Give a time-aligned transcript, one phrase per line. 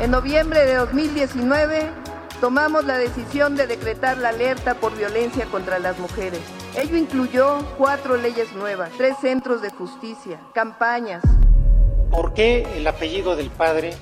[0.00, 1.90] En noviembre de 2019
[2.40, 6.38] tomamos la decisión de decretar la alerta por violencia contra las mujeres.
[6.76, 11.24] Ello incluyó cuatro leyes nuevas, tres centros de justicia, campañas.
[12.12, 13.92] ¿Por qué el apellido del padre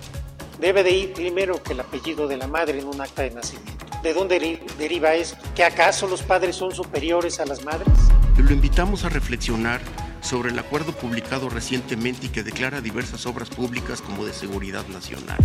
[0.61, 3.87] debe de ir primero que el apellido de la madre en un acta de nacimiento?
[4.03, 5.39] ¿De dónde deriva esto?
[5.55, 7.89] ¿Que acaso los padres son superiores a las madres?
[8.37, 9.81] Lo invitamos a reflexionar
[10.21, 15.39] sobre el acuerdo publicado recientemente y que declara diversas obras públicas como de seguridad nacional.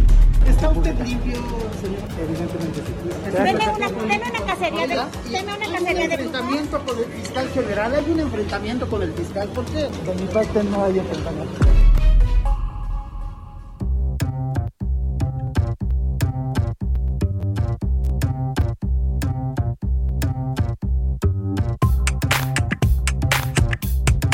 [0.48, 1.38] ¿Está usted limpio,
[1.82, 2.02] señor?
[2.20, 3.32] Evidentemente sí.
[3.32, 5.30] Deme una, deme una cacería de...
[5.30, 6.14] Deme una cacería de...
[6.14, 7.96] enfrentamiento con el fiscal general?
[7.96, 9.48] ¿Hay un enfrentamiento con el fiscal?
[9.50, 9.90] ¿Por qué?
[9.90, 11.91] De mi parte no hay enfrentamiento.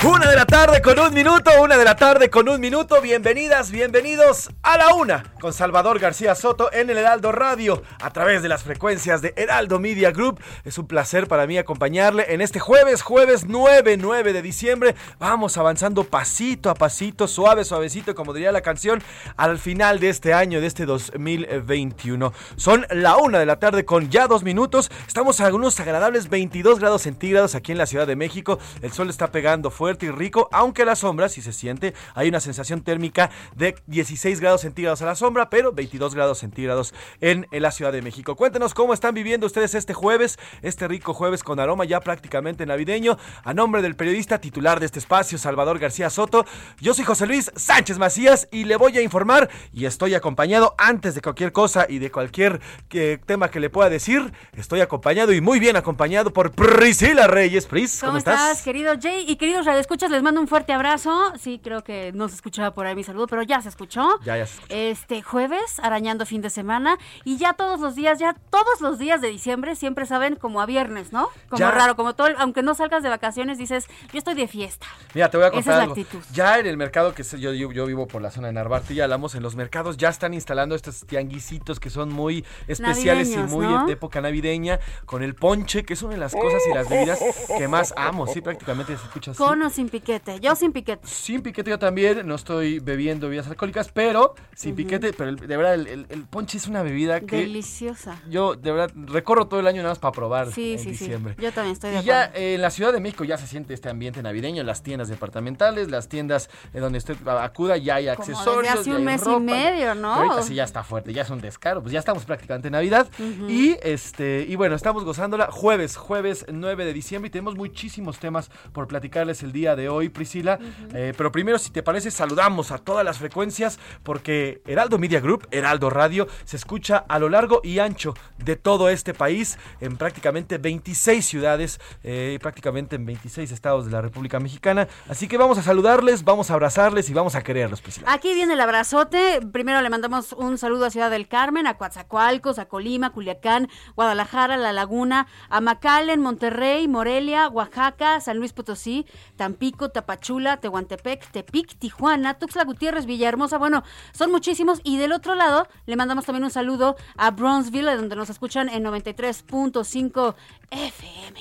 [0.07, 3.01] Una de la tarde con un minuto, una de la tarde con un minuto.
[3.01, 8.41] Bienvenidas, bienvenidos a la una con Salvador García Soto en el Heraldo Radio a través
[8.41, 10.39] de las frecuencias de Heraldo Media Group.
[10.63, 14.95] Es un placer para mí acompañarle en este jueves, jueves 9, 9 de diciembre.
[15.19, 19.03] Vamos avanzando pasito a pasito, suave, suavecito, como diría la canción,
[19.35, 22.31] al final de este año, de este 2021.
[22.55, 24.89] Son la una de la tarde con ya dos minutos.
[25.05, 28.57] Estamos a unos agradables 22 grados centígrados aquí en la Ciudad de México.
[28.81, 32.39] El sol está pegando fuerte y rico, aunque la sombra, si se siente, hay una
[32.39, 37.71] sensación térmica de 16 grados centígrados a la sombra, pero 22 grados centígrados en, la
[37.71, 38.35] Ciudad de México.
[38.35, 43.17] Cuéntenos cómo están viviendo ustedes este jueves, este rico jueves con aroma ya prácticamente navideño.
[43.43, 46.45] A nombre del periodista titular de este espacio, Salvador García Soto,
[46.79, 51.15] yo soy José Luis Sánchez Macías y le voy a informar y estoy acompañado antes
[51.15, 54.31] de cualquier cosa y de cualquier eh, tema que le pueda decir.
[54.53, 57.65] Estoy acompañado y muy bien acompañado por Priscila Reyes.
[57.65, 58.61] Pris, ¿cómo, estás?
[58.61, 61.31] querido Jay y queridos escuchas, les mando un fuerte abrazo.
[61.39, 64.19] Sí, creo que no se escuchaba por ahí mi saludo, pero ya se escuchó.
[64.25, 64.75] Ya, ya se escuchó.
[64.75, 66.97] Este jueves, arañando fin de semana.
[67.23, 70.65] Y ya todos los días, ya todos los días de diciembre siempre saben como a
[70.65, 71.29] viernes, ¿no?
[71.49, 74.87] Como raro, como todo, aunque no salgas de vacaciones, dices, yo estoy de fiesta.
[75.13, 75.95] Mira, te voy a contar algo.
[76.33, 79.35] Ya en el mercado que yo, yo, vivo por la zona de Narvarte, ya hablamos,
[79.35, 83.93] en los mercados ya están instalando estos tianguisitos que son muy especiales y muy de
[83.93, 87.19] época navideña, con el ponche, que es una de las cosas y las bebidas
[87.57, 88.27] que más amo.
[88.27, 90.39] Sí, prácticamente se escucha así sin piquete.
[90.39, 91.07] Yo sin piquete.
[91.07, 92.27] Sin piquete yo también.
[92.27, 95.13] No estoy bebiendo bebidas alcohólicas, pero sin piquete.
[95.13, 97.37] Pero de verdad, el, ponche es una bebida que...
[97.37, 98.19] Deliciosa.
[98.27, 101.35] Yo, de verdad, recorro todo el año nada más para probar sí, en sí, diciembre.
[101.37, 101.43] Sí.
[101.43, 103.87] Yo también estoy de y ya en la Ciudad de México ya se siente este
[103.87, 104.63] ambiente navideño.
[104.63, 108.73] Las tiendas departamentales, las tiendas en donde usted acuda, ya hay accesorios.
[108.73, 110.15] hace un mes y medio, ¿no?
[110.15, 111.83] ahorita sí ya está fuerte, ya es un descaro.
[111.83, 113.07] Pues ya estamos prácticamente en Navidad.
[113.47, 117.27] Y este y bueno, estamos gozándola jueves, jueves 9 de diciembre.
[117.27, 120.59] Y tenemos muchísimos temas por platicarles el día de hoy, Priscila.
[120.93, 125.47] Eh, pero primero, si te parece, saludamos a todas las frecuencias porque Heraldo Media Group,
[125.51, 130.57] Heraldo Radio, se escucha a lo largo y ancho de todo este país, en prácticamente
[130.57, 134.87] 26 ciudades, eh, prácticamente en 26 estados de la República Mexicana.
[135.09, 138.11] Así que vamos a saludarles, vamos a abrazarles y vamos a quererlos, Priscila.
[138.11, 139.39] Aquí viene el abrazote.
[139.51, 144.57] Primero le mandamos un saludo a Ciudad del Carmen, a Coatzacoalcos, a Colima, Culiacán, Guadalajara,
[144.57, 149.05] La Laguna, a Macalen, Monterrey, Morelia, Oaxaca, San Luis Potosí,
[149.47, 153.57] Tampico, Tapachula, Tehuantepec, Tepic, Tijuana, Tuxtla Gutiérrez, Villahermosa.
[153.57, 154.81] Bueno, son muchísimos.
[154.83, 158.83] Y del otro lado, le mandamos también un saludo a Bronzeville, donde nos escuchan en
[158.83, 160.35] 93.5
[160.69, 161.39] FM.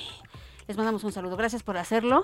[0.67, 1.35] Les mandamos un saludo.
[1.35, 2.23] Gracias por hacerlo.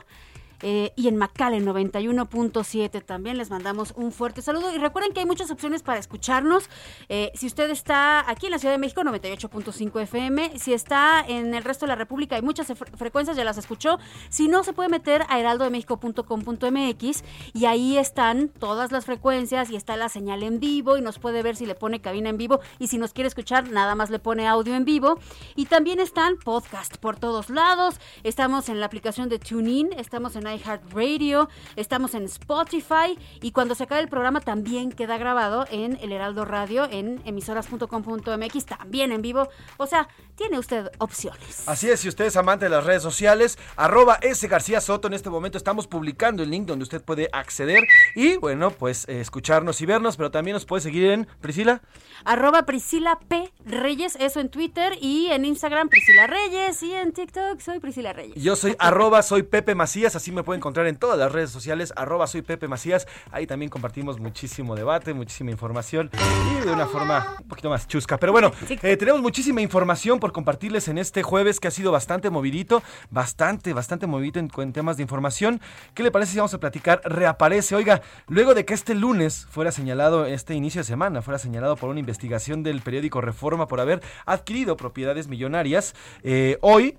[0.63, 5.25] Eh, y en McAllen 91.7 también les mandamos un fuerte saludo y recuerden que hay
[5.27, 6.69] muchas opciones para escucharnos.
[7.09, 11.53] Eh, si usted está aquí en la Ciudad de México 98.5 FM, si está en
[11.53, 13.99] el resto de la República hay muchas fre- frecuencias, ya las escuchó.
[14.29, 17.23] Si no, se puede meter a heraldodemexico.com.mx
[17.53, 21.41] y ahí están todas las frecuencias y está la señal en vivo y nos puede
[21.43, 24.19] ver si le pone cabina en vivo y si nos quiere escuchar nada más le
[24.19, 25.19] pone audio en vivo
[25.55, 27.95] y también están podcast por todos lados.
[28.23, 33.83] Estamos en la aplicación de TuneIn, estamos en iHeartRadio, estamos en Spotify y cuando se
[33.83, 39.49] acabe el programa también queda grabado en El Heraldo Radio en emisoras.com.mx también en vivo.
[39.77, 41.67] O sea, tiene usted opciones.
[41.67, 45.13] Así es, si usted es amante de las redes sociales, arroba S García Soto, en
[45.13, 47.83] este momento estamos publicando el link donde usted puede acceder
[48.15, 51.81] y, bueno, pues eh, escucharnos y vernos, pero también nos puede seguir en Priscila.
[52.25, 53.51] Arroba Priscila P.
[53.65, 58.35] Reyes, eso en Twitter y en Instagram Priscila Reyes y en TikTok soy Priscila Reyes.
[58.41, 61.93] Yo soy arroba soy Pepe Macías, así me puede encontrar en todas las redes sociales,
[61.95, 63.07] arroba soy Pepe Macías.
[63.31, 68.17] Ahí también compartimos muchísimo debate, muchísima información y de una forma un poquito más chusca.
[68.17, 68.51] Pero bueno,
[68.81, 73.73] eh, tenemos muchísima información por compartirles en este jueves que ha sido bastante movidito, bastante,
[73.73, 75.61] bastante movidito en, en temas de información.
[75.93, 77.01] ¿Qué le parece si vamos a platicar?
[77.03, 81.75] Reaparece, oiga, luego de que este lunes fuera señalado, este inicio de semana, fuera señalado
[81.75, 86.97] por una investigación del periódico Reforma por haber adquirido propiedades millonarias, eh, hoy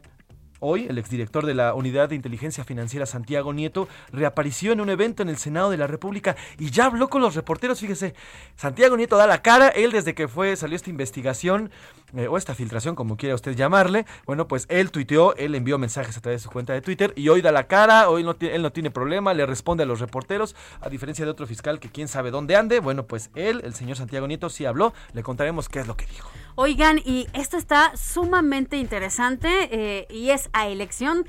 [0.67, 5.23] Hoy, el exdirector de la Unidad de Inteligencia Financiera, Santiago Nieto, reapareció en un evento
[5.23, 7.81] en el Senado de la República y ya habló con los reporteros.
[7.81, 8.15] Fíjese,
[8.57, 9.69] Santiago Nieto da la cara.
[9.69, 11.71] Él, desde que fue, salió esta investigación,
[12.17, 16.17] eh, o esta filtración, como quiera usted llamarle, bueno, pues él tuiteó, él envió mensajes
[16.17, 18.09] a través de su cuenta de Twitter y hoy da la cara.
[18.09, 21.47] Hoy no, él no tiene problema, le responde a los reporteros, a diferencia de otro
[21.47, 22.81] fiscal que quién sabe dónde ande.
[22.81, 24.93] Bueno, pues él, el señor Santiago Nieto, sí habló.
[25.13, 26.31] Le contaremos qué es lo que dijo.
[26.57, 31.27] Oigan, y esto está sumamente interesante eh, y es a elección.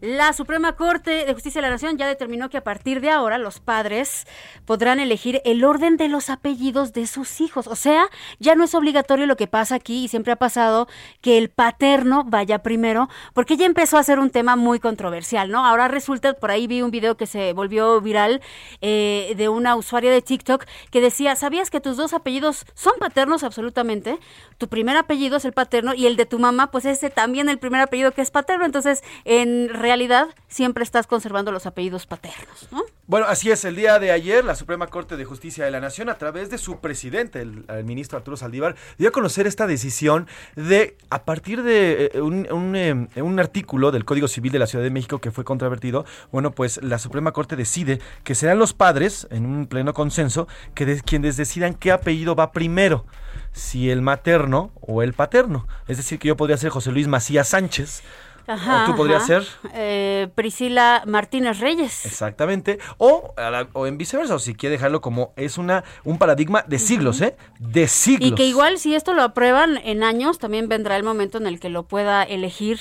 [0.00, 3.38] La Suprema Corte de Justicia de la Nación ya determinó que a partir de ahora
[3.38, 4.26] los padres
[4.64, 7.66] podrán elegir el orden de los apellidos de sus hijos.
[7.66, 8.08] O sea,
[8.38, 10.88] ya no es obligatorio lo que pasa aquí y siempre ha pasado
[11.20, 15.64] que el paterno vaya primero, porque ya empezó a ser un tema muy controversial, ¿no?
[15.64, 18.42] Ahora resulta, por ahí vi un video que se volvió viral
[18.80, 23.44] eh, de una usuaria de TikTok que decía, ¿sabías que tus dos apellidos son paternos
[23.44, 24.18] absolutamente?
[24.58, 27.58] Tu primer apellido es el paterno y el de tu mamá, pues ese también el
[27.58, 28.64] primer apellido que es paterno.
[28.64, 32.82] Entonces, en realidad, siempre estás conservando los apellidos paternos, ¿no?
[33.06, 36.08] Bueno, así es, el día de ayer la Suprema Corte de Justicia de la Nación,
[36.08, 40.26] a través de su presidente, el, ministro Arturo Saldívar, dio a conocer esta decisión
[40.56, 44.90] de, a partir de eh, eh, un artículo del Código Civil de la Ciudad de
[44.90, 49.44] México que fue controvertido, bueno, pues la Suprema Corte decide que serán los padres, en
[49.44, 53.04] un pleno consenso, quienes decidan qué apellido va primero,
[53.52, 55.66] si el materno o el paterno.
[55.88, 58.02] Es decir, que yo podría ser José Luis Macías Sánchez,
[58.46, 59.26] o tú podrías ajá.
[59.42, 59.46] ser...
[59.74, 62.04] Eh, Priscila Martínez Reyes.
[62.06, 62.78] Exactamente.
[62.98, 66.78] O, la- o en viceversa, o si quiere dejarlo como es una un paradigma de
[66.78, 67.36] siglos, ¿eh?
[67.58, 68.30] De siglos.
[68.30, 71.60] Y que igual si esto lo aprueban en años, también vendrá el momento en el
[71.60, 72.80] que lo pueda elegir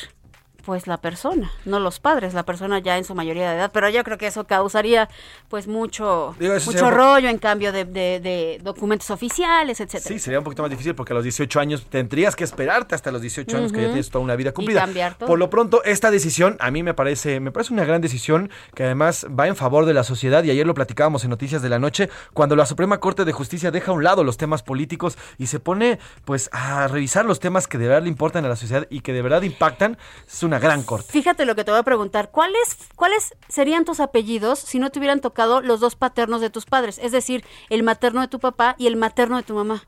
[0.65, 3.89] pues la persona, no los padres, la persona ya en su mayoría de edad, pero
[3.89, 5.10] yo creo que eso causaría
[5.50, 10.07] pues mucho Digo, mucho sería rollo en cambio de, de- de documentos oficiales, etcétera.
[10.07, 13.12] Sí, sería un poquito más difícil porque a los 18 años tendrías que esperarte hasta
[13.12, 14.81] los 18 años que ya tienes toda una vida cumplida.
[14.81, 15.27] cambiar todo.
[15.27, 18.83] Por lo pronto, esta decisión a mí me parece me parece una gran decisión que
[18.86, 21.80] además va en favor de la sociedad y ayer lo platicábamos en Noticias de la
[21.80, 25.48] Noche cuando la Suprema Corte de Justicia deja a un lado los temas políticos y
[25.48, 28.88] se pone pues a revisar los temas que de verdad le importan a la sociedad
[28.89, 29.97] y que de verdad impactan.
[30.28, 31.12] Es una gran corte.
[31.12, 35.00] Fíjate lo que te voy a preguntar, ¿cuáles cuáles serían tus apellidos si no te
[35.00, 37.00] hubieran tocado los dos paternos de tus padres?
[37.00, 39.83] Es decir, el materno de tu papá y el materno de tu mamá.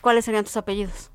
[0.00, 1.10] ¿Cuáles serían tus apellidos?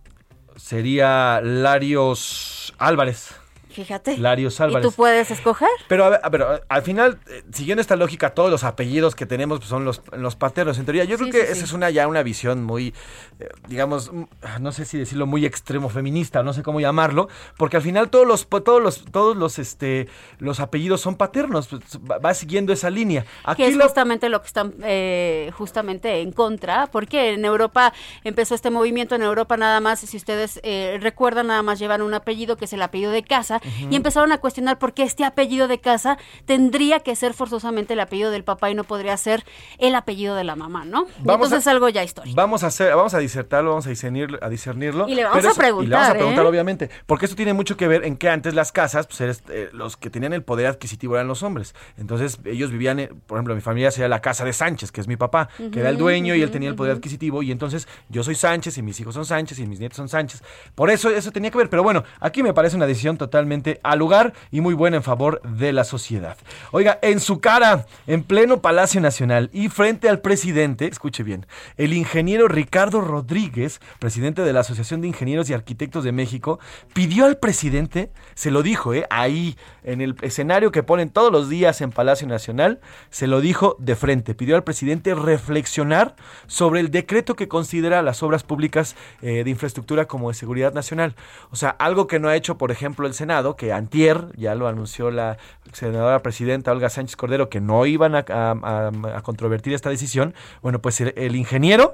[0.57, 3.40] Sería Larios Álvarez.
[3.71, 4.17] Fíjate.
[4.17, 4.87] Larios ¿Y Álvarez.
[4.87, 5.69] tú puedes escoger?
[5.87, 9.15] Pero a ver, a ver, a- al final, eh, siguiendo esta lógica, todos los apellidos
[9.15, 10.77] que tenemos pues, son los, los paternos.
[10.77, 11.63] En teoría, yo Sí, creo que sí, esa sí.
[11.65, 12.93] es una ya una visión muy,
[13.39, 14.11] eh, digamos,
[14.59, 18.27] no sé si decirlo muy extremo feminista, no sé cómo llamarlo, porque al final todos
[18.27, 20.07] los, todos los, todos los, este,
[20.39, 21.67] los apellidos son paternos.
[21.67, 23.25] pues, va, siguiendo esa línea.
[23.55, 28.55] que es lo- justamente lo que están eh, justamente en contra, porque en Europa empezó
[28.55, 32.57] este movimiento, en Europa nada más, si ustedes eh, recuerdan, nada más llevan un apellido
[32.57, 35.79] que es el apellido de casa, y empezaron a cuestionar por qué este apellido de
[35.79, 39.43] casa tendría que ser forzosamente el apellido del papá y no podría ser
[39.77, 41.05] el apellido de la mamá, ¿no?
[41.19, 42.35] Vamos entonces a- es algo ya histórico.
[42.35, 45.07] Vamos a hacer, vamos a disertarlo, vamos a discernirlo, a discernirlo.
[45.07, 46.47] Y le vamos a eso- Y le vamos a preguntar, preguntar, ¿eh?
[46.47, 46.89] obviamente.
[47.05, 49.97] Porque eso tiene mucho que ver en que antes las casas, pues eres, eh, los
[49.97, 51.75] que tenían el poder adquisitivo eran los hombres.
[51.97, 55.07] Entonces, ellos vivían, eh, por ejemplo, mi familia sería la casa de Sánchez, que es
[55.07, 57.43] mi papá, que era el dueño y él tenía el poder adquisitivo.
[57.43, 60.43] Y entonces, yo soy Sánchez y mis hijos son Sánchez y mis nietos son Sánchez.
[60.75, 61.69] Por eso, eso tenía que ver.
[61.69, 63.50] Pero bueno, aquí me parece una decisión totalmente
[63.83, 66.37] al lugar y muy buena en favor de la sociedad.
[66.71, 71.45] Oiga, en su cara, en pleno Palacio Nacional y frente al presidente, escuche bien,
[71.77, 76.59] el ingeniero Ricardo Rodríguez, presidente de la Asociación de Ingenieros y Arquitectos de México,
[76.93, 81.49] pidió al presidente, se lo dijo, eh, ahí en el escenario que ponen todos los
[81.49, 82.79] días en Palacio Nacional,
[83.09, 86.15] se lo dijo de frente, pidió al presidente reflexionar
[86.47, 91.15] sobre el decreto que considera las obras públicas eh, de infraestructura como de seguridad nacional.
[91.49, 94.67] O sea, algo que no ha hecho, por ejemplo, el Senado, que antier, ya lo
[94.67, 95.37] anunció la
[95.73, 100.33] senadora presidenta Olga Sánchez Cordero, que no iban a, a controvertir esta decisión.
[100.61, 101.91] Bueno, pues el, el ingeniero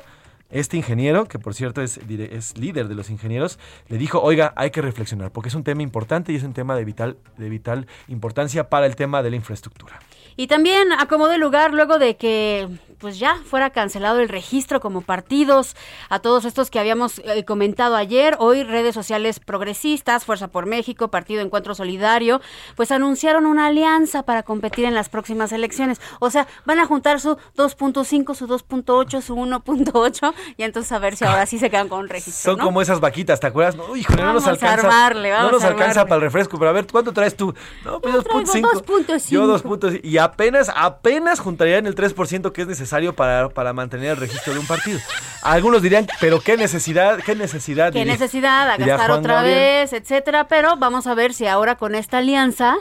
[0.49, 4.71] este ingeniero, que por cierto es, es, líder de los ingenieros, le dijo, oiga, hay
[4.71, 7.87] que reflexionar, porque es un tema importante y es un tema de vital, de vital
[8.07, 9.99] importancia para el tema de la infraestructura.
[10.37, 15.01] Y también acomodó el lugar luego de que pues ya fuera cancelado el registro como
[15.01, 15.75] partidos
[16.09, 18.35] a todos estos que habíamos eh, comentado ayer.
[18.39, 22.41] Hoy redes sociales progresistas, Fuerza por México, Partido Encuentro Solidario,
[22.75, 26.01] pues anunciaron una alianza para competir en las próximas elecciones.
[26.19, 31.15] O sea, van a juntar su 2.5, su 2.8, su 1.8 y entonces a ver
[31.15, 32.53] si ahora sí se quedan con un registro.
[32.53, 33.75] Son como esas vaquitas, ¿te acuerdas?
[33.75, 35.13] No, híjole, no nos alcanza.
[35.13, 37.53] no nos alcanza para el refresco, pero a ver, ¿cuánto traes tú?
[37.85, 39.29] No, pues 2.5.
[39.29, 40.01] Yo 2.5.
[40.03, 44.59] Y apenas, apenas juntarían el 3% que es necesario para, para mantener el registro de
[44.59, 44.99] un partido.
[45.41, 47.91] Algunos dirían, pero qué necesidad, qué necesidad.
[47.91, 50.47] Qué necesidad, a gastar otra vez, etcétera.
[50.47, 52.77] Pero vamos a ver si ahora con esta alianza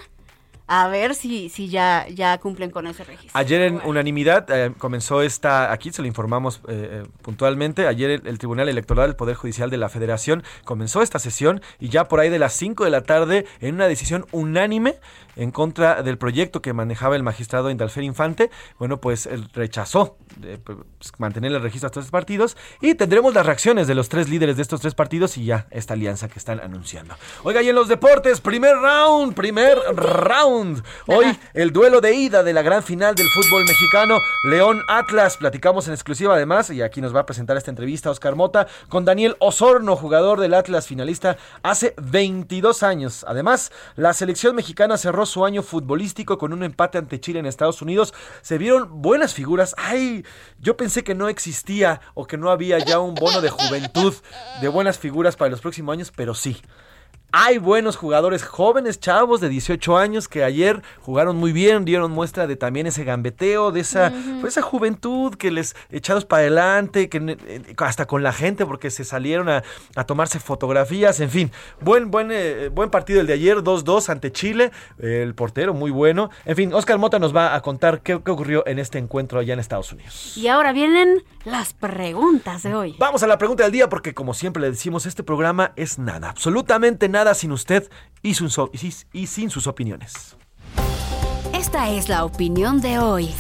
[0.69, 3.31] a ver si, si ya, ya cumplen con ese registro.
[3.35, 8.39] Ayer en unanimidad eh, comenzó esta, aquí se lo informamos eh, eh, puntualmente, ayer el,
[8.39, 12.31] Tribunal Electoral del Poder Judicial de la Federación comenzó esta sesión y ya por ahí
[12.31, 14.97] de las 5 de la tarde en una decisión unánime
[15.37, 20.17] en contra del proyecto que manejaba el magistrado Indalfer Infante, bueno, pues él rechazó
[20.65, 24.57] pues, mantener el registro a estos partidos y tendremos las reacciones de los tres líderes
[24.57, 27.15] de estos tres partidos y ya esta alianza que están anunciando.
[27.45, 30.83] Oiga, y en los deportes, primer round, primer round.
[31.07, 35.37] Hoy el duelo de ida de la gran final del fútbol mexicano, León Atlas.
[35.37, 39.05] Platicamos en exclusiva además, y aquí nos va a presentar esta entrevista Oscar Mota, con
[39.05, 43.25] Daniel Osorno, jugador del Atlas finalista hace 22 años.
[43.29, 47.83] Además, la selección mexicana cerró su año futbolístico con un empate ante Chile en Estados
[47.83, 48.15] Unidos.
[48.43, 49.75] Se vieron buenas figuras.
[49.77, 50.25] ¡Ay!
[50.59, 54.15] Yo pensé que no existía o que no había ya un bono de juventud
[54.61, 56.63] de buenas figuras para los próximos años, pero sí.
[57.33, 62.47] Hay buenos jugadores jóvenes, chavos de 18 años que ayer jugaron muy bien, dieron muestra
[62.47, 67.37] de también ese gambeteo, de esa, pues, esa juventud que les echados para adelante, que
[67.47, 69.63] eh, hasta con la gente porque se salieron a,
[70.07, 74.71] tomarse fotografías, en fin, buen buen eh, buen partido el de ayer, 2-2 ante Chile,
[74.99, 76.31] el portero muy bueno.
[76.45, 79.53] En fin, Oscar Mota nos va a contar qué, qué ocurrió en este encuentro allá
[79.53, 80.37] en Estados Unidos.
[80.37, 82.97] Y ahora vienen las preguntas de hoy.
[82.99, 86.31] Vamos a la pregunta del día porque como siempre le decimos, este programa es nada,
[86.31, 87.91] absolutamente nada sin usted
[88.23, 88.35] y,
[89.13, 90.37] y sin sus opiniones.
[91.53, 93.31] Esta es la opinión de hoy.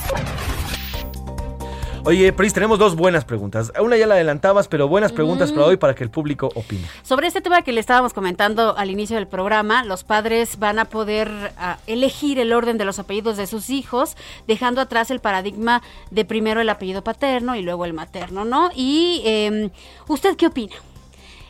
[2.06, 3.72] Oye, Pris, tenemos dos buenas preguntas.
[3.82, 6.86] Una ya la adelantabas, pero buenas preguntas para hoy para que el público opine.
[7.02, 10.84] Sobre este tema que le estábamos comentando al inicio del programa, los padres van a
[10.84, 11.28] poder
[11.58, 14.16] ah, elegir el orden de los apellidos de sus hijos,
[14.46, 18.70] dejando atrás el paradigma de primero el apellido paterno y luego el materno, ¿no?
[18.72, 19.70] Y em,
[20.06, 20.76] ¿usted qué opina?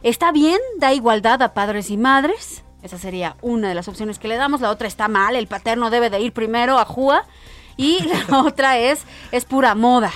[0.03, 0.59] ¿Está bien?
[0.79, 2.63] ¿Da igualdad a padres y madres?
[2.83, 4.61] Esa sería una de las opciones que le damos.
[4.61, 7.25] La otra está mal, el paterno debe de ir primero a Júa.
[7.77, 10.13] Y la otra es, es pura moda.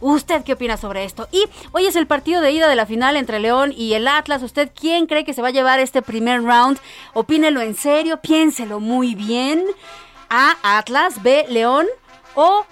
[0.00, 1.28] ¿Usted qué opina sobre esto?
[1.32, 4.42] Y hoy es el partido de ida de la final entre León y el Atlas.
[4.42, 6.78] ¿Usted quién cree que se va a llevar este primer round?
[7.14, 9.64] Opínelo en serio, piénselo muy bien.
[10.30, 11.86] A Atlas, B León
[12.34, 12.64] o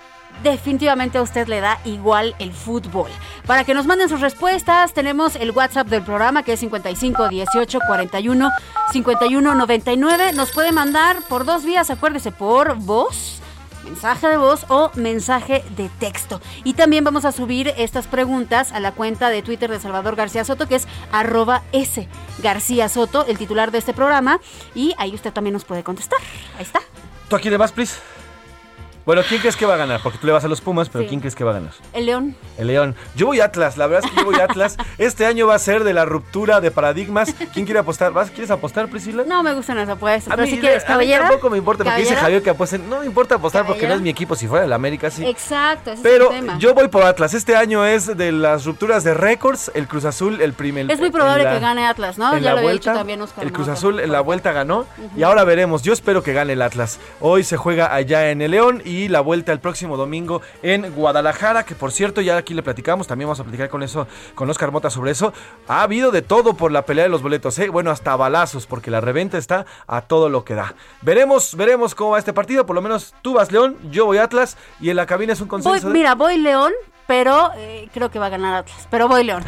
[0.43, 3.11] definitivamente a usted le da igual el fútbol.
[3.47, 7.79] Para que nos manden sus respuestas, tenemos el WhatsApp del programa que es 55 18
[7.87, 8.51] 41
[8.93, 10.33] 51 99.
[10.33, 13.41] Nos puede mandar por dos vías, acuérdese, por voz
[13.87, 16.41] mensaje de voz o mensaje de texto.
[16.65, 20.45] Y también vamos a subir estas preguntas a la cuenta de Twitter de Salvador García
[20.45, 22.09] Soto, que es arroba S
[22.43, 24.41] García Soto, el titular de este programa.
[24.75, 26.19] Y ahí usted también nos puede contestar.
[26.57, 26.81] Ahí está.
[27.29, 27.97] ¿Tú aquí le vas, please?
[29.07, 30.01] Bueno, ¿quién crees que va a ganar?
[30.03, 31.71] Porque tú le vas a los Pumas, pero ¿quién crees que va a ganar?
[31.93, 32.35] El León.
[32.59, 32.97] El León.
[33.15, 34.77] Yo voy a Atlas, la verdad es que yo voy a Atlas.
[34.99, 37.33] Este año va a ser de la ruptura de paradigmas.
[37.53, 38.13] ¿Quién quiere apostar?
[38.13, 38.31] ¿Vas?
[38.31, 39.23] ¿Quieres apostar, Priscila?
[39.25, 41.23] No me gustan las apuestas, pero si quieres, caballero.
[41.23, 42.91] tampoco me importa, porque dice Javier que apuesten.
[42.91, 45.25] No me importa apostar porque no es mi equipo, si fuera el América, sí.
[45.25, 46.59] Exacto, ese Pero es el tema.
[46.59, 47.33] yo voy por Atlas.
[47.35, 49.71] Este año es de las rupturas de récords.
[49.75, 50.91] El Cruz Azul, el primer.
[50.91, 52.37] Es muy probable que gane Atlas, ¿no?
[52.39, 53.45] Ya lo había dicho también Oscar.
[53.45, 54.85] El Cruz Azul en la vuelta ganó.
[55.17, 55.83] Y ahora veremos.
[55.83, 56.99] Yo espero que gane el Atlas.
[57.21, 60.95] Hoy se juega allá en el León y y la vuelta el próximo domingo en
[60.95, 64.49] Guadalajara, que por cierto, ya aquí le platicamos, también vamos a platicar con eso, con
[64.49, 65.33] Oscar Mota sobre eso.
[65.69, 67.69] Ha habido de todo por la pelea de los boletos, ¿eh?
[67.69, 70.75] bueno, hasta balazos, porque la reventa está a todo lo que da.
[71.03, 74.57] Veremos, veremos cómo va este partido, por lo menos tú vas León, yo voy Atlas,
[74.81, 75.91] y en la cabina es un consenso.
[75.91, 76.73] Mira, voy León,
[77.07, 78.87] pero eh, creo que va a ganar Atlas.
[78.91, 79.45] Pero voy León.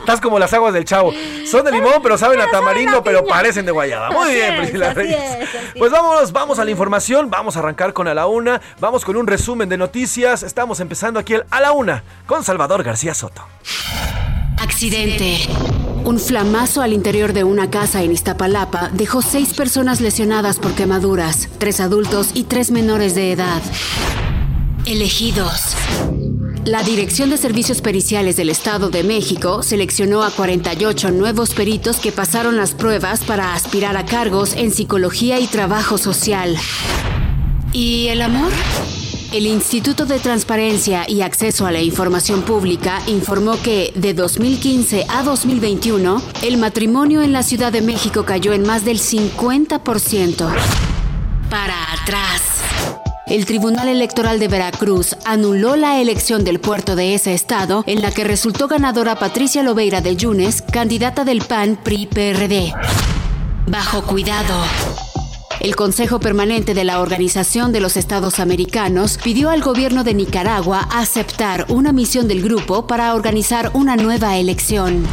[0.00, 1.12] Estás como las aguas del chavo.
[1.44, 4.10] Son de limón, pero saben a tamarindo, pero parecen de guayaba.
[4.10, 5.48] Muy bien, Priscila Reyes.
[5.76, 7.30] Pues vámonos, vamos a la información.
[7.30, 8.60] Vamos a arrancar con A la Una.
[8.80, 10.42] Vamos con un resumen de noticias.
[10.42, 13.42] Estamos empezando aquí el A la Una con Salvador García Soto.
[14.60, 15.38] Accidente.
[16.04, 21.48] Un flamazo al interior de una casa en Iztapalapa dejó seis personas lesionadas por quemaduras,
[21.58, 23.60] tres adultos y tres menores de edad.
[24.86, 25.76] Elegidos.
[26.68, 32.12] La Dirección de Servicios Periciales del Estado de México seleccionó a 48 nuevos peritos que
[32.12, 36.58] pasaron las pruebas para aspirar a cargos en psicología y trabajo social.
[37.72, 38.52] ¿Y el amor?
[39.32, 45.22] El Instituto de Transparencia y Acceso a la Información Pública informó que de 2015 a
[45.22, 50.54] 2021, el matrimonio en la Ciudad de México cayó en más del 50%.
[51.48, 53.07] Para atrás.
[53.30, 58.10] El Tribunal Electoral de Veracruz anuló la elección del puerto de ese estado en la
[58.10, 62.72] que resultó ganadora Patricia Lobeira de Yunes, candidata del PAN PRI-PRD.
[63.66, 64.54] Bajo cuidado.
[65.60, 70.88] El Consejo Permanente de la Organización de los Estados Americanos pidió al gobierno de Nicaragua
[70.90, 75.04] aceptar una misión del grupo para organizar una nueva elección.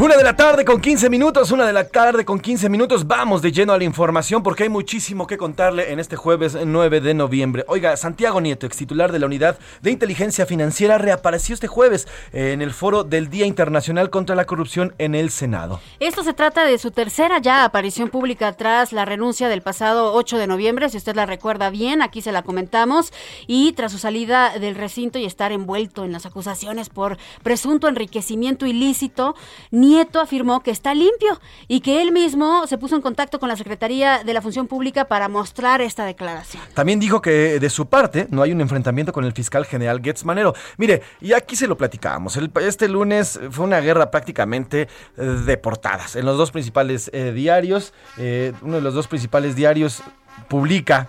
[0.00, 3.06] Una de la tarde con 15 minutos, una de la tarde con 15 minutos.
[3.06, 7.00] Vamos de lleno a la información porque hay muchísimo que contarle en este jueves 9
[7.00, 7.64] de noviembre.
[7.68, 12.60] Oiga, Santiago Nieto, ex titular de la Unidad de Inteligencia Financiera, reapareció este jueves en
[12.60, 15.80] el foro del Día Internacional contra la Corrupción en el Senado.
[16.00, 20.38] Esto se trata de su tercera ya aparición pública tras la renuncia del pasado 8
[20.38, 23.12] de noviembre, si usted la recuerda bien, aquí se la comentamos,
[23.46, 28.66] y tras su salida del recinto y estar envuelto en las acusaciones por presunto enriquecimiento
[28.66, 29.36] ilícito.
[29.84, 33.56] Nieto afirmó que está limpio y que él mismo se puso en contacto con la
[33.56, 36.62] Secretaría de la Función Pública para mostrar esta declaración.
[36.74, 40.24] También dijo que de su parte no hay un enfrentamiento con el fiscal general Getz
[40.24, 40.54] Manero.
[40.78, 42.38] Mire, y aquí se lo platicábamos.
[42.60, 47.92] este lunes fue una guerra prácticamente eh, de portadas en los dos principales eh, diarios.
[48.16, 50.02] Eh, uno de los dos principales diarios
[50.48, 51.08] publica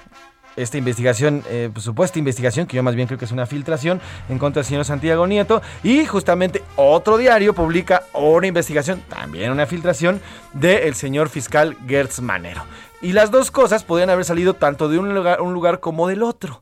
[0.55, 4.01] esta investigación, eh, pues, supuesta investigación, que yo más bien creo que es una filtración
[4.29, 5.61] en contra del señor Santiago Nieto.
[5.83, 10.21] Y justamente otro diario publica una investigación, también una filtración,
[10.53, 12.63] del señor fiscal Gertz Manero.
[13.01, 16.23] Y las dos cosas podrían haber salido tanto de un lugar, un lugar como del
[16.23, 16.61] otro.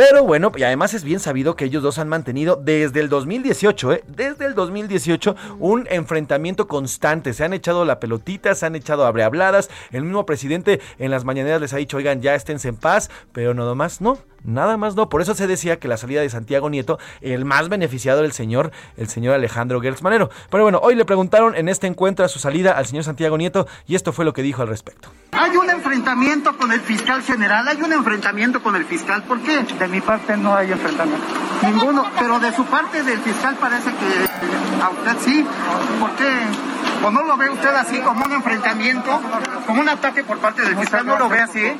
[0.00, 3.92] Pero bueno, y además es bien sabido que ellos dos han mantenido desde el 2018,
[3.92, 4.04] ¿eh?
[4.08, 7.34] desde el 2018, un enfrentamiento constante.
[7.34, 9.68] Se han echado la pelotita, se han echado habladas.
[9.90, 13.52] El mismo presidente en las mañaneras les ha dicho, oigan, ya esténse en paz, pero
[13.52, 14.16] no más, no.
[14.44, 15.08] Nada más no.
[15.08, 18.72] Por eso se decía que la salida de Santiago Nieto, el más beneficiado del señor,
[18.96, 20.30] el señor Alejandro Gertz Manero.
[20.50, 23.66] Pero bueno, hoy le preguntaron en este encuentro a su salida al señor Santiago Nieto
[23.86, 25.10] y esto fue lo que dijo al respecto.
[25.32, 29.22] Hay un enfrentamiento con el fiscal general, hay un enfrentamiento con el fiscal.
[29.24, 29.62] ¿Por qué?
[29.62, 31.26] De mi parte no hay enfrentamiento.
[31.62, 35.46] Ninguno, pero de su parte del fiscal parece que a usted sí.
[36.00, 36.26] ¿Por qué?
[37.04, 39.20] ¿O no lo ve usted así como un enfrentamiento,
[39.66, 41.06] como un ataque por parte del fiscal?
[41.06, 41.72] ¿No lo ve así?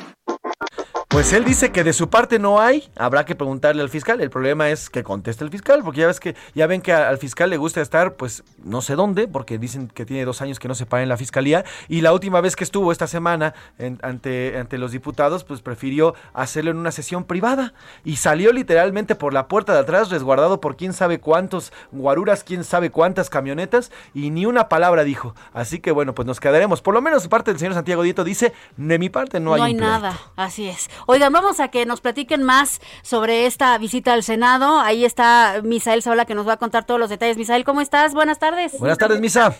[1.11, 4.21] Pues él dice que de su parte no hay, habrá que preguntarle al fiscal.
[4.21, 7.17] El problema es que conteste el fiscal, porque ya ves que ya ven que al
[7.17, 10.69] fiscal le gusta estar, pues no sé dónde, porque dicen que tiene dos años que
[10.69, 13.53] no se para en la fiscalía y la última vez que estuvo esta semana
[14.01, 17.73] ante ante los diputados, pues prefirió hacerlo en una sesión privada
[18.05, 22.63] y salió literalmente por la puerta de atrás, resguardado por quién sabe cuántos guaruras, quién
[22.63, 25.35] sabe cuántas camionetas y ni una palabra dijo.
[25.51, 26.81] Así que bueno, pues nos quedaremos.
[26.81, 29.73] Por lo menos parte del señor Santiago Dieto dice, de mi parte no, no hay,
[29.73, 30.17] hay nada.
[30.37, 30.89] Así es.
[31.07, 34.79] Oigan, vamos a que nos platiquen más sobre esta visita al Senado.
[34.79, 37.37] Ahí está Misael Saola que nos va a contar todos los detalles.
[37.37, 38.13] Misael, ¿cómo estás?
[38.13, 38.79] Buenas tardes.
[38.79, 39.55] Buenas tardes, Misa.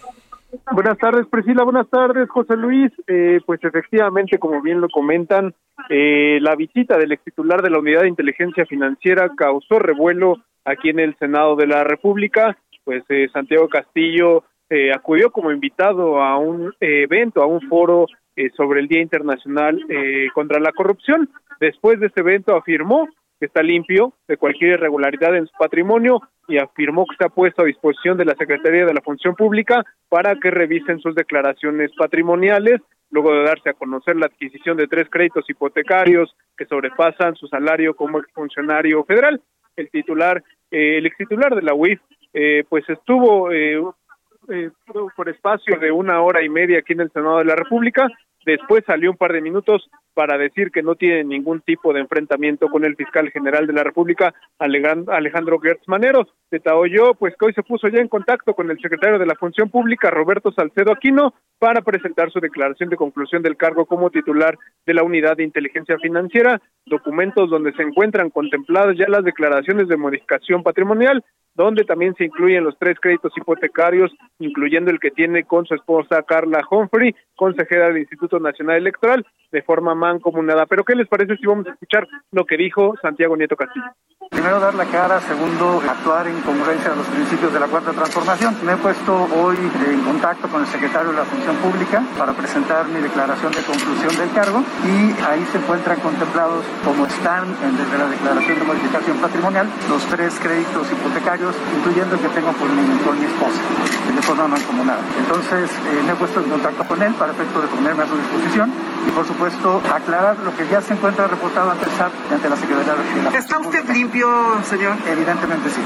[0.71, 1.63] Buenas tardes, Priscila.
[1.63, 2.91] Buenas tardes, José Luis.
[3.07, 5.53] Eh, pues efectivamente, como bien lo comentan,
[5.89, 10.89] eh, la visita del ex titular de la Unidad de Inteligencia Financiera causó revuelo aquí
[10.89, 12.57] en el Senado de la República.
[12.83, 14.43] Pues eh, Santiago Castillo
[14.93, 18.07] acudió como invitado a un evento, a un foro
[18.55, 19.79] sobre el Día Internacional
[20.33, 21.29] contra la Corrupción.
[21.59, 23.07] Después de este evento afirmó
[23.41, 27.65] que está limpio de cualquier irregularidad en su patrimonio y afirmó que está puesto a
[27.65, 33.33] disposición de la Secretaría de la Función Pública para que revisen sus declaraciones patrimoniales, luego
[33.33, 38.19] de darse a conocer la adquisición de tres créditos hipotecarios que sobrepasan su salario como
[38.19, 39.41] exfuncionario federal.
[39.75, 41.99] El titular, eh, el ex titular de la UIF,
[42.33, 43.81] eh, pues estuvo eh,
[45.15, 48.07] por espacio de una hora y media aquí en el Senado de la República
[48.45, 52.69] Después salió un par de minutos para decir que no tiene ningún tipo de enfrentamiento
[52.69, 56.27] con el fiscal general de la República, Alejandro Gertz Manero.
[56.49, 59.69] Detalló pues que hoy se puso ya en contacto con el secretario de la Función
[59.69, 64.93] Pública, Roberto Salcedo Aquino, para presentar su declaración de conclusión del cargo como titular de
[64.93, 70.63] la Unidad de Inteligencia Financiera, documentos donde se encuentran contempladas ya las declaraciones de modificación
[70.63, 75.75] patrimonial, donde también se incluyen los tres créditos hipotecarios, incluyendo el que tiene con su
[75.75, 80.65] esposa Carla Humphrey, consejera del Instituto Nacional Electoral, de forma mancomunada.
[80.65, 83.91] Pero ¿qué les parece si vamos a escuchar lo que dijo Santiago Nieto Castillo?
[84.29, 88.55] Primero dar la cara, segundo actuar en congruencia a los principios de la cuarta transformación.
[88.63, 92.87] Me he puesto hoy en contacto con el secretario de la Función Pública para presentar
[92.87, 98.07] mi declaración de conclusión del cargo y ahí se encuentran contemplados como están desde la
[98.07, 101.40] declaración de modificación patrimonial los tres créditos hipotecarios,
[101.77, 103.61] incluyendo el que tengo con mi, con mi esposa,
[104.15, 105.01] de forma mancomunada.
[105.17, 108.17] Entonces eh, me he puesto en contacto con él para efecto de ponerme a su
[108.17, 108.71] disposición
[109.07, 112.49] y por supuesto aclarar lo que ya se encuentra reportado ante el SAT y ante
[112.49, 114.27] la Secretaría de la ¿Está usted limpio?
[114.63, 114.95] señor?
[115.07, 115.81] Evidentemente sí.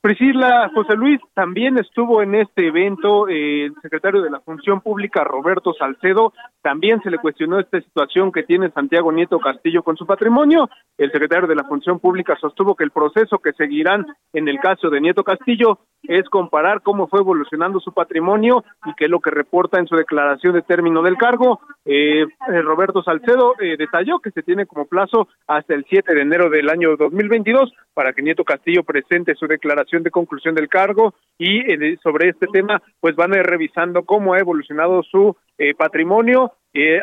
[0.00, 5.22] Priscila José Luis también estuvo en este evento eh, el secretario de la Función Pública
[5.22, 10.06] Roberto Salcedo también se le cuestionó esta situación que tiene Santiago Nieto Castillo con su
[10.06, 14.58] patrimonio el secretario de la Función Pública sostuvo que el proceso que seguirán en el
[14.60, 19.20] caso de Nieto Castillo es comparar cómo fue evolucionando su patrimonio y qué es lo
[19.20, 21.60] que reporta en su declaración de término del cargo.
[21.84, 26.22] Eh, eh, Roberto Salcedo eh, detalló que se tiene como plazo hasta el 7 de
[26.22, 31.14] enero del año 2022 para que Nieto Castillo presente su declaración de conclusión del cargo
[31.38, 31.62] y
[32.02, 35.36] sobre este tema pues van a ir revisando cómo ha evolucionado su
[35.76, 36.52] patrimonio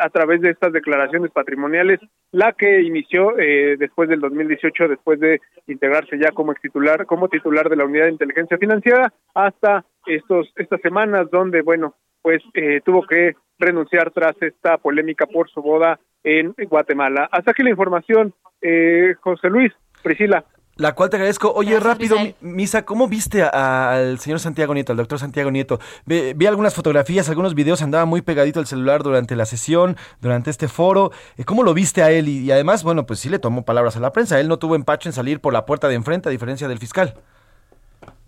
[0.02, 2.00] a través de estas declaraciones patrimoniales,
[2.32, 7.70] la que inició eh, después del 2018, después de integrarse ya como titular, como titular
[7.70, 13.06] de la Unidad de Inteligencia Financiera, hasta estos estas semanas donde, bueno, pues eh, tuvo
[13.06, 17.28] que renunciar tras esta polémica por su boda en Guatemala.
[17.32, 19.72] Hasta aquí la información, eh, José Luis,
[20.04, 20.46] Priscila.
[20.80, 21.52] La cual te agradezco.
[21.52, 25.78] Oye, rápido, Misa, ¿cómo viste al señor Santiago Nieto, al doctor Santiago Nieto?
[26.06, 30.70] Vi, algunas fotografías, algunos videos, andaba muy pegadito al celular durante la sesión, durante este
[30.70, 31.12] foro.
[31.38, 32.30] Eh, ¿Cómo lo viste a él?
[32.30, 34.39] Y, además, bueno, pues sí le tomó palabras a la prensa.
[34.39, 37.13] Él no tuvo empacho en salir por la puerta de enfrente, a diferencia del fiscal.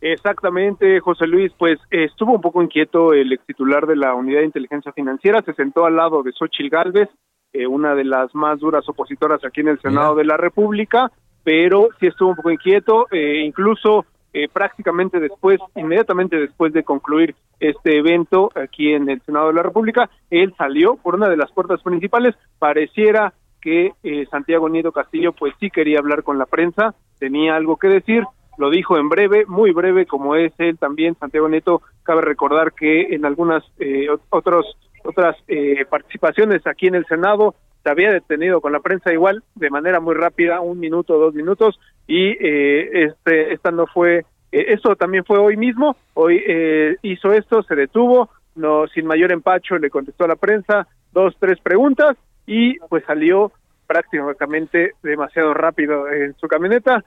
[0.02, 4.48] Exactamente, José Luis, pues estuvo un poco inquieto el ex titular de la Unidad de
[4.48, 7.08] Inteligencia Financiera, se sentó al lado de Xochil Gálvez,
[7.54, 11.12] eh, una de las más duras opositoras aquí en el Senado de la República,
[11.44, 17.36] pero sí estuvo un poco inquieto, eh, incluso eh, prácticamente después, inmediatamente después de concluir
[17.60, 21.52] este evento aquí en el Senado de la República, él salió por una de las
[21.52, 26.96] puertas principales, pareciera que eh, Santiago Nieto Castillo pues sí quería hablar con la prensa,
[27.20, 28.24] tenía algo que decir,
[28.58, 33.14] lo dijo en breve, muy breve como es él también, Santiago Nieto, cabe recordar que
[33.14, 33.64] en algunas
[34.30, 34.66] otros,
[35.04, 35.36] otras
[35.90, 40.16] participaciones aquí en el Senado se había detenido con la prensa igual de manera muy
[40.16, 45.40] rápida, un minuto, dos minutos, y eh, este, esta no fue, eh, esto también fue
[45.40, 50.30] hoy mismo, hoy eh, hizo esto, se detuvo, no sin mayor empacho le contestó a
[50.30, 53.52] la prensa dos, tres preguntas y pues salió
[53.88, 57.04] prácticamente demasiado rápido en su camioneta.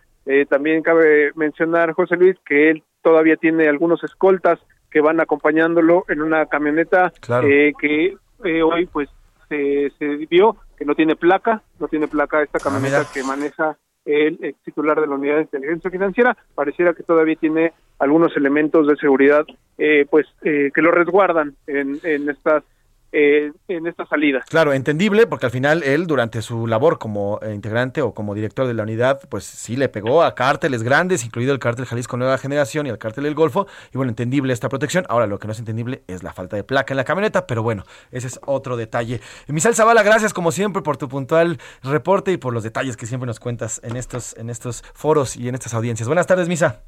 [0.48, 4.58] también cabe mencionar, José Luis, que él todavía tiene algunos escoltas
[4.90, 8.16] que van acompañándolo en una camioneta que
[8.62, 9.08] hoy pues
[9.48, 13.78] se, se vio que no tiene placa, no tiene placa esta ah, camioneta que maneja
[14.04, 18.96] el titular de la unidad de inteligencia financiera, pareciera que todavía tiene algunos elementos de
[18.96, 19.46] seguridad
[19.78, 22.64] eh, pues eh, que lo resguardan en, en estas
[23.16, 24.42] eh, en esta salida.
[24.48, 28.66] Claro, entendible, porque al final él, durante su labor como eh, integrante o como director
[28.66, 32.38] de la unidad, pues sí le pegó a cárteles grandes, incluido el cártel Jalisco Nueva
[32.38, 35.04] Generación y el cártel del Golfo, y bueno, entendible esta protección.
[35.08, 37.62] Ahora, lo que no es entendible es la falta de placa en la camioneta, pero
[37.62, 39.20] bueno, ese es otro detalle.
[39.46, 43.28] Misal Zavala, gracias como siempre por tu puntual reporte y por los detalles que siempre
[43.28, 46.08] nos cuentas en estos, en estos foros y en estas audiencias.
[46.08, 46.82] Buenas tardes, Misa.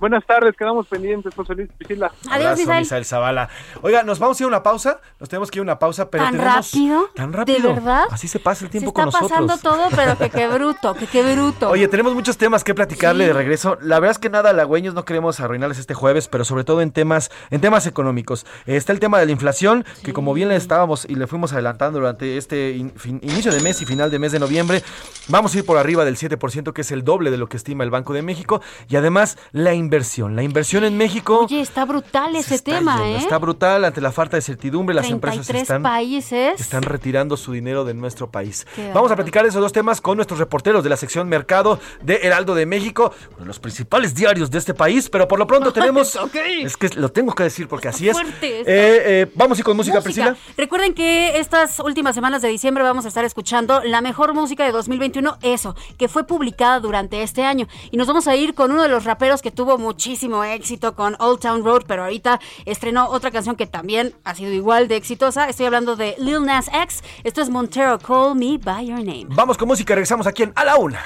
[0.00, 2.12] Buenas tardes, quedamos pendientes, José Luis Priscila.
[2.30, 2.80] Adiós, Misael.
[2.80, 3.48] Misael Zavala.
[3.82, 6.08] Oiga, nos vamos a ir a una pausa, nos tenemos que ir a una pausa,
[6.08, 6.54] pero ¿Tan tenemos...
[6.54, 7.10] rápido?
[7.16, 7.68] ¿Tan rápido?
[7.68, 8.04] ¿De verdad?
[8.12, 9.46] Así se pasa el tiempo se con está nosotros.
[9.48, 11.70] pasando todo, pero que qué bruto, que qué bruto.
[11.70, 13.76] Oye, tenemos muchos temas que platicarle de regreso.
[13.80, 16.92] La verdad es que nada, halagüeños, no queremos arruinarles este jueves, pero sobre todo en
[16.92, 18.46] temas, en temas económicos.
[18.66, 21.98] Está el tema de la inflación, que como bien le estábamos y le fuimos adelantando
[21.98, 24.84] durante este inicio de mes y final de mes de noviembre,
[25.26, 27.82] vamos a ir por arriba del 7%, que es el doble de lo que estima
[27.82, 30.36] el Banco de México, y además la inversión inversión.
[30.36, 33.16] La inversión en México Oye, está brutal ese está tema, yendo, ¿eh?
[33.16, 34.94] Está brutal ante la falta de certidumbre.
[34.94, 36.60] Las empresas 33 están, países.
[36.60, 38.66] están retirando su dinero de nuestro país.
[38.76, 41.80] Qué Vamos a platicar de esos dos temas con nuestros reporteros de la sección Mercado
[42.02, 45.08] de Heraldo de México, uno de los principales diarios de este país.
[45.08, 46.18] Pero por lo pronto tenemos.
[46.62, 48.12] Es que lo tengo que decir porque así es.
[48.14, 48.60] fuerte.
[48.60, 50.36] Eh, eh, vamos y con música, Priscila.
[50.56, 54.72] Recuerden que estas últimas semanas de diciembre vamos a estar escuchando la mejor música de
[54.72, 57.68] 2021, eso, que fue publicada durante este año.
[57.90, 61.16] Y nos vamos a ir con uno de los raperos que tuvo muchísimo éxito con
[61.18, 65.48] Old Town Road, pero ahorita estrenó otra canción que también ha sido igual de exitosa.
[65.48, 67.02] Estoy hablando de Lil Nas X.
[67.24, 69.26] Esto es Montero, Call Me By Your Name.
[69.30, 71.00] Vamos con música, regresamos aquí en A la Una.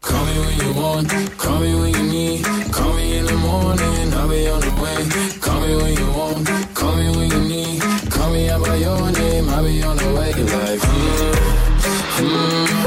[0.00, 2.44] Call me when you want, call me when you need.
[2.72, 5.04] Call me in the morning, I'll be on the way.
[5.40, 7.82] Call me when you want, call me when you need.
[8.10, 10.32] Call me out by your name, I'll be on the way.
[10.34, 11.32] Like, mm,
[12.20, 12.84] mm,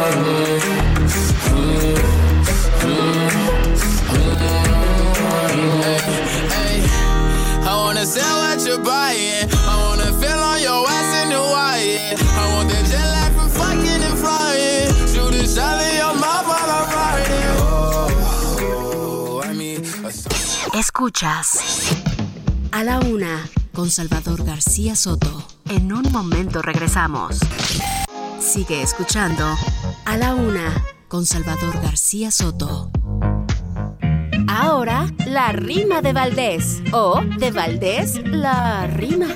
[0.00, 0.77] I
[20.74, 21.58] Escuchas
[22.70, 25.44] a la una con Salvador García Soto.
[25.68, 27.40] En un momento regresamos.
[28.40, 29.44] Sigue escuchando
[30.04, 32.92] a la una con Salvador García Soto.
[34.60, 36.82] Ahora, la rima de Valdés.
[36.92, 39.28] O de Valdés, la rima.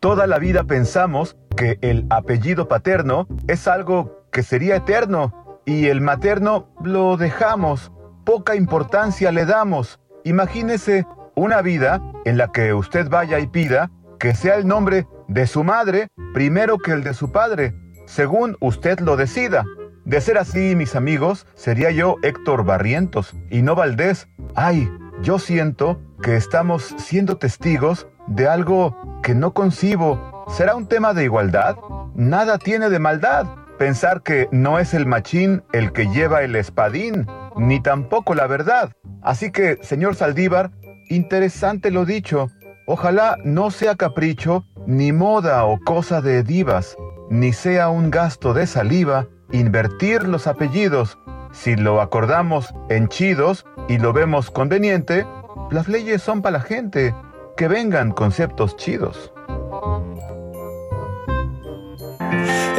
[0.00, 6.00] Toda la vida pensamos que el apellido paterno es algo que sería eterno y el
[6.00, 7.92] materno lo dejamos,
[8.24, 10.00] poca importancia le damos.
[10.24, 15.46] Imagínese una vida en la que usted vaya y pida que sea el nombre de
[15.46, 19.64] su madre primero que el de su padre, según usted lo decida.
[20.04, 24.28] De ser así, mis amigos, sería yo Héctor Barrientos y no Valdés.
[24.54, 24.90] Ay,
[25.22, 30.44] yo siento que estamos siendo testigos de algo que no concibo.
[30.48, 31.76] ¿Será un tema de igualdad?
[32.14, 33.46] Nada tiene de maldad.
[33.78, 38.92] Pensar que no es el machín el que lleva el espadín, ni tampoco la verdad.
[39.22, 40.70] Así que, señor Saldívar,
[41.08, 42.48] interesante lo dicho.
[42.86, 46.96] Ojalá no sea capricho, ni moda o cosa de divas,
[47.30, 51.18] ni sea un gasto de saliva invertir los apellidos.
[51.52, 55.26] Si lo acordamos en chidos y lo vemos conveniente,
[55.70, 57.14] las leyes son para la gente.
[57.56, 59.32] Que vengan conceptos chidos.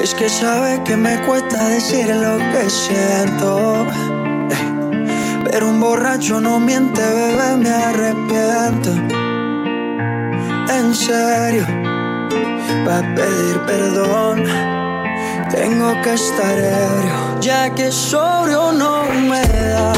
[0.02, 3.86] Es que sabe que me cuesta decir lo que siento.
[5.52, 8.90] Pero un borracho no miente, bebé, me arrepiento.
[10.74, 11.66] En serio,
[12.86, 14.44] para pedir perdón,
[15.52, 19.94] tengo que estar ebrio, ya que sobrio no me da.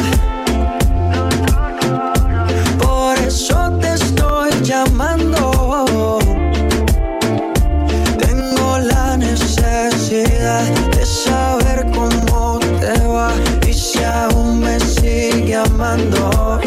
[2.79, 6.19] Por eso te estoy llamando.
[8.17, 13.31] Tengo la necesidad de saber cómo te va
[13.67, 16.59] y si aún me sigue amando.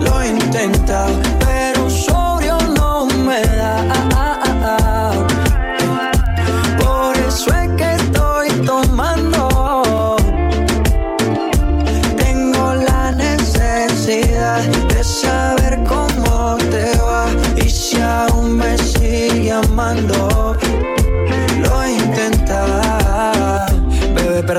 [0.00, 1.21] Lo he intentado,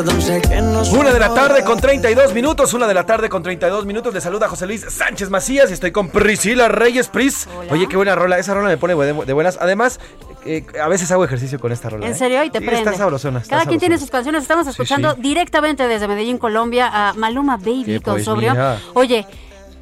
[0.03, 4.13] Una de la tarde con 32 minutos, una de la tarde con 32 minutos.
[4.13, 7.47] Le saluda José Luis Sánchez Macías y estoy con Priscila Reyes Pris.
[7.69, 8.37] Oye, qué buena rola.
[8.37, 9.57] Esa rola me pone de, buenas.
[9.61, 10.01] Además,
[10.45, 12.05] eh, a veces hago ejercicio con esta rola.
[12.05, 12.15] ¿En ¿eh?
[12.15, 12.43] serio?
[12.43, 12.83] Y te Sí, prende.
[12.83, 13.39] Está sabrosona.
[13.39, 14.41] está Cada quien tiene sus canciones.
[14.41, 15.21] Estamos escuchando sí.
[15.21, 18.53] directamente desde Medellín, Colombia, a Maluma Baby Qué con pues, sobrio.
[18.95, 19.25] Oye.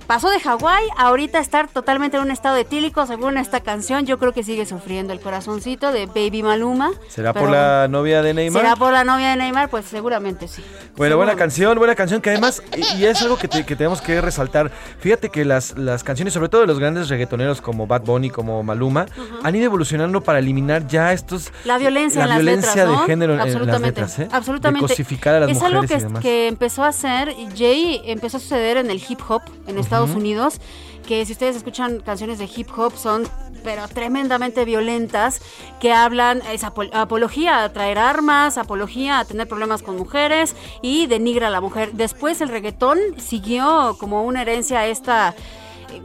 [0.07, 4.05] Pasó de Hawái a ahorita estar totalmente en un estado etílico según esta canción.
[4.05, 6.91] Yo creo que sigue sufriendo el corazoncito de Baby Maluma.
[7.07, 8.61] ¿Será por la novia de Neymar?
[8.61, 9.69] ¿Será por la novia de Neymar?
[9.69, 10.63] Pues seguramente sí.
[10.97, 14.01] Bueno, buena canción, buena canción que además, y, y es algo que, te- que tenemos
[14.01, 14.69] que resaltar.
[14.99, 18.63] Fíjate que las, las canciones, sobre todo de los grandes reggaetoneros como Bad Bunny, como
[18.63, 19.05] Maluma,
[19.43, 21.53] han ido evolucionando para eliminar ya estos...
[21.63, 23.01] La violencia la en las violencia letras, ¿no?
[23.01, 24.27] de género en- las letras, ¿eh?
[24.31, 24.85] absolutamente.
[24.85, 26.21] De cosificar a las es mujeres algo y que, demás.
[26.21, 30.59] que empezó a hacer Jay, empezó a suceder en el hip hop en Estados Unidos,
[31.07, 33.27] que si ustedes escuchan canciones de hip hop son
[33.63, 35.39] pero tremendamente violentas
[35.79, 41.05] que hablan es apo- apología a traer armas, apología a tener problemas con mujeres y
[41.05, 41.91] denigra a la mujer.
[41.93, 45.35] Después el reggaetón siguió como una herencia a esta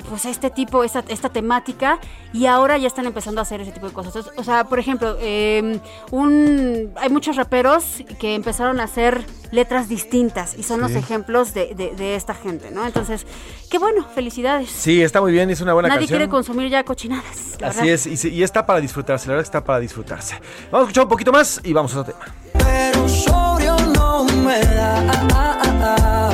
[0.09, 1.99] pues este tipo, esta, esta temática,
[2.33, 4.16] y ahora ya están empezando a hacer ese tipo de cosas.
[4.16, 5.79] Entonces, o sea, por ejemplo, eh,
[6.11, 11.75] un, hay muchos raperos que empezaron a hacer letras distintas y son los ejemplos de,
[11.75, 12.85] de- de esta gente, ¿no?
[12.85, 13.27] Entonces,
[13.70, 14.68] qué bueno, felicidades.
[14.70, 16.18] Sí, está muy bien, es una buena Nadie canción.
[16.18, 17.57] quiere consumir ya cochinadas.
[17.61, 17.94] la Así verdad.
[17.94, 20.35] es, y, y está para disfrutarse, la verdad que está para disfrutarse.
[20.70, 22.35] Vamos a escuchar un poquito más y vamos a otro tema.
[22.59, 26.33] pero sobrio no me da.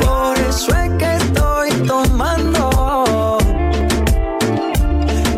[0.00, 1.17] Por eso es que
[1.86, 3.38] tomando.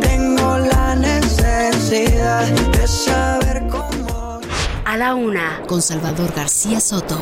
[0.01, 4.41] Tengo la necesidad de saber cómo.
[4.85, 7.19] A la una, con Salvador García Soto.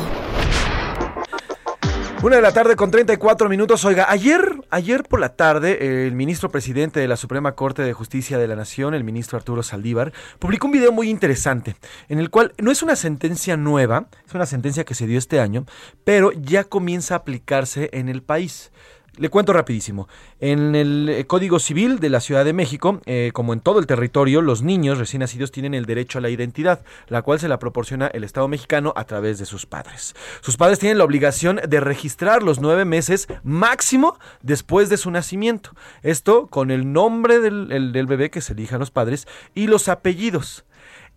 [2.21, 3.85] Una de la tarde con 34 minutos.
[3.85, 8.39] Oiga, ayer, ayer por la tarde, el ministro presidente de la Suprema Corte de Justicia
[8.39, 11.77] de la Nación, el ministro Arturo Saldívar, publicó un video muy interesante,
[12.09, 15.39] en el cual no es una sentencia nueva, es una sentencia que se dio este
[15.39, 15.65] año,
[16.03, 18.73] pero ya comienza a aplicarse en el país.
[19.19, 20.07] Le cuento rapidísimo.
[20.39, 23.87] En el eh, Código Civil de la Ciudad de México, eh, como en todo el
[23.89, 27.59] territorio, los niños recién nacidos tienen el derecho a la identidad, la cual se la
[27.59, 30.15] proporciona el Estado mexicano a través de sus padres.
[30.41, 35.71] Sus padres tienen la obligación de registrar los nueve meses máximo después de su nacimiento.
[36.03, 39.89] Esto con el nombre del, el- del bebé que se elijan los padres y los
[39.89, 40.65] apellidos.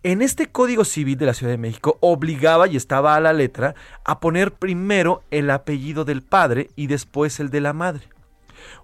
[0.04, 3.76] En este Código Civil de la Ciudad de México obligaba y estaba a la letra
[4.04, 8.02] a poner primero el apellido del padre y después el de la madre.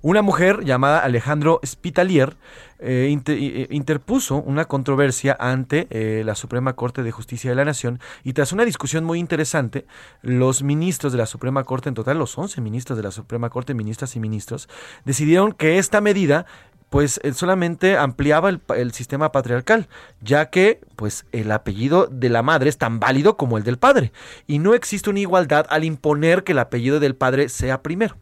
[0.00, 2.36] Una mujer llamada Alejandro Spitalier
[2.78, 7.64] eh, inter- eh, interpuso una controversia ante eh, la Suprema Corte de Justicia de la
[7.64, 9.86] Nación y tras una discusión muy interesante,
[10.22, 13.74] los ministros de la Suprema Corte, en total los 11 ministros de la Suprema Corte,
[13.74, 14.68] ministras y ministros,
[15.04, 16.46] decidieron que esta medida
[16.90, 19.88] pues eh, solamente ampliaba el, sistema patriarcal,
[20.20, 24.12] ya que pues el apellido de la madre es tan válido como el del padre
[24.46, 28.16] y no existe una igualdad al imponer que el apellido del padre sea primero.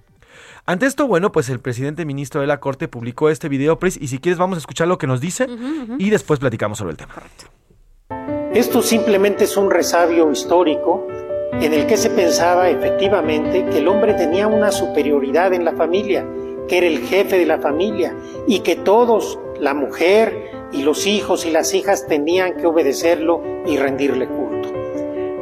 [0.64, 4.09] Ante esto, bueno, pues el presidente ministro de la Corte publicó este video, Pris, y
[4.09, 5.46] si quieres vamos a escuchar lo que nos dice
[5.98, 7.14] y después platicamos sobre el tema.
[8.52, 11.07] Esto simplemente es un resabio histórico
[11.52, 16.26] en el que se pensaba efectivamente que el hombre tenía una superioridad en la familia,
[16.68, 18.14] que era el jefe de la familia
[18.46, 23.76] y que todos, la mujer y los hijos y las hijas tenían que obedecerlo y
[23.76, 24.68] rendirle culto.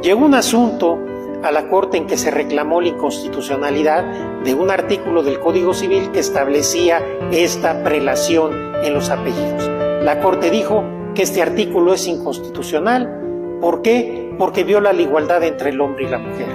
[0.01, 0.99] Llegó un asunto
[1.43, 4.03] a la Corte en que se reclamó la inconstitucionalidad
[4.43, 9.69] de un artículo del Código Civil que establecía esta prelación en los apellidos.
[10.03, 10.83] La Corte dijo
[11.13, 13.57] que este artículo es inconstitucional.
[13.61, 14.33] ¿Por qué?
[14.37, 16.47] Porque viola la igualdad entre el hombre y la mujer.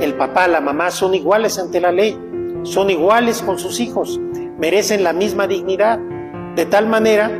[0.00, 2.18] El papá, la mamá son iguales ante la ley,
[2.62, 4.20] son iguales con sus hijos,
[4.58, 5.98] merecen la misma dignidad,
[6.56, 7.30] de tal manera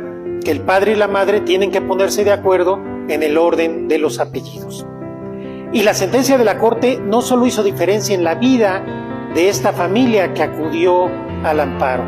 [0.43, 2.79] que el padre y la madre tienen que ponerse de acuerdo
[3.09, 4.85] en el orden de los apellidos.
[5.71, 8.83] Y la sentencia de la Corte no solo hizo diferencia en la vida
[9.35, 11.09] de esta familia que acudió
[11.43, 12.03] al amparo,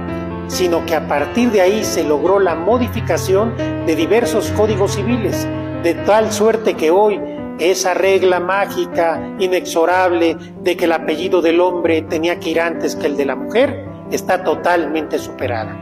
[0.47, 5.47] sino que a partir de ahí se logró la modificación de diversos códigos civiles,
[5.84, 7.19] de tal suerte que hoy
[7.62, 13.08] esa regla mágica, inexorable, de que el apellido del hombre tenía que ir antes que
[13.08, 15.78] el de la mujer, está totalmente superada.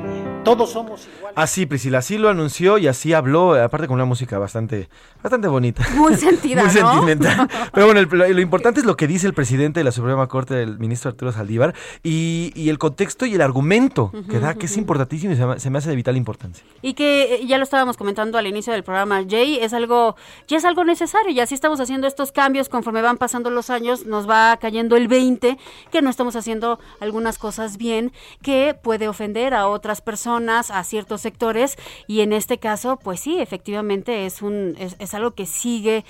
[0.56, 4.90] Todos somos Así, Priscila, así lo anunció y así habló, aparte con una música bastante,
[5.22, 5.86] bastante bonita.
[5.96, 6.92] Muy sentida, Muy ¿no?
[6.92, 7.48] sentimental.
[7.74, 10.28] Pero bueno, el- lo, lo importante es lo que dice el presidente de la Suprema
[10.28, 14.66] Corte, el ministro Arturo Saldívar, y, y el contexto y el argumento que da, que
[14.66, 16.66] es importantísimo y se me, se me hace de vital importancia.
[16.82, 20.16] Y que eh, ya lo estábamos comentando al inicio del programa, Jay, es algo,
[20.48, 24.06] ya es algo necesario, y así estamos haciendo estos cambios conforme van pasando los años,
[24.06, 25.58] nos va cayendo el 20,
[25.92, 31.22] que no estamos haciendo algunas cosas bien, que puede ofender a otras personas, a ciertos
[31.22, 31.76] sectores,
[32.08, 36.06] y en este caso, pues sí, efectivamente es un, es, es algo que sigue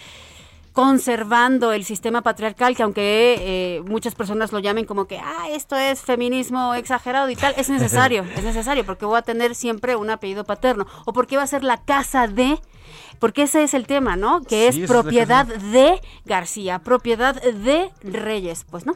[0.74, 5.76] conservando el sistema patriarcal, que aunque eh, muchas personas lo llamen como que, ah, esto
[5.76, 10.10] es feminismo exagerado y tal, es necesario, es necesario, porque voy a tener siempre un
[10.10, 12.60] apellido paterno, o porque va a ser la casa de,
[13.20, 14.42] porque ese es el tema, ¿no?
[14.42, 18.96] Que Sí, es propiedad de García, propiedad de Reyes, pues no.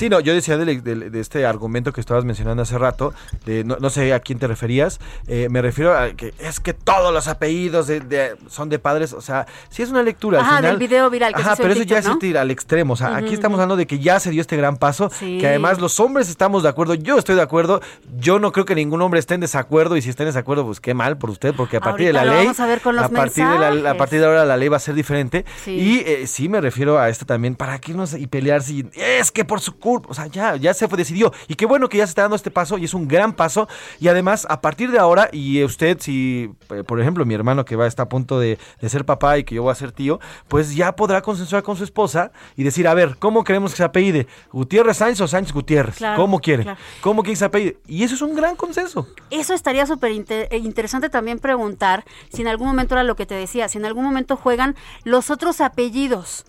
[0.00, 3.12] Sí, no, yo decía de, de- de este argumento que estabas mencionando hace rato,
[3.44, 6.72] de no, no sé a quién te referías, eh, me refiero a que es que
[6.72, 10.38] todos los apellidos de- de- son de padres, o sea, sí es una lectura.
[10.38, 12.18] al Ajá, final- del video viral que Ajá, pero eso ya es ¿no?
[12.22, 14.78] ir al extremo, o sea, aquí estamos hablando de que ya se dio este gran
[14.78, 15.36] paso, Sí.
[15.38, 17.82] que además los hombres estamos de acuerdo, yo estoy de acuerdo,
[18.18, 20.80] yo no creo que ningún hombre esté en desacuerdo y si está en desacuerdo, pues
[20.80, 23.10] qué mal por usted, porque a partir de la ley, vamos a ver con los
[23.10, 25.44] partir de la a partir de ahora la ley va a ser diferente.
[25.62, 25.72] Sí.
[25.72, 29.30] Y eh, sí me refiero a esto también, ¿para qué nos y pelear si es
[29.30, 29.89] que por su culpa?
[30.08, 31.32] O sea, ya, ya se fue, decidió.
[31.48, 33.68] Y qué bueno que ya se está dando este paso y es un gran paso.
[33.98, 37.76] Y además, a partir de ahora, y usted, si, eh, por ejemplo, mi hermano que
[37.76, 40.20] va está a punto de, de ser papá y que yo voy a ser tío,
[40.48, 43.84] pues ya podrá consensuar con su esposa y decir, a ver, ¿cómo queremos que se
[43.84, 44.26] apellide?
[44.52, 45.96] ¿Gutiérrez Sáenz o Sánchez Gutiérrez?
[45.96, 46.64] Claro, ¿Cómo quieren?
[46.64, 46.80] claro.
[47.00, 47.78] ¿Cómo quieren que se apellide?
[47.86, 49.06] Y eso es un gran consenso.
[49.30, 53.26] Eso estaría súper inter- eh, interesante también preguntar si en algún momento era lo que
[53.26, 56.44] te decía, si en algún momento juegan los otros apellidos.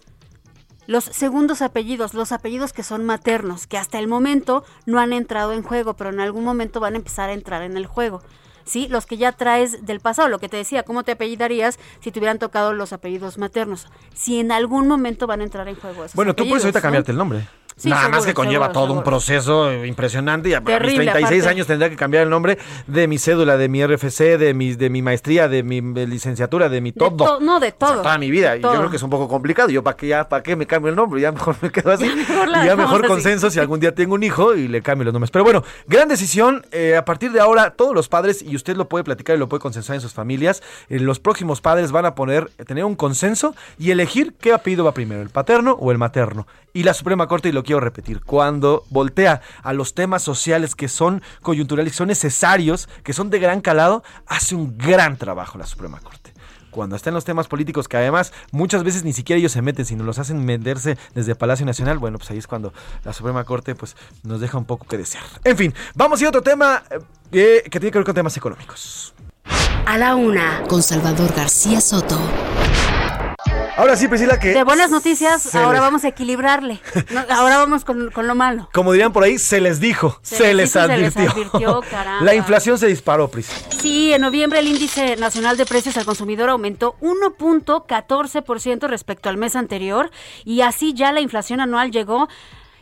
[0.87, 5.53] Los segundos apellidos, los apellidos que son maternos, que hasta el momento no han entrado
[5.53, 8.21] en juego, pero en algún momento van a empezar a entrar en el juego.
[8.63, 8.87] ¿Sí?
[8.87, 12.19] Los que ya traes del pasado, lo que te decía, ¿cómo te apellidarías si te
[12.19, 13.87] hubieran tocado los apellidos maternos?
[14.13, 17.11] Si en algún momento van a entrar en juego esos Bueno, tú puedes ahorita cambiarte
[17.11, 17.47] el nombre.
[17.81, 21.05] Sí, Nada más que conlleva seguro, todo un proceso impresionante y a, a mis Terrible,
[21.11, 21.49] 36 aparte.
[21.49, 24.89] años tendría que cambiar el nombre de mi cédula, de mi RFC, de mi, de
[24.91, 27.15] mi maestría, de mi licenciatura, de mi De todo.
[27.15, 28.01] to- no, de O sea, todo.
[28.03, 28.51] toda mi vida.
[28.51, 29.69] de Y yo creo que es un poco complicado.
[29.69, 31.21] Yo, ¿para qué, ya, ¿para qué me cambio el nombre?
[31.21, 32.05] Ya mejor me quedo así.
[32.11, 33.07] Ya mejor y ya mejor así.
[33.07, 35.31] consenso si algún día tengo un hijo y le cambio los nombres.
[35.31, 36.65] Pero bueno, gran decisión.
[36.71, 39.49] eh, a partir de ahora, todos los padres, y usted lo puede platicar y lo
[39.49, 43.55] puede consensuar en sus familias, eh, los próximos padres van a poner, tener un consenso
[43.79, 46.45] y elegir qué apellido va primero, el paterno o el materno.
[46.73, 50.89] Y la Suprema Corte, y lo quiero repetir, cuando voltea a los temas sociales que
[50.89, 55.65] son coyunturales, que son necesarios, que son de gran calado, hace un gran trabajo la
[55.65, 56.33] Suprema Corte
[56.69, 59.85] cuando está en los temas políticos que además muchas veces ni siquiera ellos se meten,
[59.85, 63.75] sino los hacen meterse desde Palacio Nacional, bueno, pues ahí es cuando la Suprema Corte
[63.75, 65.23] pues nos deja un poco que desear.
[65.43, 66.83] En fin, vamos a otro tema
[67.33, 69.13] eh, que tiene que ver con temas económicos.
[69.85, 72.17] A la una, con Salvador García Soto.
[73.77, 74.49] Ahora sí, Priscila, que...
[74.53, 76.79] De buenas noticias, ahora les- vamos a equilibrarle.
[77.11, 78.69] No, ahora vamos con, con lo malo.
[78.73, 81.31] Como dirían por ahí, se les dijo, se, Se les y se les advirtió.
[81.31, 82.23] advirtió, caramba.
[82.25, 83.47] la inflación se disparó, Pris.
[83.79, 89.55] Sí, en noviembre el índice nacional de precios al consumidor aumentó 1.14% respecto al mes
[89.55, 90.11] anterior
[90.45, 92.27] y así ya la inflación anual llegó,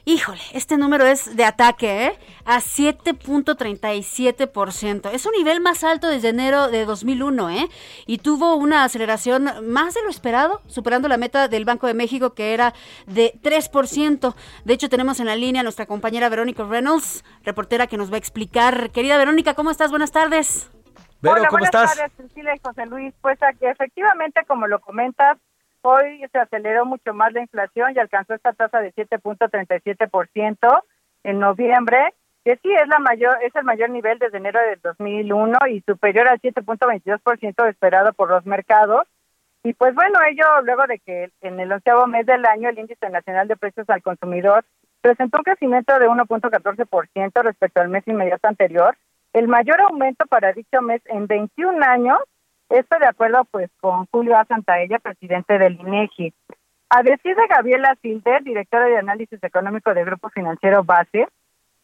[0.10, 2.18] híjole, este número es de ataque, ¿eh?
[2.44, 5.12] A 7.37%.
[5.12, 7.70] Es un nivel más alto desde enero de 2001, ¿eh?
[8.08, 12.34] Y tuvo una aceleración más de lo esperado, superando la meta del Banco de México
[12.34, 12.74] que era
[13.06, 14.34] de 3%.
[14.66, 18.16] De hecho, tenemos en la línea a nuestra compañera Verónica Reynolds, reportera que nos va
[18.16, 18.90] a explicar.
[18.90, 19.92] Querida Verónica, ¿cómo estás?
[19.92, 20.72] Buenas tardes.
[21.22, 21.98] Vero, Hola, ¿cómo buenas estás?
[21.98, 23.14] tardes, Priscila y José Luis.
[23.22, 25.38] Pues aquí, efectivamente, como lo comentas,
[25.82, 30.84] hoy se aceleró mucho más la inflación y alcanzó esta tasa de 7.37%
[31.24, 32.14] en noviembre,
[32.44, 36.28] que sí es la mayor es el mayor nivel desde enero del 2001 y superior
[36.28, 39.08] al 7.22% esperado por los mercados.
[39.64, 43.10] Y pues bueno, ello luego de que en el onceavo mes del año el índice
[43.10, 44.64] nacional de precios al consumidor
[45.02, 48.98] presentó un crecimiento de 1.14% respecto al mes inmediato anterior,
[49.34, 52.20] el mayor aumento para dicho mes en 21 años,
[52.70, 54.46] esto de acuerdo pues con Julio A.
[54.46, 56.34] Santaella, presidente del INEGI.
[56.90, 61.28] A decir de Gabriela Silder, directora de análisis económico del Grupo Financiero Base,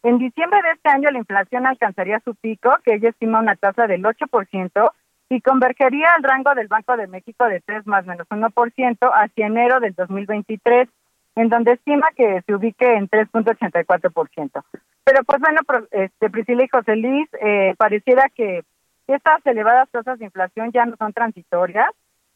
[0.02, 3.86] en diciembre de este año la inflación alcanzaría su pico, que ella estima una tasa
[3.86, 4.90] del 8%,
[5.28, 9.80] y convergería al rango del Banco de México de 3 más menos 1% hacia enero
[9.80, 10.88] del 2023,
[11.34, 14.64] en donde estima que se ubique en 3.84%.
[15.04, 15.60] Pero pues bueno,
[15.90, 18.62] este, Priscila y José Luis, eh, pareciera que
[19.06, 21.90] estas elevadas tasas de inflación ya no son transitorias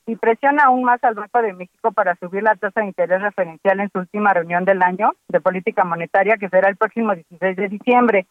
[0.07, 3.81] y presiona aún más al Banco de México para subir la tasa de interés referencial
[3.81, 7.69] en su última reunión del año de política monetaria, que será el próximo 16 de
[7.69, 8.27] diciembre,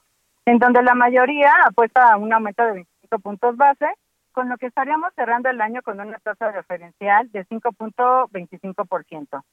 [0.46, 3.88] en donde la mayoría apuesta a un aumento de 25 puntos base,
[4.32, 9.44] con lo que estaríamos cerrando el año con una tasa referencial de 5.25%.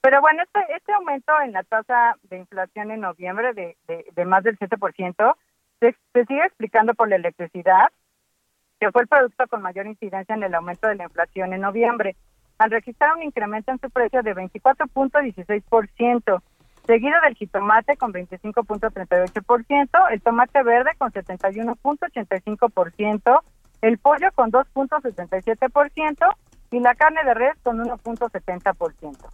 [0.00, 4.44] Pero bueno, este, este aumento en la tasa de inflación en noviembre de, de, más
[4.44, 5.34] del 7%
[5.80, 7.88] se, se sigue explicando por la electricidad,
[8.84, 12.16] que fue el producto con mayor incidencia en el aumento de la inflación en noviembre,
[12.58, 16.42] al registrar un incremento en su precio de 24.16%,
[16.86, 23.40] seguido del jitomate con 25.38%, el tomate verde con 71.85%,
[23.80, 26.36] el pollo con 2.77%
[26.70, 29.30] y la carne de res con 1.70%.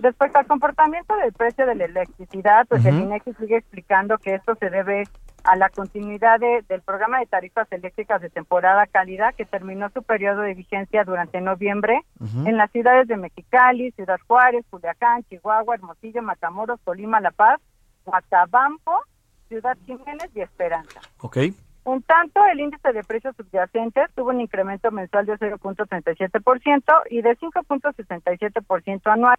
[0.00, 3.04] Respecto al comportamiento del precio de la electricidad, pues el Ujú.
[3.04, 5.04] INEGI sigue explicando que esto se debe
[5.44, 10.02] a la continuidad de- del programa de tarifas eléctricas de temporada cálida que terminó su
[10.02, 12.00] periodo de vigencia durante noviembre
[12.46, 17.60] en las ciudades de Mexicali, Ciudad Juárez, Culiacán, Chihuahua, Hermosillo, Matamoros, Colima, La Paz,
[18.04, 19.02] Guatabampo,
[19.48, 21.00] Ciudad Jiménez y Esperanza.
[21.20, 21.36] Ok.
[21.84, 27.36] En tanto, el índice de precios subyacentes tuvo un incremento mensual de 0.37% y de
[27.36, 29.36] 5.67% anual.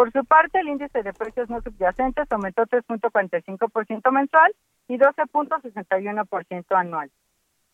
[0.00, 4.50] Por su parte, el índice de precios no subyacentes aumentó 3.45% mensual
[4.88, 7.10] y 12.61% anual.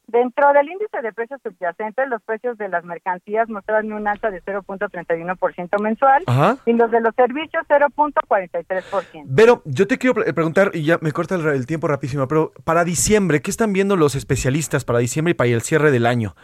[0.09, 4.43] Dentro del índice de precios subyacentes, los precios de las mercancías mostraron un alza de
[4.43, 6.57] 0.31% mensual Ajá.
[6.66, 9.22] y los de los servicios 0.43%.
[9.27, 12.51] Vero, yo te quiero pre- preguntar, y ya me corta el, el tiempo rapidísimo, pero
[12.64, 16.35] para diciembre, ¿qué están viendo los especialistas para diciembre y para el cierre del año?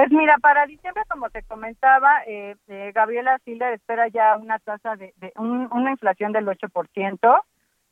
[0.00, 4.96] Pues mira, para diciembre, como te comentaba, eh, eh, Gabriela Siller espera ya una tasa
[4.96, 7.38] de, de un- una inflación del 8%.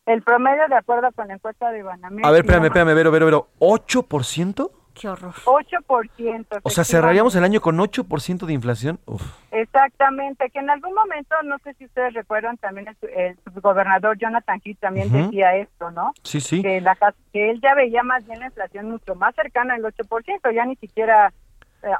[0.06, 2.26] El promedio, de acuerdo con la encuesta de Banamex...
[2.26, 4.70] A ver, espérame, espérame, Vero, Vero, Vero, ¿8%?
[4.94, 5.34] Qué horror.
[5.34, 6.60] 8%.
[6.62, 8.98] O sea, cerraríamos el año con 8% de inflación.
[9.04, 9.22] Uf.
[9.50, 14.62] Exactamente, que en algún momento, no sé si ustedes recuerdan, también el, el subgobernador Jonathan
[14.64, 16.12] Heath también decía esto, ¿no?
[16.22, 16.62] Sí, sí.
[16.62, 16.96] Que, la,
[17.34, 20.76] que él ya veía más bien la inflación mucho más cercana al 8%, ya ni
[20.76, 21.34] siquiera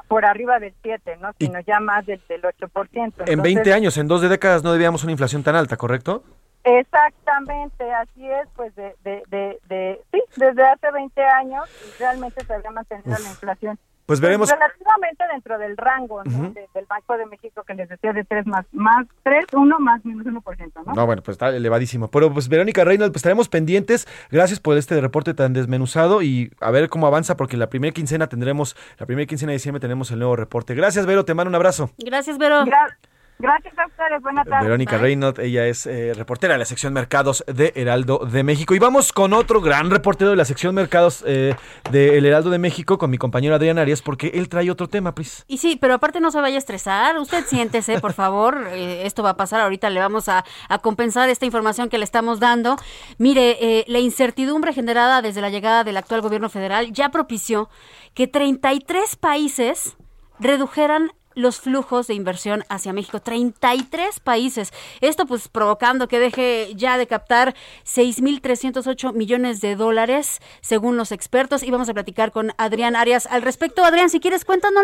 [0.07, 1.31] por arriba del 7, ¿no?
[1.39, 2.49] Y- Sino ya más del, del 8%.
[2.93, 6.23] En Entonces, 20 años, en dos décadas no debíamos una inflación tan alta, ¿correcto?
[6.63, 12.43] Exactamente, así es, pues de, de, de, de- sí, desde hace 20 años y realmente
[12.43, 13.79] se había mantenido la inflación.
[14.09, 14.49] Pues veremos.
[14.49, 16.31] Relativamente dentro del rango ¿no?
[16.31, 16.53] Ujú.
[16.53, 20.03] de- del Banco de México que les decía de 3 más, más 3, 1 más
[20.03, 20.93] menos 1%, ¿no?
[20.93, 22.07] No, bueno, pues está elevadísimo.
[22.07, 24.07] Pero pues Verónica Reynolds, pues estaremos pendientes.
[24.31, 28.25] Gracias por este reporte tan desmenuzado y a ver cómo avanza porque la primera quincena
[28.25, 30.73] tendremos, la primera quincena de diciembre tenemos el nuevo reporte.
[30.73, 31.91] Gracias, Vero, te mando un abrazo.
[31.99, 32.65] Gracias, Vero.
[32.65, 32.97] Gracias
[33.41, 34.65] a ustedes, buenas tardes.
[34.65, 38.75] Verónica Reynolds, ella es eh, reportera de la sección Mercados de Heraldo de México.
[38.75, 41.55] Y vamos con otro gran reportero de la sección Mercados eh,
[41.89, 45.15] de El Heraldo de México, con mi compañero Adrián Arias, porque él trae otro tema,
[45.15, 45.45] Pris.
[45.47, 47.17] Y sí, pero aparte no se vaya a estresar.
[47.17, 48.67] Usted siéntese, por favor.
[48.79, 49.61] Eh, esto va a pasar.
[49.61, 52.77] Ahorita le vamos a, a compensar esta información que le estamos dando.
[53.17, 57.69] Mire, eh, la incertidumbre generada desde la llegada del actual gobierno federal ya propició
[58.13, 59.97] que 33 países
[60.39, 63.19] redujeran los flujos de inversión hacia México.
[63.19, 64.73] 33 países.
[65.01, 67.53] Esto pues provocando que deje ya de captar
[67.85, 71.63] 6.308 millones de dólares, según los expertos.
[71.63, 73.83] Y vamos a platicar con Adrián Arias al respecto.
[73.83, 74.79] Adrián, si quieres, cuéntanos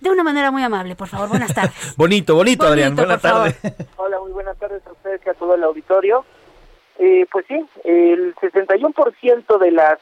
[0.00, 1.28] de una manera muy amable, por favor.
[1.28, 1.72] Buenas tardes.
[1.96, 2.94] Bonito, bonito, Adrián.
[2.94, 3.52] Bonito, Buenas por favor.
[3.52, 3.86] tardes.
[3.96, 6.24] Hola, muy buenas tardes a ustedes y a todo el auditorio.
[6.98, 9.98] Eh, pues sí, el 61% de las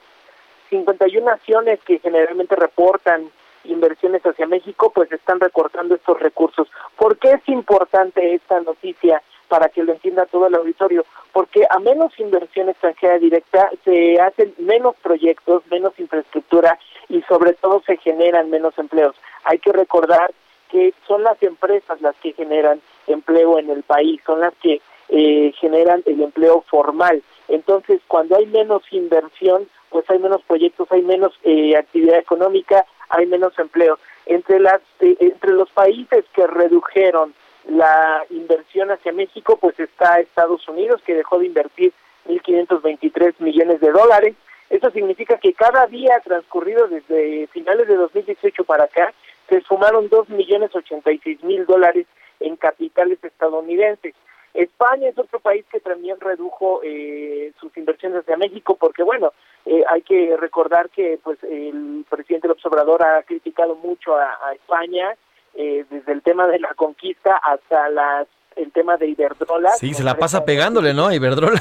[0.70, 3.30] 51 naciones que generalmente reportan
[3.64, 6.68] inversiones hacia México, pues están recortando estos recursos.
[6.96, 11.04] ¿Por qué es importante esta noticia para que lo entienda todo el auditorio?
[11.32, 17.82] Porque a menos inversión extranjera directa se hacen menos proyectos, menos infraestructura y sobre todo
[17.86, 19.14] se generan menos empleos.
[19.44, 20.32] Hay que recordar
[20.70, 25.52] que son las empresas las que generan empleo en el país, son las que eh,
[25.60, 27.22] generan el empleo formal.
[27.48, 33.26] Entonces, cuando hay menos inversión, pues hay menos proyectos, hay menos eh, actividad económica, hay
[33.26, 33.98] menos empleo.
[34.26, 37.34] Entre las eh, entre los países que redujeron
[37.68, 41.92] la inversión hacia México, pues está Estados Unidos que dejó de invertir
[42.26, 44.34] 1.523 millones de dólares.
[44.70, 49.12] Eso significa que cada día transcurrido desde finales de 2018 para acá
[49.48, 52.06] se sumaron 2.086.000 dólares
[52.40, 54.14] en capitales estadounidenses.
[54.54, 59.32] España es otro país que también redujo eh, sus inversiones hacia México porque, bueno,
[59.66, 64.52] eh, hay que recordar que pues el presidente López Obrador ha criticado mucho a, a
[64.54, 65.14] España
[65.54, 69.70] eh, desde el tema de la conquista hasta las el tema de Iberdrola.
[69.70, 71.06] Sí, se la pasa pegándole, ¿no?
[71.06, 71.60] a Iberdrola.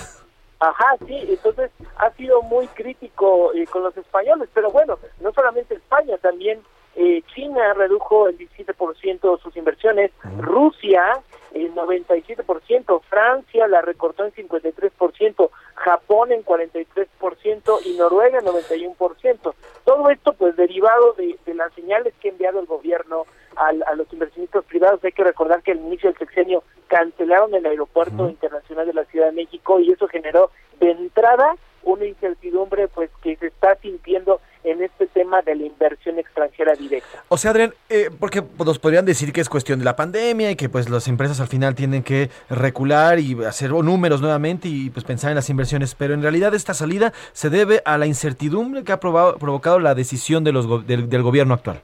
[0.60, 5.76] Ajá, sí, entonces ha sido muy crítico eh, con los españoles, pero bueno, no solamente
[5.76, 6.62] España, también
[6.96, 11.20] eh, China redujo el 17% sus inversiones, Rusia
[11.54, 19.54] el 97%, Francia la recortó en 53%, Japón en 43% y Noruega en 91%.
[19.86, 23.26] Todo esto pues derivado de, de las señales que ha enviado el gobierno
[23.56, 25.04] al- a los inversionistas privados.
[25.04, 29.28] Hay que recordar que al inicio del sexenio cancelaron el aeropuerto internacional de la Ciudad
[29.28, 34.82] de México y eso generó de entrada una incertidumbre pues que se está sintiendo en
[34.84, 37.24] este tema de la inversión extranjera directa.
[37.30, 40.56] O sea, Adrián, eh, porque nos podrían decir que es cuestión de la pandemia y
[40.56, 45.04] que pues las empresas al final tienen que recular y hacer números nuevamente y pues
[45.06, 48.92] pensar en las inversiones, pero en realidad esta salida se debe a la incertidumbre que
[48.92, 51.82] ha probado- provocado la decisión de los go- del, del gobierno actual.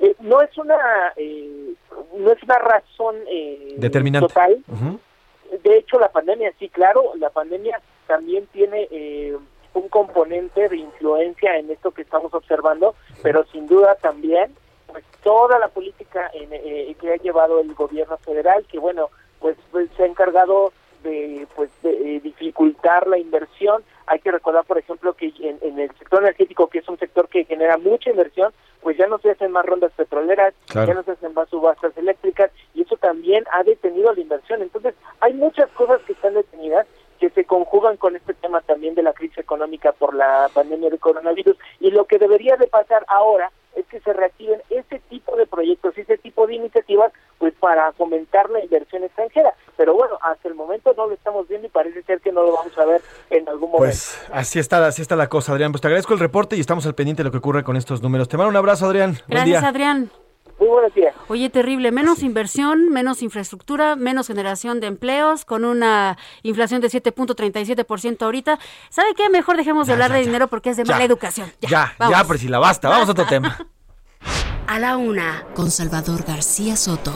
[0.00, 0.76] Eh, no es una
[1.16, 1.74] eh,
[2.16, 4.28] no es una razón eh, Determinante.
[4.28, 4.62] total.
[5.64, 9.36] De hecho, la pandemia, sí, claro, la pandemia también tiene eh,
[9.74, 14.54] un componente de influencia en esto que estamos observando, pero sin duda también
[14.86, 19.08] pues toda la política en, eh, que ha llevado el gobierno federal, que bueno,
[19.38, 20.72] pues, pues, se ha encargado
[21.04, 23.82] de pues de, eh, dificultar la inversión.
[24.06, 27.28] Hay que recordar, por ejemplo, que en, en el sector energético, que es un sector
[27.28, 28.52] que genera mucha inversión,
[28.82, 30.88] pues ya no se hacen más rondas petroleras, Claro.
[30.88, 34.60] ya no se hacen más subastas eléctricas, y eso también ha detenido la inversión.
[34.62, 36.86] Entonces, hay muchas cosas que están detenidas
[37.20, 40.98] que se conjugan con este tema también de la crisis económica por la pandemia de
[40.98, 45.46] coronavirus y lo que debería de pasar ahora es que se reactiven ese tipo de
[45.46, 49.54] proyectos, ese tipo de iniciativas, pues para fomentar la inversión extranjera.
[49.76, 52.52] Pero bueno, hasta el momento no lo estamos viendo y parece ser que no lo
[52.52, 53.00] vamos a ver
[53.30, 53.78] en algún momento.
[53.78, 55.70] Pues así está, así está la cosa, Adrián.
[55.70, 58.02] Pues te agradezco el reporte y estamos al pendiente de lo que ocurre con estos
[58.02, 58.28] números.
[58.28, 59.12] Te mando un abrazo, Adrián.
[59.12, 59.68] Buen Gracias, día.
[59.68, 60.10] Adrián.
[60.60, 61.14] Muy buenos días.
[61.28, 68.22] Oye, terrible, menos inversión, menos infraestructura, menos generación de empleos, con una inflación de 7.37%
[68.22, 68.58] ahorita.
[68.90, 69.30] ¿Sabe qué?
[69.30, 70.26] Mejor dejemos de Ya, hablar ya, de ya.
[70.26, 70.92] dinero porque es de Ya.
[70.92, 71.50] mala educación.
[71.62, 72.16] Ya, vamos.
[72.18, 72.90] ya, Priscila, basta.
[72.90, 73.58] Vamos a otro tema.
[74.66, 77.12] A la una, con Salvador García Soto.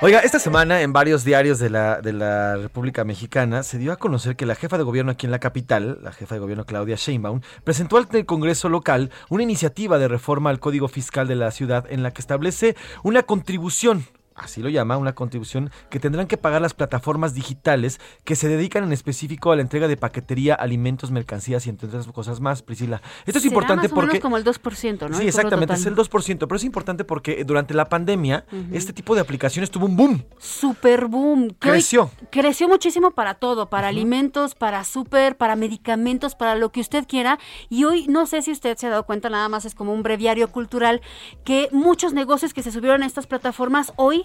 [0.00, 3.96] Oiga, esta semana en varios diarios de la, de la República Mexicana se dio a
[3.96, 6.94] conocer que la jefa de gobierno aquí en la capital, la jefa de gobierno Claudia
[6.94, 11.50] Sheinbaum, presentó ante el Congreso local una iniciativa de reforma al Código Fiscal de la
[11.50, 14.06] ciudad en la que establece una contribución
[14.38, 18.84] así lo llama, una contribución que tendrán que pagar las plataformas digitales que se dedican
[18.84, 23.02] en específico a la entrega de paquetería, alimentos, mercancías y entre otras cosas más, Priscila.
[23.26, 24.20] Esto es Será importante más o menos porque...
[24.20, 25.16] como el 2%, ¿no?
[25.16, 29.14] Sí, El exactamente, es el 2%, pero es importante porque durante la pandemia este tipo
[29.14, 30.24] de aplicaciones tuvo un boom.
[30.38, 31.50] Super boom.
[31.58, 32.10] Creció.
[32.30, 37.38] creció muchísimo para todo, para alimentos, para súper, para medicamentos, para lo que usted quiera.
[37.68, 40.02] Y hoy no sé si usted se ha dado cuenta, nada más es como un
[40.02, 41.00] breviario cultural,
[41.44, 44.24] que muchos negocios que se subieron a estas plataformas hoy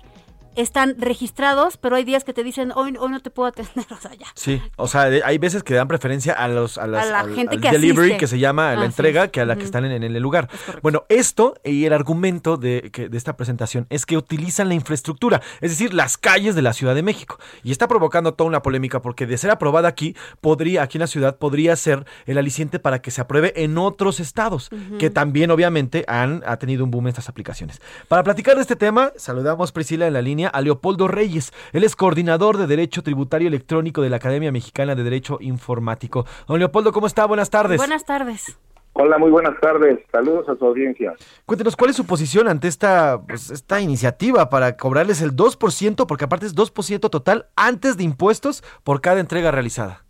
[0.56, 3.97] están registrados, pero hay días que te dicen, hoy, hoy no te puedo atender, o
[3.97, 4.28] sea, ya.
[4.36, 7.36] Sí, o sea, hay veces que dan preferencia a los a, las- A la al-
[7.36, 8.18] gente al que delivery asiste.
[8.20, 10.22] que se llama a la Así entrega que a la que están en, en el
[10.22, 10.49] lugar.
[10.82, 15.41] Bueno, esto y el argumento de, que, de esta presentación es que utilizan la infraestructura,
[15.62, 17.39] es decir, las calles de la Ciudad de México.
[17.64, 21.08] Y está provocando toda una polémica porque de ser aprobada aquí, podría, aquí en la
[21.08, 26.04] ciudad, podría ser el aliciente para que se apruebe en otros estados, que también obviamente
[26.08, 27.82] han ha tenido un boom estas aplicaciones.
[28.08, 31.53] Para platicar de este tema, saludamos Priscila en la línea a Leopoldo Reyes.
[31.71, 36.25] Él es coordinador de Derecho Tributario Electrónico de la Academia Mexicana de Derecho Informático.
[36.47, 37.25] Don Leopoldo, ¿cómo está?
[37.25, 37.77] Buenas tardes.
[37.77, 38.57] Buenas tardes.
[38.95, 39.99] Hola, muy buenas tardes.
[40.11, 41.13] Saludos a su audiencia.
[41.47, 46.25] Cuéntenos, ¿cuál es su posición ante esta, pues, esta iniciativa para cobrarles el 2%, porque
[46.25, 50.05] aparte es 2% total antes de impuestos por cada entrega realizada?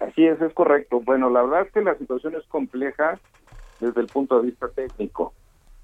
[0.00, 1.00] Así es, es correcto.
[1.00, 3.20] Bueno, la verdad es que la situación es compleja
[3.78, 5.32] desde el punto de vista técnico.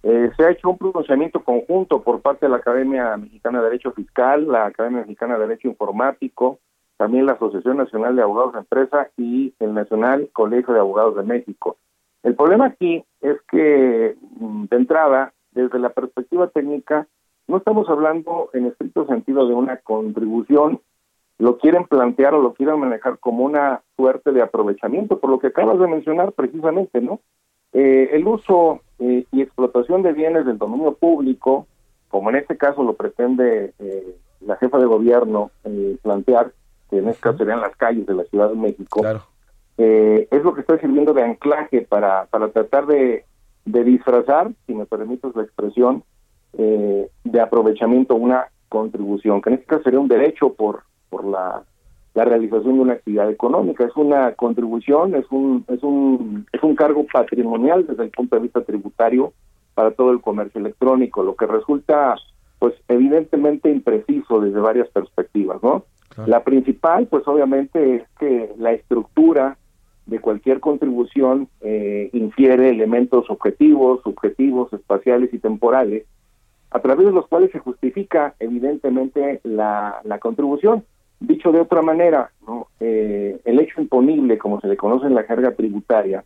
[0.03, 3.93] Eh, se ha hecho un pronunciamiento conjunto por parte de la Academia Mexicana de Derecho
[3.93, 6.61] Fiscal, la Academia Mexicana de Derecho Informático,
[6.97, 11.23] también la Asociación Nacional de Abogados de Empresa y el Nacional Colegio de Abogados de
[11.23, 11.77] México.
[12.23, 17.07] El problema aquí es que, mm, de entrada, desde la perspectiva técnica,
[17.47, 20.81] no estamos hablando en estricto sentido de una contribución,
[21.39, 25.49] lo quieren plantear o lo quieren manejar como una suerte de aprovechamiento, por lo que
[25.49, 27.21] acabas de mencionar precisamente, ¿no?
[27.73, 31.67] Eh, el uso eh, y explotación de bienes del dominio público,
[32.09, 36.53] como en este caso lo pretende eh, la jefa de gobierno eh, plantear,
[36.91, 39.03] que en este caso serían las calles de la Ciudad de México,
[39.77, 43.25] eh, es lo que está sirviendo de anclaje para, para tratar de,
[43.65, 46.03] de disfrazar, si me permites la expresión,
[46.55, 51.63] eh, de aprovechamiento una contribución, que en este caso sería un derecho por, por la,
[52.19, 53.85] la realización de una actividad económica.
[53.85, 58.43] Es una contribución, es un, es un, es un cargo patrimonial desde el punto de
[58.43, 59.33] vista tributario
[59.75, 62.17] para todo el comercio electrónico, lo que resulta
[62.59, 65.85] pues evidentemente impreciso desde varias perspectivas, ¿no?
[66.27, 69.57] La principal, pues obviamente es que la estructura
[70.07, 76.05] de cualquier contribución eh, infiere elementos objetivos, subjetivos, espaciales y temporales,
[76.73, 80.83] a través de los cuales se justifica evidentemente la, la contribución.
[81.21, 82.69] Dicho de otra manera, ¿no?
[82.81, 86.25] Eh, el hecho imponible, como se le conoce en la jerga tributaria,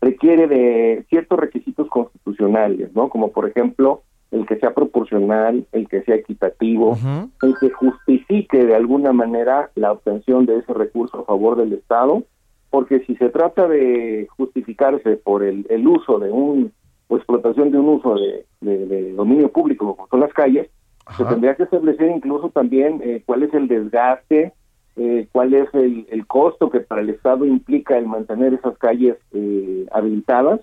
[0.00, 3.08] requiere de ciertos requisitos constitucionales, ¿no?
[3.08, 6.96] Como por ejemplo el que sea proporcional, el que sea equitativo,
[7.42, 12.22] el que justifique de alguna manera la obtención de ese recurso a favor del Estado,
[12.70, 16.72] porque si se trata de justificarse por el, el uso de un
[17.08, 20.68] o explotación de un uso de, de- de dominio público como son las calles,
[21.16, 24.52] se tendría que establecer incluso también eh, cuál es el desgaste,
[24.96, 29.16] eh, cuál es el, el costo que para el Estado implica el mantener esas calles
[29.32, 30.60] eh, habilitadas.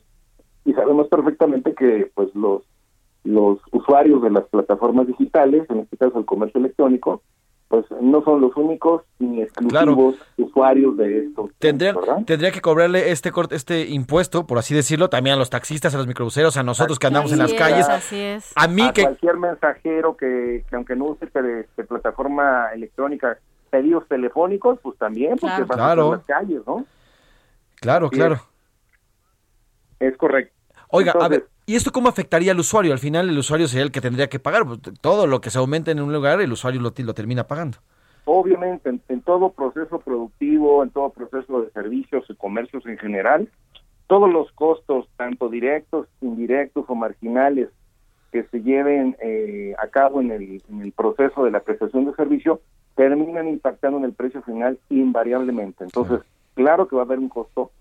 [0.66, 2.64] Y sabemos perfectamente que pues los
[3.24, 7.22] los usuarios de las plataformas digitales, en este caso el comercio electrónico,
[7.70, 11.52] pues no son los únicos ni exclusivos usuarios de estos.
[11.60, 11.96] Tendría,
[12.26, 15.98] tendría que cobrarle este corte, este impuesto, por así decirlo, también a los taxistas, a
[16.00, 17.88] los microbuseros, a nosotros que andamos en las calles.
[18.56, 23.38] A mí a que cualquier mensajero que, que aunque no use de, de plataforma electrónica,
[23.70, 25.68] pedidos telefónicos, pues también, porque Claro.
[25.68, 26.12] van a Claro.
[26.16, 26.86] las calles, ¿no?
[27.80, 28.42] Claro, Sí, claro.
[30.00, 30.54] Es correcto.
[30.92, 32.94] Oiga, a ver, ¿y esto cómo afectaría al usuario?
[32.94, 34.66] Al final el usuario sería el que tendría que pagar.
[34.66, 37.78] pues, Todo lo que se aumente en un lugar, el usuario lo, lo termina pagando.
[38.26, 43.50] obviamente en, en todo proceso productivo, en todo proceso de servicios y comercios en general,
[44.08, 47.70] todos los costos, tanto directos, indirectos o marginales,
[48.32, 52.14] que se lleven eh, a cabo en el, en el proceso de la prestación de
[52.14, 52.62] servicio,
[52.96, 55.84] terminan impactando en el precio final invariablemente.
[55.84, 56.22] Entonces,
[56.56, 57.72] claro que va a haber un costo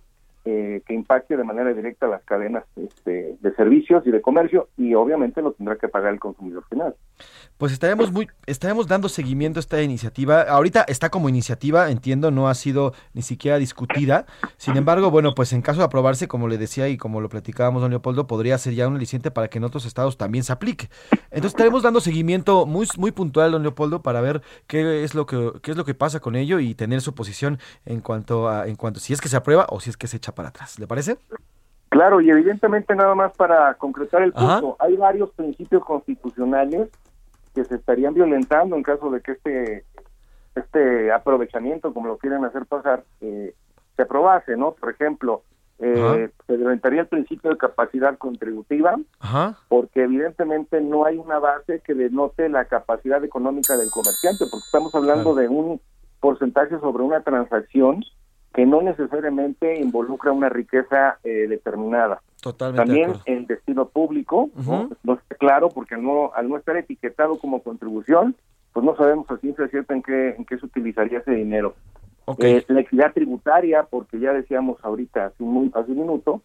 [0.50, 4.94] eh, que impacte de manera directa las cadenas este, de servicios y de comercio y
[4.94, 6.94] obviamente lo tendrá que pagar el consumidor final.
[7.58, 10.42] Pues estaremos muy, estaremos dando seguimiento a esta iniciativa.
[10.42, 14.24] Ahorita está como iniciativa, entiendo, no ha sido ni siquiera discutida.
[14.56, 17.82] Sin embargo, bueno, pues en caso de aprobarse, como le decía y como lo platicábamos,
[17.82, 20.88] don Leopoldo, podría ser ya un aliciente para que en otros estados también se aplique.
[21.24, 25.52] Entonces estaremos dando seguimiento muy, muy puntual, don Leopoldo, para ver qué es lo que,
[25.62, 28.76] qué es lo que pasa con ello y tener su posición en cuanto a, en
[28.76, 30.78] cuanto si es que se aprueba o si es que se echa para atrás.
[30.78, 31.18] ¿Le parece?
[31.88, 36.88] Claro, y evidentemente nada más para concretar el punto, hay varios principios constitucionales
[37.56, 39.84] que se estarían violentando en caso de que este
[40.54, 43.54] este aprovechamiento, como lo quieren hacer pasar, eh,
[43.96, 44.72] se aprobase, ¿no?
[44.72, 45.42] Por ejemplo,
[45.80, 49.58] eh, se violentaría el principio de capacidad contributiva, Ajá.
[49.68, 54.94] porque evidentemente no hay una base que denote la capacidad económica del comerciante, porque estamos
[54.94, 55.80] hablando de un
[56.20, 58.04] porcentaje sobre una transacción
[58.54, 62.22] que no necesariamente involucra una riqueza eh, determinada.
[62.40, 62.80] Totalmente.
[62.80, 63.22] de También acuerdo.
[63.26, 64.88] el destino público ¿no?
[65.14, 68.36] Está claro porque no, al no estar etiquetado como contribución,
[68.72, 71.74] pues no sabemos a ciencia cierta en qué, en qué se utilizaría ese dinero.
[72.26, 72.44] Ok.
[72.44, 76.42] Eh, la equidad tributaria, porque ya decíamos ahorita, hace un, hace un minuto,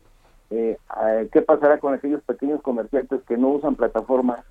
[0.49, 4.45] eh, eh, ¿qué pasará con aquellos pequeños comerciantes que no usan plataformas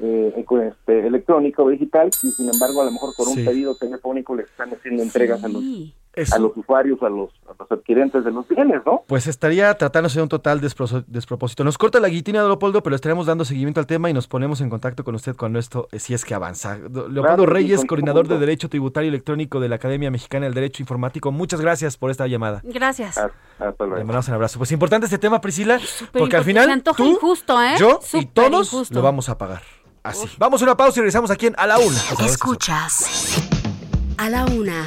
[0.00, 3.74] eh, con este, electrónica o digital y sin embargo a lo mejor por un pedido
[3.74, 5.60] telefónico le están haciendo entregas a los
[6.14, 6.34] Eso.
[6.34, 9.04] a los usuarios, a los, a los adquirentes de los bienes, ¿no?
[9.06, 11.62] Pues estaría tratándose de un total despro- despropósito.
[11.62, 14.68] Nos corta la guitina, Leopoldo, pero estaremos dando seguimiento al tema y nos ponemos en
[14.68, 16.76] contacto con usted cuando esto, eh, si es que avanza.
[16.76, 20.82] Do- Leopoldo Claro, Reyes, coordinador de Derecho Tributario Electrónico de la Academia Mexicana del Derecho
[20.82, 22.62] Informático, muchas gracias por esta llamada.
[22.64, 23.16] Gracias.
[23.16, 24.58] Hasta Le mandamos un abrazo.
[24.58, 25.78] Pues importante este tema, Priscila,
[26.12, 27.74] porque al final tú, injusto, ¿eh?
[27.78, 28.94] yo y todos injusto.
[28.94, 29.62] lo vamos a pagar.
[30.02, 30.28] Así.
[30.38, 31.98] Vamos a una pausa y regresamos aquí en A la Una.
[32.26, 33.40] Escuchas
[34.16, 34.86] a la una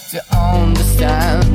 [1.01, 1.50] to understand.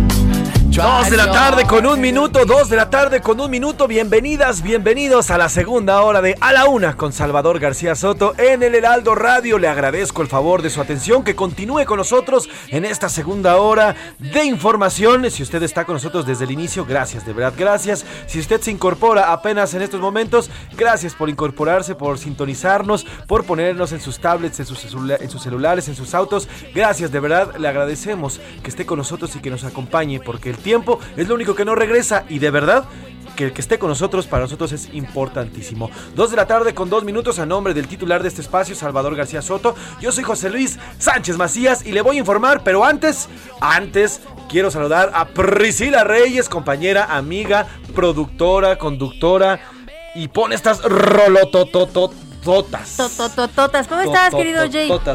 [0.77, 3.89] Dos de la tarde con un minuto, dos de la tarde con un minuto.
[3.89, 8.62] Bienvenidas, bienvenidos a la segunda hora de A la Una con Salvador García Soto en
[8.62, 9.59] el Heraldo Radio.
[9.59, 13.97] Le agradezco el favor de su atención, que continúe con nosotros en esta segunda hora
[14.18, 15.31] de información.
[15.31, 18.05] Si usted está con nosotros desde el inicio, gracias, de verdad, gracias.
[18.27, 23.93] Si usted se incorpora apenas en estos momentos, gracias por incorporarse, por sintonizarnos, por ponernos
[23.93, 26.51] en sus tablets, en sus, en sus celulares, en sus autos.
[26.74, 30.66] Gracias, de verdad, le agradecemos que esté con nosotros y que nos acompañe, porque el
[30.67, 32.87] tiempo es lo único que no regresa y de verdad
[33.37, 35.91] que el que esté con nosotros para nosotros es importantísimo.
[36.17, 39.14] Dos de la tarde con dos minutos a nombre del titular de este espacio, Salvador
[39.14, 39.77] García Soto.
[40.01, 43.29] Yo soy José Luis Sánchez Macías y le voy a informar, pero antes,
[43.61, 49.61] antes quiero saludar a Priscila Reyes, compañera, amiga, productora, conductora
[50.17, 52.27] y pone estas rolototototas.
[52.97, 53.89] Tototototas.
[53.89, 54.67] ¿Cómo estás, querido.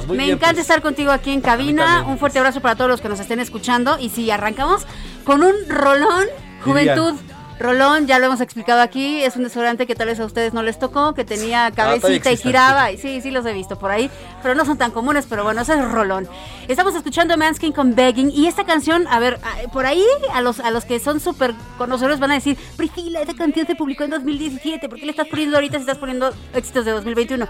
[0.07, 0.59] Muy Me bien, encanta pues.
[0.59, 2.05] estar contigo aquí en cabina.
[2.07, 3.97] Un fuerte abrazo para todos los que nos estén escuchando.
[3.99, 4.85] Y si arrancamos
[5.23, 6.25] con un rolón,
[6.63, 7.15] Juventud.
[7.61, 10.63] Rolón, ya lo hemos explicado aquí, es un desodorante que tal vez a ustedes no
[10.63, 12.91] les tocó, que tenía cabecita y giraba.
[12.91, 14.09] Y sí, sí los he visto por ahí,
[14.41, 16.27] pero no son tan comunes, pero bueno, ese es Rolón.
[16.67, 20.03] Estamos escuchando Manskin con Begging y esta canción, a ver, a- por ahí
[20.33, 23.75] a los, a los que son súper conocedores van a decir, Priscila, esta canción se
[23.75, 27.47] publicó en 2017, ¿por qué le estás poniendo ahorita si estás poniendo éxitos de 2021?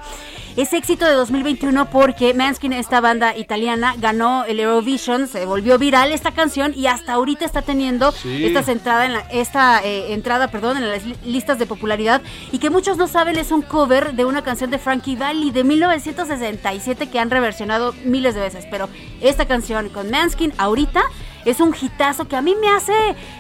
[0.58, 6.12] Es éxito de 2021 porque Manskin, esta banda italiana, ganó el Eurovision, se volvió viral
[6.12, 8.46] esta canción y hasta ahorita está teniendo Sí.
[8.46, 12.22] esta entrada en la, esta eh, entrada, perdón, en las li- listas de popularidad
[12.52, 15.64] y que muchos no saben es un cover de una canción de Frankie Valli de
[15.64, 18.90] 1967 que han reversionado miles de veces, pero
[19.22, 21.02] esta canción con Manskin ahorita
[21.44, 22.94] es un hitazo que a mí me hace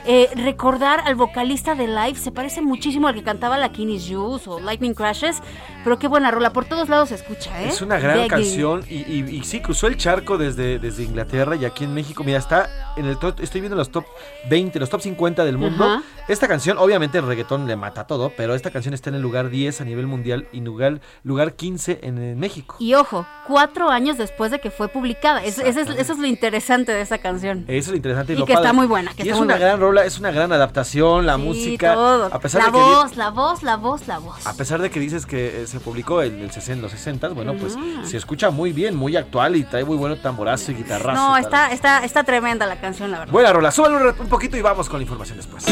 [0.07, 4.49] eh, recordar al vocalista de Live, se parece muchísimo al que cantaba La Kinney's Juice
[4.49, 5.37] o Lightning Crashes,
[5.83, 7.67] pero qué buena rola, por todos lados se escucha, ¿eh?
[7.69, 8.29] Es una gran Begging.
[8.29, 12.23] canción y, y- y sí, cruzó el charco desde, desde Inglaterra y aquí en México.
[12.23, 14.05] Mira, está en el top, estoy viendo los top
[14.49, 15.83] 20, los top 50 del mundo.
[15.83, 16.03] Ajá.
[16.27, 19.49] Esta canción, obviamente el reggaetón le mata todo, pero esta canción está en el lugar
[19.49, 22.75] 10 a nivel mundial y lugar, lugar 15 en, México.
[22.79, 25.43] Y ojo, cuatro años después de que fue publicada.
[25.43, 27.65] Es- ese es- eso es lo interesante de esta canción.
[27.67, 28.33] Eso es lo interesante.
[28.33, 28.65] Y lo que padre.
[28.67, 29.65] está muy buena, que y está es muy una buena.
[29.67, 31.93] gran rola, es una gran adaptación, la Sí, música.
[31.93, 32.29] todo.
[32.31, 34.47] A pesar la de que di- voz, la voz, la voz, la voz.
[34.47, 37.53] A pesar de que dices que eh, se publicó en el 60, los 60, bueno,
[37.55, 41.21] pues se escucha muy bien, muy actual y trae muy bueno tamborazo y guitarrazo.
[41.21, 43.31] No, está, está, está tremenda la canción, la verdad.
[43.31, 45.65] Buena rola, súbalo un, poquito y vamos con la información después.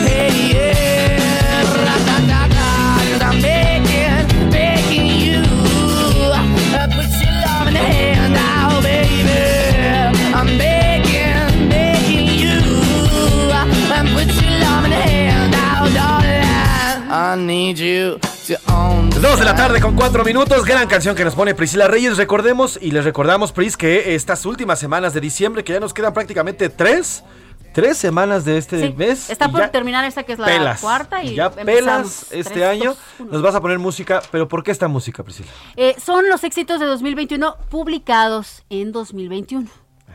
[3.21, 5.41] I'm begging, begging you.
[5.41, 9.29] Uh, put your love in the hand now, baby.
[10.33, 12.59] I'm begging, begging you.
[13.51, 13.65] Uh,
[14.13, 17.11] put your love in the hand now, darling.
[17.11, 18.19] I need you
[18.57, 22.17] Dos de la tarde con cuatro minutos, gran canción que nos pone Priscila Reyes.
[22.17, 26.13] Recordemos y les recordamos, Pris, que estas últimas semanas de diciembre, que ya nos quedan
[26.13, 27.23] prácticamente tres,
[27.73, 29.29] tres semanas de este Sí, mes.
[29.29, 32.95] está por terminar esta que es la pelas, cuarta y ya pelas este año.
[33.29, 35.49] Nos vas a poner música, pero ¿por qué esta música, Priscila?
[35.75, 39.67] Eh, son los éxitos de 2021 publicados en 2021.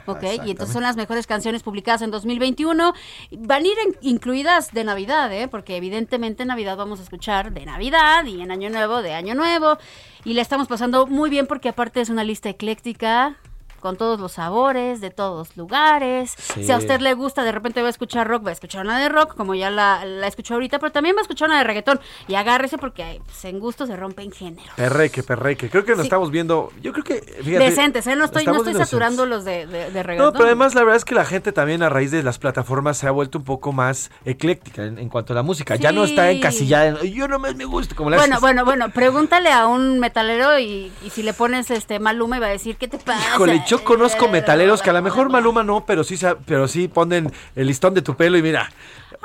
[0.06, 2.92] Ok, y entonces son las mejores canciones publicadas en 2021.
[3.38, 5.48] Van a ir en- incluidas de Navidad, ¿eh?
[5.48, 9.34] porque evidentemente en Navidad vamos a escuchar de Navidad y en Año Nuevo de Año
[9.34, 9.78] Nuevo.
[10.24, 13.36] Y la estamos pasando muy bien porque aparte es una lista ecléctica
[13.84, 16.32] con todos los sabores, de todos los lugares.
[16.54, 16.64] Sí.
[16.64, 18.98] Si a usted le gusta, de repente va a escuchar rock, va a escuchar una
[18.98, 21.64] de rock, como ya la, la escuchó ahorita, pero también va a escuchar una de
[21.64, 22.00] reggaetón.
[22.26, 24.72] Y agárrese porque pues, en gusto se rompen género.
[24.74, 25.68] Perreque, perreque.
[25.68, 26.06] Creo que nos Sí.
[26.06, 26.72] estamos viendo.
[26.80, 27.20] Yo creo que.
[27.42, 28.16] fíjate, Decentes, ¿eh?
[28.16, 30.28] No estoy, no estoy saturando los de, de, de reggaetón.
[30.28, 32.96] No, pero además la verdad es que la gente también a raíz de las plataformas
[32.96, 35.76] se ha vuelto un poco más ecléctica en, en cuanto a la música.
[35.76, 39.50] Ya no está encasillada en, yo nomás me gusta, como la Bueno, bueno, bueno, pregúntale
[39.52, 42.88] a un metalero y, y si le pones este Maluma y va a decir, ¿qué
[42.88, 43.20] te pasa?
[43.34, 46.16] Híjole, yo conozco metaleros que a lo mejor Maluma no, pero sí,
[46.46, 48.70] pero sí ponen el listón de tu pelo y mira,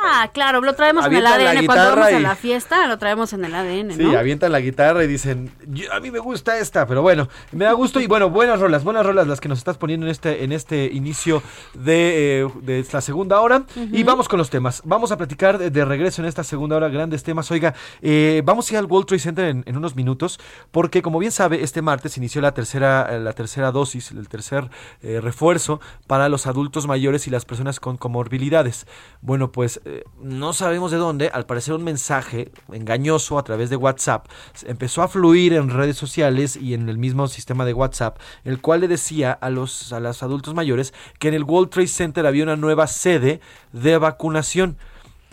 [0.03, 1.65] Ah, claro, lo traemos en el ADN.
[1.65, 4.17] Cuando vamos a la fiesta, lo traemos en el ADN, sí, ¿no?
[4.17, 7.73] avientan la guitarra y dicen, "Yo- a mí me gusta esta, pero bueno, me da
[7.73, 10.51] gusto y bueno, buenas rolas, buenas rolas las que nos estás poniendo en este, en
[10.51, 11.41] este inicio
[11.73, 13.63] de, eh, de la segunda hora.
[13.91, 14.81] Y vamos con los temas.
[14.85, 17.49] Vamos a platicar de, de regreso en esta segunda hora, grandes temas.
[17.51, 20.39] Oiga, eh, vamos a ir al World Trade Center en, en unos minutos,
[20.71, 24.69] porque como bien sabe, este martes inició la tercera, eh, la tercera dosis, el tercer
[25.01, 28.87] eh, refuerzo para los adultos mayores y las personas con comorbilidades.
[29.21, 33.75] Bueno, pues eh, no sabemos de dónde, al parecer un mensaje engañoso a través de
[33.75, 34.27] WhatsApp
[34.67, 38.81] empezó a fluir en redes sociales y en el mismo sistema de WhatsApp, el cual
[38.81, 42.43] le decía a los, a los adultos mayores que en el World Trade Center había
[42.43, 43.41] una nueva sede
[43.73, 44.77] de vacunación.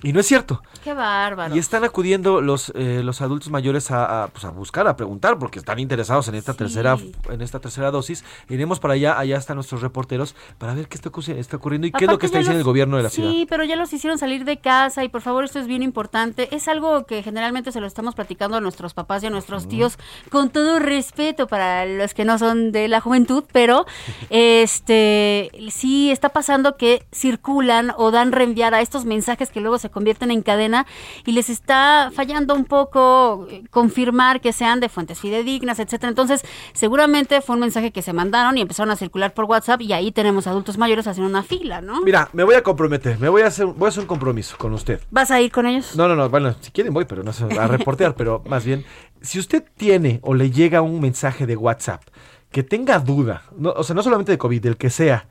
[0.03, 0.63] Y no es cierto.
[0.85, 1.57] Qué bárbaro.
[1.57, 5.39] Y están acudiendo los, eh, los adultos mayores a, a, pues, a buscar, a preguntar,
[5.39, 6.99] porque están interesados en esta tercera
[7.31, 8.23] en esta tercera dosis.
[8.51, 12.05] Iremos para allá, allá están nuestros reporteros, para ver qué está, está ocurriendo y qué
[12.05, 13.47] es lo que está diciendo los- el gobierno de la sí, ciudad.
[13.49, 16.55] pero ya los hicieron salir de casa y por favor esto es bien importante.
[16.55, 19.99] Es algo que generalmente se lo estamos platicando a nuestros papás y a nuestros tíos
[20.31, 23.87] con todo respeto para los que no son de la juventud, pero
[24.31, 29.86] este sí está pasando que circulan o dan reenviar a estos mensajes que luego se
[29.91, 30.87] convierten en cadena
[31.25, 36.09] y les está fallando un poco eh, confirmar que sean de fuentes fidedignas, etcétera.
[36.09, 39.93] Entonces, seguramente fue un mensaje que se mandaron y empezaron a circular por WhatsApp y
[39.93, 42.03] ahí tenemos adultos mayores haciendo una fila, ¿no?
[42.03, 44.73] Mira, me voy a comprometer, me voy a hacer, voy a hacer un compromiso con
[44.73, 45.01] usted.
[45.11, 45.97] ¿Vas a ir con ellos?
[45.97, 48.85] No, no, no, bueno, si quieren voy, pero no a reportear, pero más bien,
[49.21, 52.03] si usted tiene o le llega un mensaje de WhatsApp
[52.51, 55.27] que tenga duda, no, o sea, no solamente de COVID, del que sea,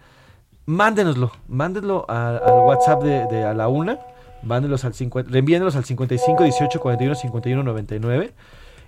[0.65, 3.99] mándenoslo, mándenlo al WhatsApp de, de a la una,
[4.45, 8.33] mándenlos al 50, reenvíenlos al 55 18 41 51 99.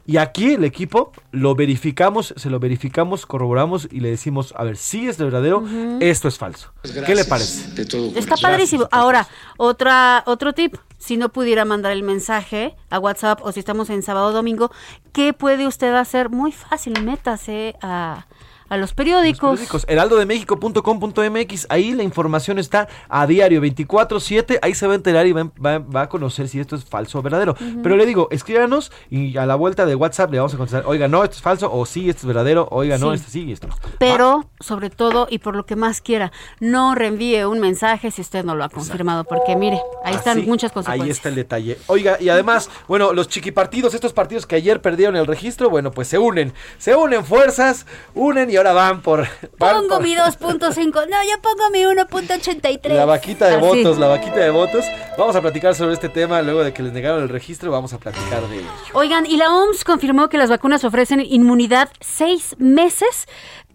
[0.09, 4.77] Y aquí el equipo lo verificamos, se lo verificamos, corroboramos y le decimos, a ver,
[4.77, 5.97] si es verdadero, Ujú.
[5.99, 6.71] esto es falso.
[7.05, 7.81] ¿Qué le parece?
[8.15, 8.87] Está padrísimo.
[8.91, 9.27] Ahora,
[9.57, 10.77] otra, otro tip.
[10.97, 14.71] si no pudiera mandar el mensaje a WhatsApp o si estamos en sábado o domingo,
[15.11, 16.29] ¿qué puede usted hacer?
[16.29, 18.27] Muy fácil, métase a,
[18.69, 19.51] a los periódicos.
[19.59, 25.31] periódicos, heraldodemexico.com.mx, ahí la información está a diario, 24-7, ahí se va a enterar y
[25.33, 27.55] va, va- va a conocer si esto es falso o verdadero.
[27.83, 31.07] Pero le digo, escríbanos y a la vuelta de WhatsApp le vamos a contestar, oiga,
[31.07, 33.67] no, esto es falso, o sí, esto es verdadero, oiga, no, esto sí, y esto
[33.67, 33.75] no.
[33.99, 38.43] Pero, sobre todo, y por lo que más quiera, no reenvíe un mensaje si usted
[38.43, 41.17] no lo ha confirmado, porque mire, ahí están muchas Ahí consecuencias.
[41.17, 41.77] está el detalle.
[41.87, 46.07] Oiga, y además, bueno, los chiquipartidos, estos partidos que ayer perdieron el registro, bueno, pues
[46.07, 49.27] se unen, se unen fuerzas, unen y ahora van por,
[49.57, 52.93] van Pongo por mi 2.5, no, yo pongo mi 1.83.
[52.93, 53.65] la vaquita de Así.
[53.65, 54.85] votos, la vaquita de votos.
[55.17, 57.97] Vamos a platicar sobre este tema luego de que les negaron el registro, vamos a
[57.97, 58.67] platicar de ello.
[58.93, 63.27] Oigan, y la OMS confirmó que las vacunas ofrecen inmunidad seis meses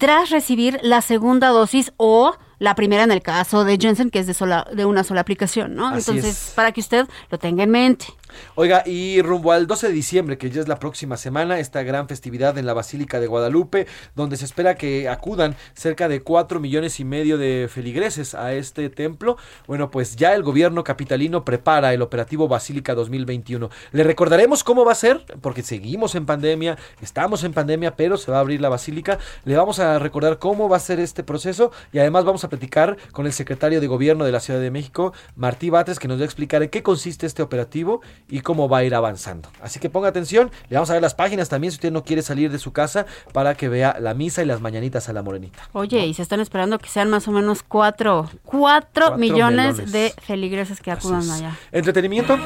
[0.03, 4.27] tras recibir la segunda dosis o la primera en el caso de Jensen, que es
[4.27, 5.89] de, sola, de una sola aplicación, ¿no?
[5.89, 6.53] Así Entonces, es.
[6.57, 8.07] para que usted lo tenga en mente.
[8.55, 12.09] Oiga, y rumbo al 12 de diciembre, que ya es la próxima semana, esta gran
[12.09, 17.01] festividad en la Basílica de Guadalupe, donde se espera que acudan cerca de 4 millones
[17.01, 19.37] y medio de feligreses a este templo.
[19.67, 23.71] Bueno, pues ya el gobierno capitalino prepara el operativo Basílica 2021.
[23.93, 28.31] Le recordaremos cómo va a ser, porque seguimos en pandemia, estamos en pandemia, pero se
[28.31, 29.19] va a abrir la Basílica.
[29.45, 32.97] Le vamos a recordar cómo va a ser este proceso y además vamos a platicar
[33.13, 36.23] con el secretario de gobierno de la Ciudad de México, Martí Batres, que nos va
[36.23, 39.49] a explicar en qué consiste este operativo y cómo va a ir avanzando.
[39.61, 42.23] Así que ponga atención, le vamos a ver las páginas también si usted no quiere
[42.23, 45.69] salir de su casa para que vea la misa y las mañanitas a la morenita.
[45.73, 49.93] Oye, y se están esperando que sean más o menos cuatro, cuatro, Cuatro millones melones.
[49.93, 51.57] de feligreses que acudan allá.
[51.73, 52.39] Entretenimiento.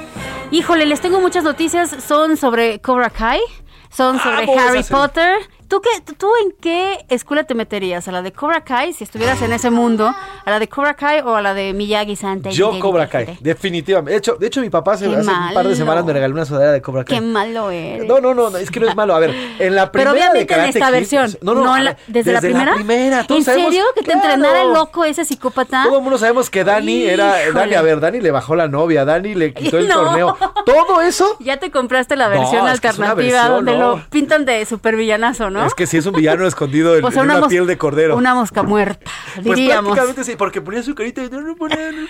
[0.50, 1.90] Híjole, les tengo muchas noticias.
[2.04, 3.40] Son sobre Cobra Kai,
[3.90, 4.96] son sobre Amo esa Harry serie.
[5.68, 8.06] ¿Tú, qué, tú- ¿Tú en qué escuela te meterías?
[8.06, 10.06] ¿A la de Cobra Kai, si estuvieras en ese mundo?
[10.44, 12.50] ¿A la de Cobra Kai o a la de Miyagi Santa?
[12.50, 14.12] Yo Cobra Kai, definitivamente.
[14.12, 16.34] De hecho, de hecho mi papá hace, Qué hace un par de semanas me regaló
[16.34, 17.16] una sudadera de Cobra Kai.
[17.16, 18.06] Qué malo eres.
[18.06, 19.14] No, no, no, no, es que no es malo.
[19.16, 21.38] A ver, en la Pero primera de obviamente en Karate esta Kid- versión.
[21.42, 22.74] No, no, en a la- ver, ¿Desde, la primera?
[22.74, 23.26] primera.
[23.28, 23.84] ¿En sabemos- serio?
[23.96, 25.82] ¿Que te entrenara el loco ese psicópata?
[25.84, 27.34] Todo el mundo sabemos que Dani era.
[27.52, 29.94] Dani, a ver, Dani le bajó la novia, Dani le quitó el No.
[30.04, 30.36] torneo.
[30.64, 31.36] Todo eso.
[31.40, 33.96] Ya te compraste la No, versión alternativa versión, donde no.
[33.96, 35.55] lo pintan de supervillanazo, ¿no?
[35.64, 38.16] Es que sí es un villano escondido en, en una piel de cordero.
[38.16, 39.92] Una mosca muerta, Pues diríamos.
[39.92, 42.06] prácticamente sí, porque ponía su carita y no, no ponía, no.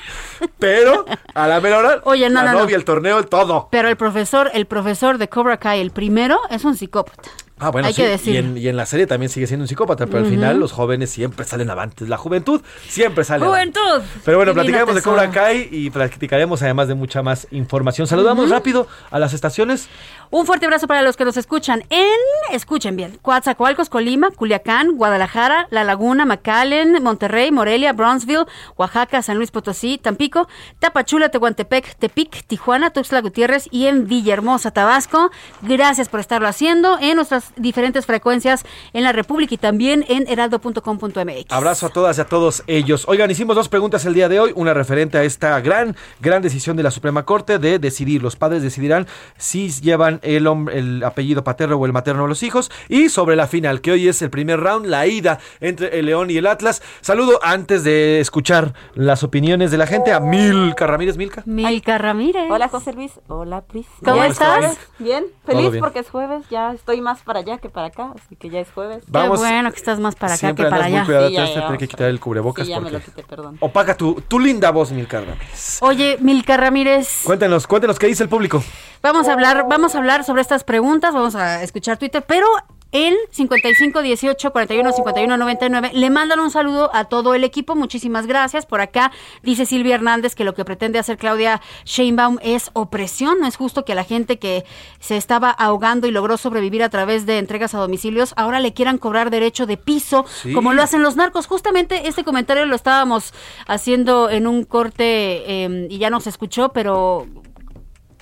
[0.58, 2.58] Pero a la mera hora, Oye, no, la no, no.
[2.64, 3.68] novia, el torneo, el todo.
[3.70, 7.30] Pero el profesor, el profesor de Cobra Kai, el primero, es un psicópata.
[7.58, 8.02] Ah, bueno, Hay sí.
[8.02, 10.60] que y, en, y en la serie también sigue siendo un psicópata, pero al final
[10.60, 12.06] los jóvenes siempre salen avantes.
[12.06, 13.80] La juventud siempre sale avante.
[13.80, 14.04] ¡Juventud!
[14.26, 15.00] Pero bueno, Divino platicaremos de.
[15.00, 18.06] Cobra Kai y platicaremos además de mucha más información.
[18.06, 19.88] Saludamos rápido a las estaciones.
[20.30, 22.06] Un fuerte abrazo para los que nos escuchan en,
[22.52, 28.46] escuchen bien, Coatzacoalcos, Colima, Culiacán, Guadalajara, La Laguna, McAllen, Monterrey, Morelia, Brownsville,
[28.76, 30.48] Oaxaca, San Luis Potosí, Tampico,
[30.78, 35.30] Tapachula, Tehuantepec, Tepic, Tijuana, Tuxtla Gutiérrez y en Villahermosa, Tabasco.
[35.62, 41.50] Gracias por estarlo haciendo en nuestras diferentes frecuencias en la República y también en heraldo.com.mx.
[41.50, 43.04] Abrazo a todas y a todos ellos.
[43.06, 44.52] Oigan, hicimos dos preguntas el día de hoy.
[44.56, 48.22] Una referente a esta gran, gran decisión de la Suprema Corte de decidir.
[48.22, 49.06] Los padres decidirán
[49.36, 52.70] si llevan el, el apellido paterno o el materno a los hijos.
[52.88, 56.30] Y sobre la final, que hoy es el primer round, la ida entre el León
[56.30, 56.82] y el Atlas.
[57.00, 61.16] Saludo antes de escuchar las opiniones de la gente a Milka Ramírez.
[61.16, 61.42] Milka.
[61.46, 62.50] Milka Ramírez.
[62.50, 63.86] Hola José Luis, hola Pris.
[64.04, 64.78] ¿Cómo Ya estás?
[64.98, 65.82] Bien, feliz bien.
[65.82, 68.68] porque es jueves, ya estoy más para allá que para acá, así que ya es
[68.72, 69.04] jueves.
[69.08, 69.40] Vamos.
[69.40, 71.04] Qué bueno que estás más para acá Siempre que para allá.
[71.04, 73.04] cuidada, Sí, te ya, ya, tener que quitar el cubrebocas Sí, ya me porque lo
[73.04, 73.56] quité, perdón.
[73.60, 75.78] opaca tu, tu linda voz, Milka Ramírez.
[75.82, 77.22] Oye, Milka Ramírez.
[77.24, 78.62] Cuéntenos, cuéntenos qué dice el público.
[79.02, 82.46] Vamos a hablar, vamos a hablar sobre estas preguntas, vamos a escuchar Twitter, pero
[82.92, 88.26] el 55 18 41 51 99 le mandan un saludo a todo el equipo, muchísimas
[88.28, 88.64] gracias.
[88.64, 89.10] Por acá
[89.42, 93.84] dice Silvia Hernández que lo que pretende hacer Claudia Sheinbaum es opresión, no es justo
[93.84, 94.64] que a la gente que
[95.00, 98.98] se estaba ahogando y logró sobrevivir a través de entregas a domicilios ahora le quieran
[98.98, 100.52] cobrar derecho de piso Sí.
[100.52, 101.48] como lo hacen los narcos.
[101.48, 103.34] Justamente este comentario lo estábamos
[103.66, 107.26] haciendo en un corte eh, y ya no se escuchó, pero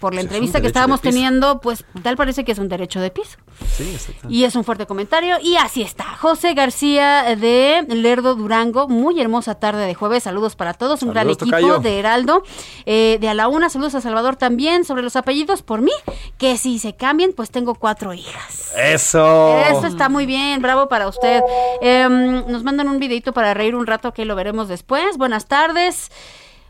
[0.05, 3.09] por la Sí, entrevista que estábamos teniendo, pues tal parece que es un derecho de
[3.11, 3.38] piso.
[3.74, 3.96] Sí.
[4.28, 5.38] Y es un fuerte comentario.
[5.40, 6.05] Y así está.
[6.18, 8.86] José García de Lerdo Durango.
[8.86, 10.24] Muy hermosa tarde de jueves.
[10.24, 11.02] Saludos para todos.
[11.02, 11.78] Un gran equipo tocayo.
[11.78, 12.42] de Heraldo.
[12.84, 13.70] Eh, de a la una.
[13.70, 14.84] Saludos a Salvador también.
[14.84, 15.92] Sobre los apellidos por mí.
[16.36, 18.74] Que si se cambian, pues tengo cuatro hijas.
[18.76, 19.57] Eso.
[19.70, 21.40] Eso está muy bien, bravo para usted.
[21.80, 25.16] Em, nos mandan un videito para reír un rato que lo veremos después.
[25.16, 26.12] Buenas tardes.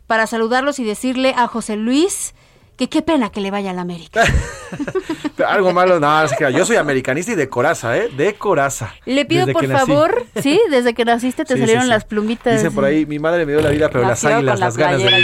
[0.07, 2.33] Para saludarlos y decirle a José Luis
[2.77, 4.25] que qué pena que le vaya a la América.
[5.47, 8.09] Algo malo, no, yo soy americanista y de coraza, ¿eh?
[8.17, 8.95] De coraza.
[9.05, 11.91] Le pido Desde por favor, sí, desde que naciste te Sí, sí, salieron sí.
[11.91, 12.55] las plumitas.
[12.55, 14.99] Dicen por ahí, mi madre me dio la vida, pero las águilas, la las ganas
[15.03, 15.23] de vivir.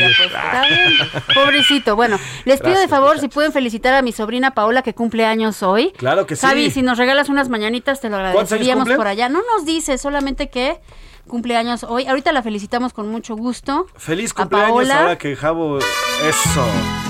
[0.68, 0.92] bien.
[1.34, 1.96] Pobrecito.
[1.96, 5.62] Bueno, les pido de favor si pueden felicitar a mi sobrina Paola que cumple años
[5.62, 5.92] hoy.
[5.96, 6.46] Claro que sí.
[6.46, 9.28] Javi, si nos regalas unas mañanitas te lo agradeceríamos por allá.
[9.28, 10.78] No nos dice, solamente que
[11.26, 12.06] cumple años hoy.
[12.06, 13.86] Ahorita la felicitamos con mucho gusto.
[13.96, 15.00] Feliz cumpleaños Paola.
[15.00, 15.78] ahora que Javo.
[15.78, 16.64] Eso.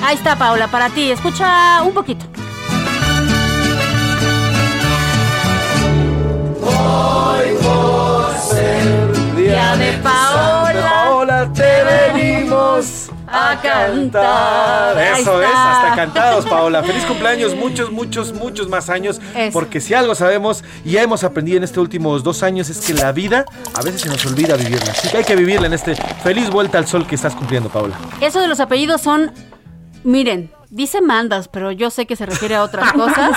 [0.05, 1.11] Ahí está Paola, para ti.
[1.11, 2.25] Escucha un poquito.
[6.63, 10.30] Hoy por ser Día de Paola.
[13.33, 14.99] A cantar.
[14.99, 16.83] Eso es, hasta cantados, Paola.
[16.83, 19.21] Feliz cumpleaños, muchos, muchos, muchos más años.
[19.35, 19.53] Eso.
[19.53, 22.95] Porque si algo sabemos y ya hemos aprendido en estos últimos dos años es que
[22.95, 24.91] la vida a veces se nos olvida vivirla.
[24.93, 27.97] Así que hay que vivirla en este feliz vuelta al sol que estás cumpliendo, Paola.
[28.21, 29.33] Eso de los apellidos son,
[30.05, 33.37] miren, dice mandas, pero yo sé que se refiere a otras cosas.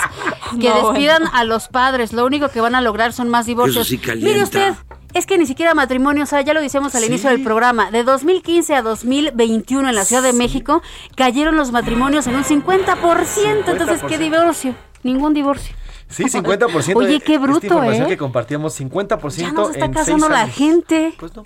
[0.59, 2.13] que No, despidan a los padres.
[2.13, 3.85] Lo único que van a lograr son más divorcios.
[3.85, 4.27] Eso sí calienta.
[4.31, 4.73] Mire usted,
[5.13, 7.07] es que ni siquiera matrimonio, o sea, ya lo decíamos al Sí.
[7.07, 10.81] inicio del programa, de 2015 a 2021 en la Ciudad de México
[11.15, 13.71] cayeron los matrimonios en un 50%.
[13.71, 14.19] Entonces, ¿qué 50%.
[14.19, 14.75] divorcio?
[15.03, 15.75] Ningún divorcio.
[16.09, 16.95] Sí, 50%.
[16.95, 18.09] Oye, qué bruto, esta información ¿eh?
[18.09, 21.13] que compartíamos, 50% Ya no se está en casando la gente.
[21.19, 21.43] Pues no.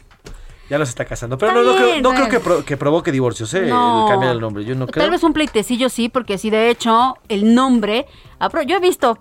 [0.70, 1.38] Ya los está casando.
[1.38, 2.16] Pero Está no, no creo, no eh.
[2.16, 3.62] creo que, pro- que provoque divorcios, ¿eh?
[3.68, 4.04] No.
[4.06, 4.66] El cambiar el nombre.
[4.66, 5.02] Yo no creo.
[5.06, 8.06] Tal vez un pleitecillo sí, porque sí, de hecho, el nombre.
[8.68, 9.18] Yo he visto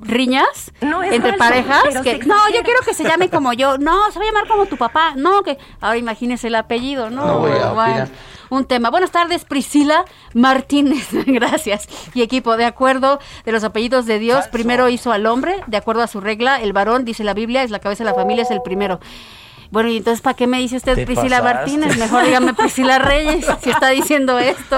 [0.00, 4.10] riñas es entre falso, parejas que no, yo quiero que se llame como yo, no,
[4.10, 7.38] se va a llamar como tu papá, no, que ahora imagínese el apellido, no, No
[7.40, 8.08] voy a bueno,
[8.50, 8.90] un tema.
[8.90, 11.88] Buenas tardes, Priscila Martínez, gracias.
[12.14, 16.02] Y equipo, de acuerdo de los apellidos de Dios, primero hizo al hombre, de acuerdo
[16.02, 18.50] a su regla, el varón, dice la Biblia, es la cabeza de la familia, es
[18.50, 19.00] el primero.
[19.70, 21.76] Bueno, y entonces, ¿para qué me dice usted Te Priscila pasaste.
[21.76, 21.98] Martínez?
[21.98, 24.76] Mejor dígame Priscila Reyes, si está diciendo esto.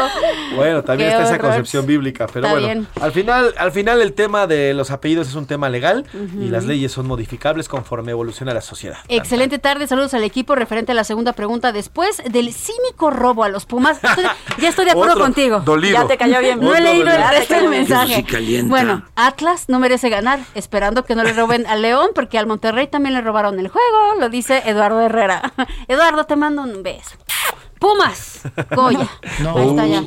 [0.56, 2.88] Bueno, también Qué está esa concepción bíblica, pero Está bueno, bien.
[3.00, 6.06] al final, al final el tema de los apellidos es un tema legal
[6.40, 8.98] y las leyes son modificables conforme evoluciona la sociedad.
[9.08, 11.70] Excelente tarde, saludos al equipo referente a la segunda pregunta.
[11.72, 14.24] Después del cínico robo a los Pumas, estoy-
[14.58, 15.60] ya estoy de acuerdo Otro contigo.
[15.60, 16.02] dolido.
[16.02, 16.60] Ya te cayó bien.
[16.60, 17.30] No he leído el dolido.
[17.30, 18.24] resto del mensaje.
[18.28, 18.62] Sí.
[18.62, 22.88] Bueno, Atlas no merece ganar, esperando que no le roben al León, porque al Monterrey
[22.88, 25.52] también le robaron el juego, lo dice Eduardo Herrera.
[25.88, 27.16] Eduardo, te mando un beso.
[27.78, 28.42] Pumas,
[28.74, 29.08] Goya.
[29.40, 29.56] No.
[29.56, 30.02] Ahí está ya.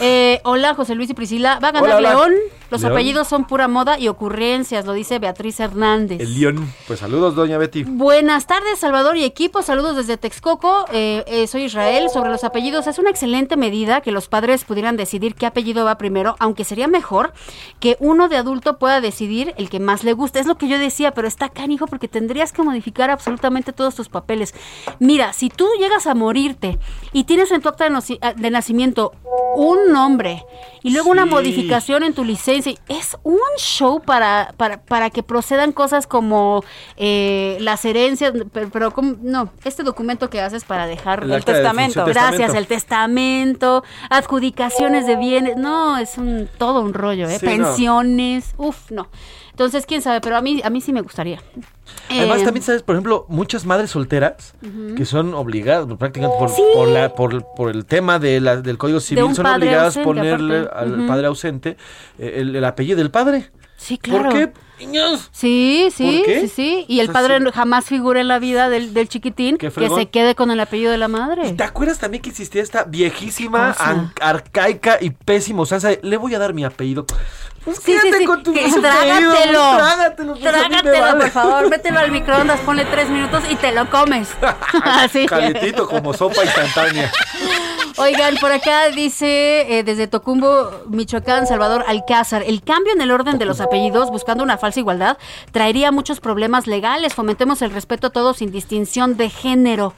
[0.00, 1.58] Eh, hola, José Luis y Priscila.
[1.62, 2.00] Va a ganar.
[2.00, 2.34] León.
[2.70, 2.92] Los León.
[2.92, 6.20] apellidos son pura moda y ocurrencias, lo dice Beatriz Hernández.
[6.20, 6.72] El León.
[6.86, 7.84] Pues saludos, doña Betty.
[7.84, 9.62] Buenas tardes, Salvador y equipo.
[9.62, 10.86] Saludos desde Texcoco.
[10.92, 12.08] Eh, eh, soy Israel.
[12.10, 15.98] Sobre los apellidos, es una excelente medida que los padres pudieran decidir qué apellido va
[15.98, 17.32] primero, aunque sería mejor
[17.80, 20.38] que uno de adulto pueda decidir el que más le guste.
[20.40, 24.08] Es lo que yo decía, pero está canijo porque tendrías que modificar absolutamente todos tus
[24.08, 24.54] papeles.
[24.98, 26.78] Mira, si tú llegas a morirte
[27.12, 29.12] y tienes en tu acta de, ah, de nacimiento
[29.56, 30.44] un nombre
[30.82, 35.72] y luego una modificación en tu licencia, es un show para, para, para que procedan
[35.72, 36.64] cosas como
[36.96, 39.16] eh, las herencias, pero, pero ¿cómo?
[39.22, 42.58] no, este documento que haces para dejar El testamento, gracias, testamento.
[42.58, 47.38] el testamento, adjudicaciones de bienes, no, es un todo un rollo, ¿eh?
[47.38, 47.64] Sí, no.
[47.66, 49.08] pensiones, uf, no.
[49.54, 51.38] Entonces, quién sabe, pero a mí, a mí sí me gustaría.
[52.10, 54.52] Además, Eh, también sabes, por ejemplo, muchas madres solteras
[54.96, 56.62] que son obligadas, prácticamente por, Sí.
[56.74, 60.62] por, la, por, por el tema de la- del Código Civil, son obligadas a ponerle
[60.62, 60.76] aparte.
[60.94, 61.76] al padre ausente
[62.18, 63.50] eh, el, el apellido del padre.
[63.76, 64.24] Sí, claro.
[64.24, 64.52] ¿Por qué?
[64.78, 65.28] Niños.
[65.32, 66.40] Sí, sí, ¿Por qué?
[66.40, 66.84] sí, sí.
[66.88, 67.44] Y el O sea, padre sí.
[67.54, 70.98] jamás figura en la vida del, del chiquitín que se quede con el apellido de
[70.98, 71.52] la madre.
[71.52, 73.70] ¿Te acuerdas también que existía esta viejísima,
[74.20, 77.06] arcaica y pésima usanza de, le voy a dar mi apellido?
[77.64, 78.24] Pues Sí, sí, quédate sí.
[78.26, 79.76] con tu que- trágatelo.
[79.76, 81.20] trágatelo, pues, Trágatelo, vale.
[81.20, 81.70] por favor.
[81.70, 84.28] Mételo al microondas, ponle tres minutos y te lo comes.
[84.84, 85.24] Así.
[85.26, 87.10] Calientito como sopa instantánea.
[87.96, 93.38] Oigan, por acá dice eh, desde Tocumbo, Michoacán, Salvador Alcázar, el cambio en el orden
[93.38, 95.16] de los apellidos, buscando una falsa igualdad,
[95.52, 97.14] traería muchos problemas legales.
[97.14, 99.94] Fomentemos el respeto a todos sin distinción de género.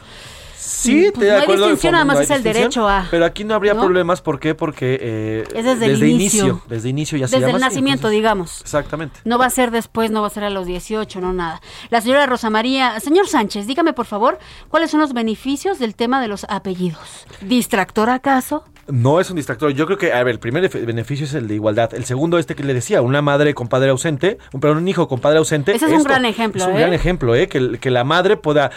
[0.59, 3.25] Sí, Pues te de no hay distinción, nada más no es el derecho a- Pero
[3.25, 3.83] aquí no habría ¿no?
[3.83, 4.55] problemas, ¿por qué?
[4.55, 6.63] Porque eh, Es desde el inicio.
[6.69, 8.61] Desde inicio ya se Desde llama el así, nacimiento, entonces- digamos.
[8.63, 9.21] Exactamente.
[9.25, 11.61] No va a ser después, no va a ser a los 18, no nada.
[11.91, 14.39] La señora Rosa María, señor Sánchez, dígame por favor,
[14.69, 17.27] ¿cuáles son los beneficios del tema de los apellidos?
[17.43, 18.65] ¿Distractor acaso?
[18.89, 19.73] No es un distractor.
[19.73, 21.93] Yo creo que, a ver, el primer beneficio es el de igualdad.
[21.93, 25.09] El segundo, este que le decía, una madre con padre ausente, un, perdón, un hijo
[25.09, 25.75] con padre ausente.
[25.75, 26.81] Ese es un gran ejemplo, Es un ¿eh?
[26.81, 27.49] gran ejemplo, ¿eh?
[27.49, 28.71] Que, el- que la madre pueda...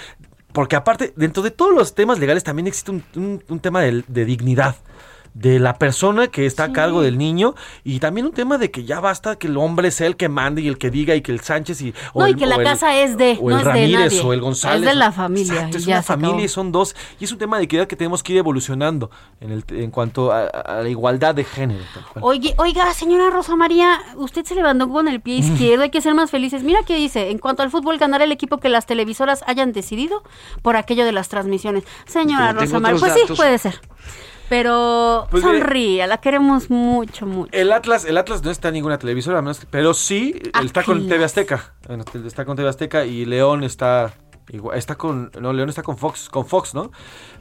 [0.54, 4.04] Porque aparte, dentro de todos los temas legales también existe un, un- un tema de,
[4.08, 4.76] de dignidad.
[5.34, 8.84] De la persona que está a cargo del niño y también un tema de que
[8.84, 11.32] ya basta que el hombre sea el que mande y el que diga y que
[11.32, 13.65] el Sánchez y No, y que la el- casa es de, o no el es
[13.65, 14.21] de Ramírez nadie.
[14.21, 14.82] o el González.
[14.82, 15.53] Es de la familia.
[15.53, 16.21] Exacto, es ya una acabó.
[16.21, 16.95] familia y son dos.
[17.19, 20.32] Y es un tema de equidad que tenemos que ir evolucionando en, el, en cuanto
[20.32, 21.84] a, a la igualdad de género.
[22.21, 26.13] Oye, oiga, señora Rosa María, usted se levantó con el pie izquierdo, hay que ser
[26.15, 26.63] más felices.
[26.63, 30.23] Mira qué dice, en cuanto al fútbol, ganará el equipo que las televisoras hayan decidido
[30.61, 31.84] por aquello de las transmisiones.
[32.06, 33.80] Señora Rosa María, pues sí, puede ser.
[34.49, 37.49] Pero Pues sonríe, la queremos mucho, mucho.
[37.53, 40.84] El Atlas, el Atlas no está en ninguna televisora, a menos que- pero sí está
[40.84, 41.07] con.
[41.07, 41.73] TV Azteca.
[42.26, 44.13] Está con TV Azteca y León está
[44.51, 46.91] igual, está con no, León está con Fox, con Fox, ¿no?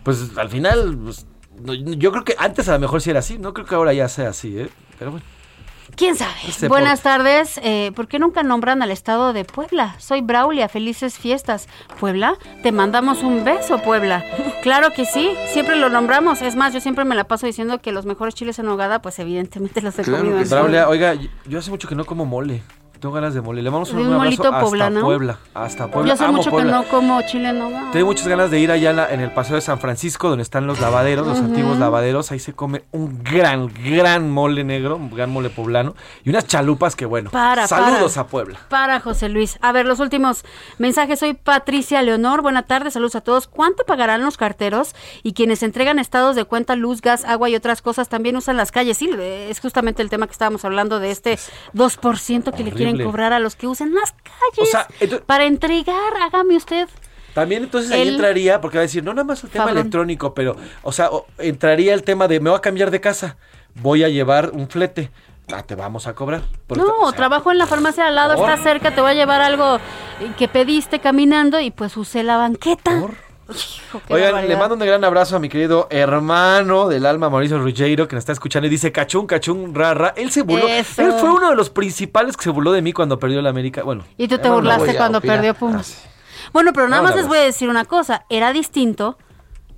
[0.03, 1.27] Pues al final pues,
[1.63, 3.93] no, yo creo que antes a lo mejor sí era así, no creo que ahora
[3.95, 4.69] ya sea así, ¿eh?
[4.99, 5.25] Pero bueno.
[5.97, 6.33] ¿Quién sabe?
[6.47, 7.59] Este Buenas tardes.
[7.63, 9.97] Eh, ¿Por qué nunca nombran al estado de Puebla?
[9.99, 11.69] Soy Braulia, felices fiestas.
[11.99, 14.25] Puebla, te mandamos un beso, Puebla.
[14.63, 16.43] Claro que sí, siempre lo nombramos.
[16.43, 19.19] Es más, yo siempre me la paso diciendo que los mejores chiles en nogada, pues
[19.19, 21.15] evidentemente los he comido en Braulia, oiga,
[21.47, 22.63] yo hace mucho que no como mole.
[23.01, 23.63] Tengo ganas de mole.
[23.63, 25.01] Le vamos un un abrazo hasta poblano.
[25.03, 26.09] Puebla, hasta Puebla.
[26.09, 26.73] Yo hace Amo mucho Puebla.
[26.73, 27.91] que no como chile en nogada.
[27.93, 30.43] Tengo muchas ganas de ir allá en, la- en el Paseo de San Francisco, donde
[30.43, 31.47] están los lavaderos, los Ujú.
[31.49, 32.33] antiguos lavaderos.
[32.33, 35.95] Ahí se come un gran, gran mole negro, un gran mole poblano.
[36.25, 38.23] Y unas chalupas que, bueno, Para, saludos para.
[38.23, 38.59] a Puebla.
[38.69, 39.59] Para José Luis.
[39.63, 40.45] A ver, los últimos
[40.79, 41.21] mensajes.
[41.21, 42.43] Soy Patricia Leonor.
[42.43, 43.47] Buenas tardes, saludos a todos.
[43.49, 47.83] ¿Cuánto pagarán los carteros y quienes entregan estados de cuenta, luz, gas, agua y otras
[47.83, 48.97] cosas también usan las calles?
[48.99, 51.39] Sí, es justamente el tema que estábamos hablando de este
[51.75, 54.89] 2% que le quieren cobrar a los que usan las calles O sea,
[55.27, 56.15] para entregar.
[56.23, 56.89] Hágame usted.
[57.35, 60.57] También entonces ahí entraría, porque va a decir, no nada más el tema electrónico, pero,
[60.83, 63.37] o sea, o- entraría el tema de me voy a cambiar de casa,
[63.77, 65.11] voy a llevar un flete.
[65.53, 66.43] Ah, te vamos a cobrar.
[66.71, 68.49] No, ta- o sea, trabajo en la farmacia al lado, ¿Por?
[68.51, 69.79] está cerca, te voy a llevar algo
[70.37, 73.03] que pediste caminando y pues usé la banqueta.
[73.89, 78.07] Hijo, Oigan, le mando un gran abrazo a mi querido hermano del alma, Mauricio Ruggiero,
[78.07, 80.13] que nos está escuchando y dice cachún, cachún, rara.
[80.17, 80.69] Él se burló.
[80.69, 81.03] Eso.
[81.03, 83.83] Él fue uno de los principales que se burló de mí cuando perdió la América.
[83.83, 84.05] Bueno.
[84.17, 85.37] Y tú te burlaste cuando opinar.
[85.39, 86.05] perdió Pumas.
[86.53, 88.25] Bueno, pero nada No, más les voy a decir una cosa.
[88.29, 89.17] Era distinto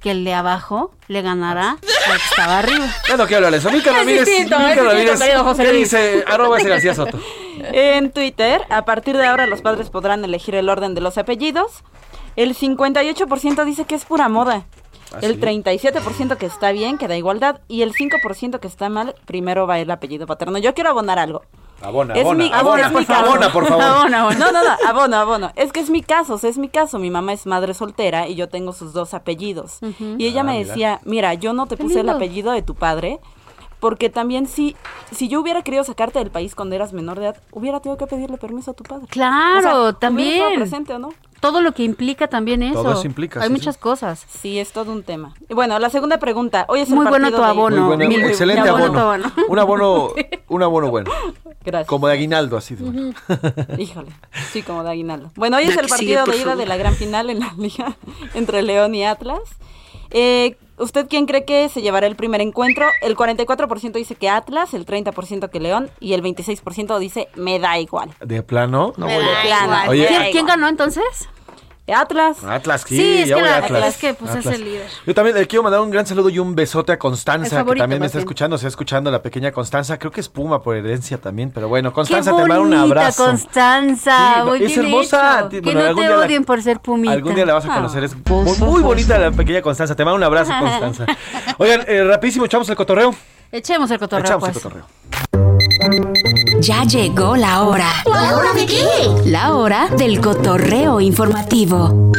[0.00, 1.78] que el de abajo le ganara al
[2.16, 2.86] que estaba arriba.
[3.08, 3.70] Ya no quiero hablar de eso.
[3.70, 4.24] Mica Ramírez,
[5.56, 6.24] ¿qué dice?
[6.26, 7.18] Arroba ese García Soto.
[7.72, 11.84] En Twitter, a partir de ahora los padres podrán elegir el orden de los apellidos.
[12.36, 14.64] El 58% dice que es pura moda.
[15.12, 15.40] ¿Ah, el sí?
[15.40, 17.60] 37% que está bien, que da igualdad.
[17.68, 20.58] Y el 5% que está mal, primero va el apellido paterno.
[20.58, 21.42] Yo quiero abonar algo.
[21.82, 23.24] Abona, Es abona, mi- abona, es mi caso.
[23.26, 23.82] abona, por favor.
[23.82, 24.38] Abona, abona.
[24.38, 25.50] No, no, no, abono, abono.
[25.56, 26.98] Es que es mi caso, o sea, es mi caso.
[26.98, 29.78] Mi mamá es madre soltera y yo tengo sus dos apellidos.
[30.18, 30.68] Y ella Ah, me mira.
[30.68, 33.18] decía, mira, yo no te Qué puse el apellido de tu padre
[33.80, 34.76] porque también si,
[35.10, 38.06] si yo hubiera querido sacarte del país cuando eras menor de edad, hubiera tenido que
[38.06, 39.06] pedirle permiso a tu padre.
[39.08, 40.34] Claro, O sea, ¿hubiera también.
[40.34, 41.08] estado presente o no?
[41.40, 42.82] Todo lo que implica también eso.
[42.82, 43.80] Todo eso implica, Hay sí, muchas sí.
[43.80, 44.26] cosas.
[44.28, 45.34] Sí, es todo un tema.
[45.48, 46.66] Y bueno, la segunda pregunta.
[46.68, 47.76] Hoy es el Muy bueno partido tu abono.
[47.88, 49.24] Muy bueno, excelente bueno tu abono.
[49.28, 49.32] abono.
[49.48, 50.08] Un abono,
[50.48, 51.10] un abono bueno.
[51.64, 51.88] Gracias.
[51.88, 52.74] Como de aguinaldo, así.
[52.74, 53.12] de bueno.
[53.78, 54.10] Híjole,
[54.52, 55.30] sí, como de aguinaldo.
[55.36, 56.58] Bueno, hoy es el partido sigue, de ida favor.
[56.58, 57.96] de la gran final en la liga
[58.34, 59.40] entre León y Atlas.
[60.10, 62.86] Eh, ¿Usted quién cree que se llevará el primer encuentro?
[63.02, 67.78] El 44% dice que Atlas, el 30% que León y el 26% dice me da
[67.78, 68.10] igual.
[68.20, 68.94] De plano.
[68.96, 69.90] No voy a- Plano.
[69.90, 71.04] Oye, ¿Quién, quién ganó entonces?
[71.92, 72.42] Atlas.
[72.44, 73.94] Atlas, sí, Sí, es ya que voy la- Atlas.
[73.94, 74.86] es que, pues, es el líder.
[75.06, 78.00] Yo también le quiero mandar un gran saludo y un besote a Constanza, que también
[78.00, 78.24] me está bien.
[78.26, 81.68] escuchando, se está escuchando la pequeña Constanza, creo que es Puma por herencia también, pero
[81.68, 83.24] bueno, Qué Constanza, te mando un abrazo.
[83.26, 84.34] Constanza.
[84.36, 85.48] Sí, muy es hermosa.
[85.50, 87.12] Que no algún te día la- odien por ser pumita.
[87.12, 87.76] Algún día la vas a Ah.
[87.76, 91.06] conocer, es muy, muy bonita la pequeña Constanza, te mando un abrazo, Constanza.
[91.58, 93.14] Oigan, eh, rapidísimo, echamos el cotorreo.
[93.52, 94.56] Echemos el cotorreo, echamos pues.
[94.56, 96.29] el cotorreo.
[96.60, 97.88] Ya llegó la hora.
[98.06, 98.84] ¿La hora de qué?
[99.24, 102.12] La hora del cotorreo informativo.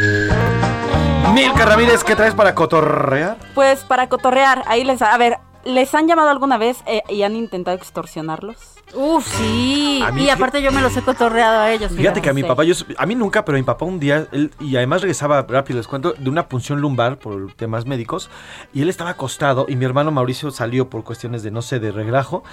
[1.34, 3.38] Milka Ramírez, ¿qué traes para cotorrear?
[3.56, 5.02] Pues para cotorrear, ahí les...
[5.02, 8.58] A ver, ¿les han llamado alguna vez eh, y han intentado extorsionarlos?
[8.94, 10.04] Uf, sí.
[10.14, 11.94] Mí Y aparte yo me los he cotorreado a ellos.
[11.94, 12.48] Fíjate que a mi Sí.
[12.48, 15.44] papá, yo, a mí nunca, pero a mi papá un día, él, y además regresaba
[15.48, 18.30] rápido, les cuento, de una punción lumbar por temas médicos,
[18.74, 21.94] y él estaba acostado, y mi hermano Mauricio salió por cuestiones de, no sé, de
[21.94, 22.44] reglajo,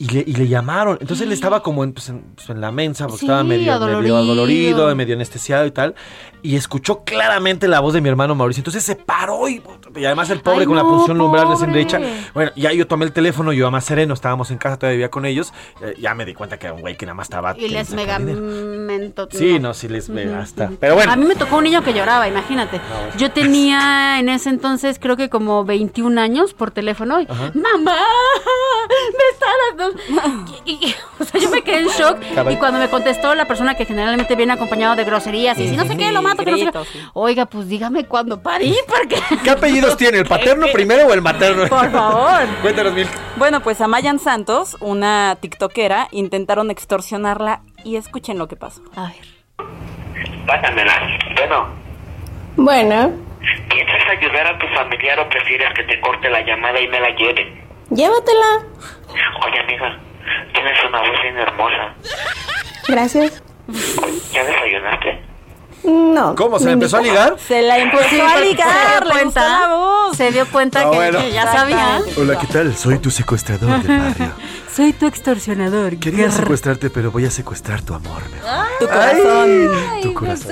[0.00, 0.96] y le, y le llamaron.
[1.00, 3.58] Entonces él estaba como en, pues, en, pues, en la mensa, porque Sí, estaba medio
[3.60, 4.16] medio adolorido.
[4.16, 5.94] adolorido, medio anestesiado y tal,
[6.42, 8.60] y escuchó claramente la voz de mi hermano Mauricio.
[8.62, 9.62] Entonces se paró y,
[9.94, 11.84] y además el pobre Ay, con la no, punción lumbar recién pobre.
[11.84, 12.00] derecha.
[12.32, 15.26] Bueno, ya yo tomé el teléfono, yo más sereno, estábamos en casa, todavía vivía con
[15.26, 15.52] ellos,
[15.82, 17.54] eh, ya me di cuenta que era un güey que nada más estaba...
[17.58, 18.86] Y les queriendo mega sacar dinero.
[18.86, 19.28] mento.
[19.30, 20.70] Sí, no, sí les me hasta.
[20.80, 21.12] Pero bueno.
[21.12, 22.80] A mí me tocó un niño que lloraba, imagínate.
[23.18, 27.20] Yo tenía en ese entonces creo que como 21 años por teléfono.
[27.20, 27.26] y.
[27.26, 27.96] ¡Mamá!
[28.88, 29.46] ¡Me está
[29.76, 29.89] dando
[30.64, 32.18] Y, y- o sea, yo me quedé en shock.
[32.34, 32.54] Caray.
[32.54, 35.84] Y cuando me contestó la persona que generalmente viene acompañado de groserías y si no
[35.86, 36.78] sé qué, lo mato, que no sé qué.
[37.14, 39.16] Oiga, pues dígame cuándo parí, porque.
[39.42, 40.18] ¿Qué apellidos tiene?
[40.18, 41.66] ¿El paterno primero o el materno?
[41.68, 42.40] Por favor.
[42.62, 43.06] Cuéntanos, Mil.
[43.36, 48.82] Bueno, pues a Mayan Santos, una tiktokera, intentaron extorsionarla y escuchen lo que pasó.
[48.96, 49.66] A ver.
[50.46, 50.92] Pásamela.
[51.36, 51.68] Bueno,
[52.56, 53.12] Bueno,
[53.70, 57.10] ¿piensas ayudar a tu familiar o prefieres que te corte la llamada y me la
[57.16, 57.59] lleve?
[57.90, 58.64] Llévatela.
[59.46, 59.98] Oye, amiga,
[60.52, 61.94] tienes una voz bien hermosa.
[62.88, 63.42] Gracias.
[64.32, 65.24] ¿Ya desayunaste?
[65.82, 66.34] No.
[66.34, 66.58] ¿Cómo?
[66.58, 67.36] ¿Se le empezó a ligar?
[67.38, 70.16] Se la empezó Sí, a ligar, se dio le gustó cuenta, la voz.
[70.16, 71.18] Se dio cuenta Ah, que, bueno.
[71.20, 72.00] que ya sabía.
[72.18, 72.76] Hola, ¿qué tal?
[72.76, 74.32] Soy tu secuestrador del barrio.
[74.74, 75.98] Soy tu extorsionador.
[75.98, 78.22] Quería secuestrarte, pero voy a secuestrar tu amor.
[78.30, 78.66] mi amor.
[78.78, 79.70] Tu corazón.
[80.02, 80.50] tu corazón.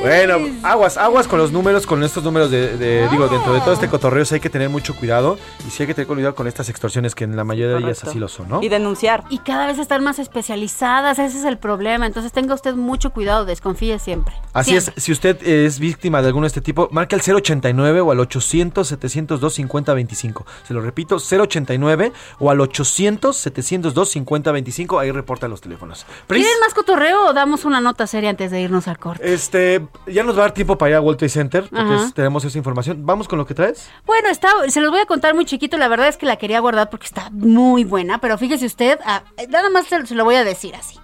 [0.00, 3.72] Bueno, aguas, aguas con los números, con estos números de, de- digo, dentro de todo
[3.72, 6.46] este cotorreo sí hay que tener mucho cuidado y sí hay que tener cuidado con
[6.46, 8.62] estas extorsiones que en la mayoría de ellas así lo son, ¿no?
[8.62, 9.24] Y denunciar.
[9.30, 12.06] Y cada vez están más especializadas, ese es el problema.
[12.06, 14.34] Entonces tenga usted mucho cuidado, desconfíe siempre.
[14.52, 14.94] Así Siempre.
[14.96, 18.20] es, si usted es víctima de alguno de este tipo, marca el 089 o al
[18.20, 20.46] 800 702 5025.
[20.66, 26.06] Se lo repito, 089 o al 800 702 5025, ahí reporta los teléfonos.
[26.28, 29.32] ¿Quieren más cotorreo o damos una nota seria antes de irnos al corte?
[29.32, 32.14] este, ya nos va a dar tiempo para ir a World Trade Center, porque es-
[32.14, 33.04] tenemos esa información.
[33.06, 33.90] Vamos con lo que traes.
[34.04, 35.76] Bueno, está, se los voy a contar muy chiquito.
[35.76, 38.18] La verdad es que la quería guardar porque está muy buena.
[38.20, 40.98] Pero fíjese usted, ah, nada más se, se lo voy a decir así.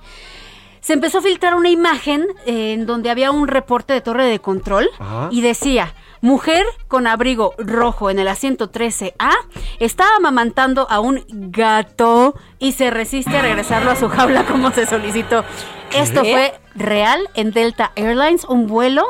[0.80, 4.40] Se empezó a filtrar una imagen eh, en donde había un reporte de torre de
[4.40, 5.28] control Ajá.
[5.30, 9.30] y decía, mujer con abrigo rojo en el asiento 13A
[9.78, 14.86] estaba amamantando a un gato y se resiste a regresarlo a su jaula como se
[14.86, 15.44] solicitó.
[15.92, 19.04] Esto fue real en Delta Airlines, un vuelo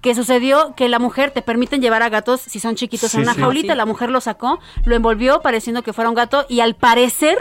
[0.00, 3.34] que sucedió que la mujer te permiten llevar a gatos si son chiquitos en una
[3.34, 3.40] sí.
[3.40, 3.76] jaulita, Sí.
[3.76, 7.36] la mujer lo sacó, lo envolvió pareciendo que fuera un gato y al parecer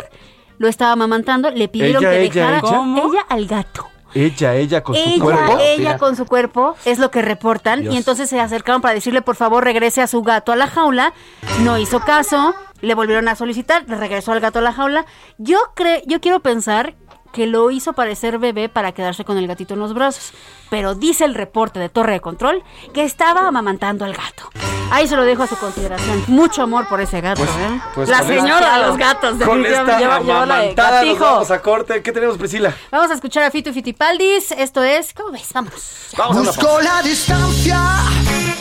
[0.58, 3.04] lo estaba amamantando, le pidieron Ella, que ella, dejara ella.
[3.06, 3.88] ella al gato.
[4.14, 5.58] Ella, ella con su cuerpo.
[5.60, 7.82] ella con su cuerpo, es lo que reportan.
[7.82, 7.94] Dios.
[7.94, 11.14] Y entonces se acercaron para decirle, por favor, regrese a su gato a la jaula.
[11.62, 15.06] No hizo caso, le volvieron a solicitar, le regresó al gato a la jaula.
[15.38, 16.96] Yo, cre yo quiero pensar
[17.32, 20.34] que lo hizo parecer bebé para quedarse con el gatito en los brazos.
[20.70, 22.64] Pero dice el reporte de Torre de Control
[22.94, 24.50] que estaba amamantando al gato.
[24.90, 26.24] Ahí se lo dejo a su consideración.
[26.28, 27.82] Mucho amor por ese gato, ¿eh?
[27.96, 29.98] pues la señora de los gatos, Con esta.
[30.00, 32.02] Lleva- lleva la de amamantada nos vamos a corte.
[32.04, 32.74] ¿Qué tenemos, Priscila?
[32.92, 34.52] Vamos a escuchar a Fito y Fitipaldis.
[34.52, 35.48] Esto es, ¿cómo ves?
[35.54, 36.10] Vámonos.
[36.18, 37.80] Vamos Busco la distancia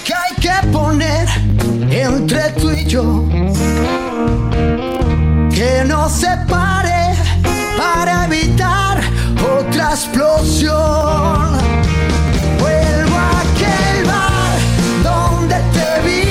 [0.05, 1.29] que hay que poner
[1.91, 3.25] entre tú y yo.
[5.53, 6.80] Que nos separe
[7.81, 9.01] para evitar
[9.59, 11.48] otra explosión.
[12.59, 14.59] Vuelvo a aquel bar
[15.02, 16.28] donde te vi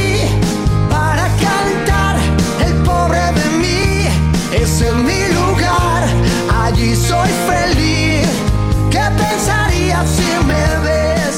[0.91, 2.17] para cantar
[2.65, 4.07] el pobre de mí.
[4.53, 6.07] Ese es mi lugar,
[6.63, 8.29] allí soy feliz.
[8.91, 11.35] ¿Qué pensarías si me ves?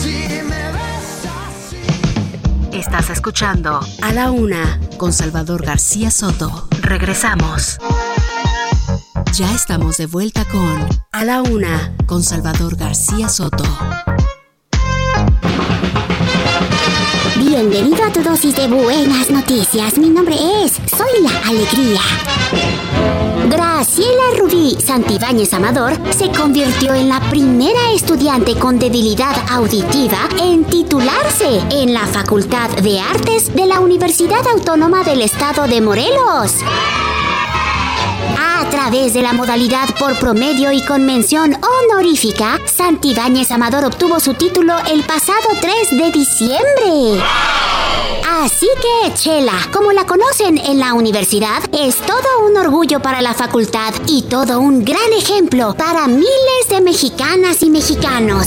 [0.00, 0.16] Si
[0.50, 1.82] me ves así.
[2.72, 6.66] Estás escuchando A la Una con Salvador García Soto.
[6.80, 7.78] Regresamos.
[9.34, 13.64] Ya estamos de vuelta con A la Una con Salvador García Soto.
[17.36, 19.98] Bienvenido a tu dosis de buenas noticias.
[19.98, 22.00] Mi nombre es Soy la Alegría.
[23.48, 31.60] Graciela Rubí Santibáñez Amador se convirtió en la primera estudiante con debilidad auditiva en titularse
[31.70, 36.54] en la Facultad de Artes de la Universidad Autónoma del Estado de Morelos.
[38.82, 44.72] Través de la modalidad por promedio y con mención honorífica, Santibáñez Amador obtuvo su título
[44.90, 47.22] el pasado 3 de diciembre.
[48.42, 53.34] Así que Chela, como la conocen en la universidad, es todo un orgullo para la
[53.34, 58.46] facultad y todo un gran ejemplo para miles de mexicanas y mexicanos.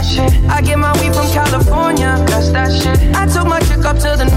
[0.00, 0.32] Oh shit.
[0.48, 2.16] I get my weed from California.
[2.26, 3.14] That's that shit.
[3.14, 4.29] I took my chick up to the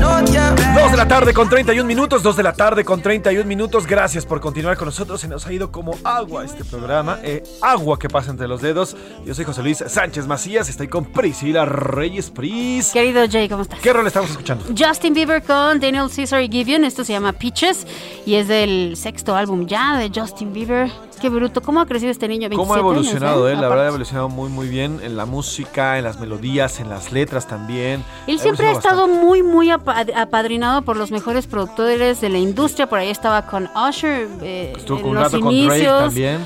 [0.56, 0.92] north, yeah.
[0.92, 3.88] de la tarde con 31 minutos, 2 de la tarde con 31 minutos.
[3.88, 5.22] Gracias por continuar con nosotros.
[5.22, 7.20] Se nos ha ido como agua este programa.
[7.24, 8.96] eh, agua que pasa entre los dedos.
[9.26, 10.70] Yo soy José Luis Sánchez Macías.
[10.70, 12.92] Estoy con Priscila Reyes Pris.
[12.92, 13.80] Querido Jay, ¿cómo estás?
[13.80, 14.66] ¿Qué rol estamos escuchando?
[14.78, 16.84] Justin Bieber con Daniel Caesar y Gideon.
[16.86, 17.86] Esto se llama Peaches
[18.26, 20.92] y es del sexto álbum ya de Justin Bieber.
[21.22, 21.62] Qué bruto.
[21.62, 22.50] ¿Cómo ha crecido este niño?
[22.50, 23.62] 27 ¿Cómo ha evolucionado, años, eh?
[23.62, 27.14] La verdad ha evolucionado muy, muy bien en la música, en las melodías, en las
[27.14, 28.04] letras también.
[28.28, 30.04] Él siempre ha estado muy, muy apa-
[30.44, 32.88] apadrinado por los mejores productores de la industria.
[32.88, 36.04] Por ahí estaba con Usher eh, Estuvo en los rato con inicios.
[36.04, 36.46] también.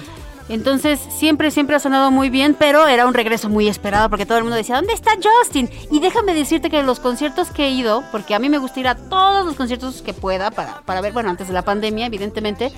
[0.49, 4.37] Entonces, siempre, siempre ha sonado muy bien, pero era un regreso muy esperado porque todo
[4.37, 5.67] el mundo decía, ¿dónde está Justin?
[5.91, 8.87] Y déjame decirte que los conciertos que he ido, porque a mí me gusta ir
[8.87, 12.71] a todos los conciertos que pueda para, para ver, bueno, antes de la pandemia, evidentemente,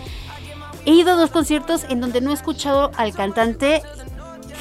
[0.85, 3.83] he ido a dos conciertos en donde no he escuchado al cantante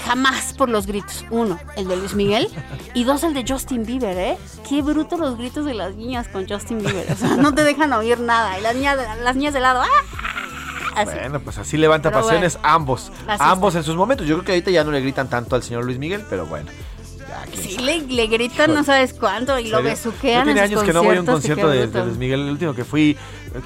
[0.07, 1.25] jamás por los gritos.
[1.31, 2.49] Uno, el de Luis Miguel,
[2.95, 4.39] y dos, el de Justin Bieber, ¿eh?
[4.69, 7.11] Qué bruto los gritos de las niñas con Justin Bieber.
[7.13, 8.59] O sea, no te dejan oír nada.
[8.59, 10.19] Y las niñas, las niñas de lado, ¡ah!
[10.97, 11.13] Así.
[11.15, 12.69] Bueno, pues así levanta Pero pasiones bueno.
[12.69, 13.13] ambos.
[13.27, 14.27] Ambos en sus momentos.
[14.27, 16.71] Yo creo que ahorita ya no le gritan tanto al señor Luis Miguel, pero bueno.
[17.55, 20.47] Sí, le, le gritan no sabes cuánto y lo besuquean.
[20.47, 22.41] Yo en años que no voy a un concierto de, Luis Miguel.
[22.41, 23.17] El último que fui,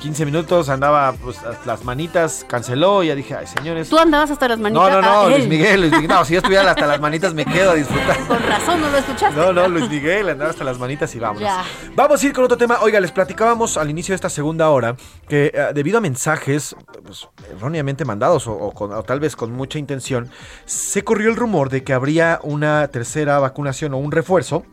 [0.00, 3.88] 15 minutos, andaba pues las manitas, canceló y ya dije, ay señores.
[3.88, 4.90] Tú andabas hasta las manitas.
[4.90, 5.48] No, no, no, Ah, Luis.
[5.48, 6.08] Miguel, Luis Miguel.
[6.08, 8.18] No, si yo estuviera hasta las manitas me quedo a disfrutar.
[8.28, 9.36] Con razón no lo escuchaste.
[9.38, 11.42] No, no, Luis Miguel, andaba hasta las manitas y vámonos.
[11.42, 11.62] Ya.
[11.94, 12.78] Vamos a ir con otro tema.
[12.82, 14.96] Oiga, les platicábamos al inicio de esta segunda hora
[15.28, 19.52] que eh, debido a mensajes pues, erróneamente mandados o, o con- o tal vez con
[19.52, 20.30] mucha intención,
[20.64, 24.64] se corrió el rumor de que habría una tercera vacunación o un refuerzo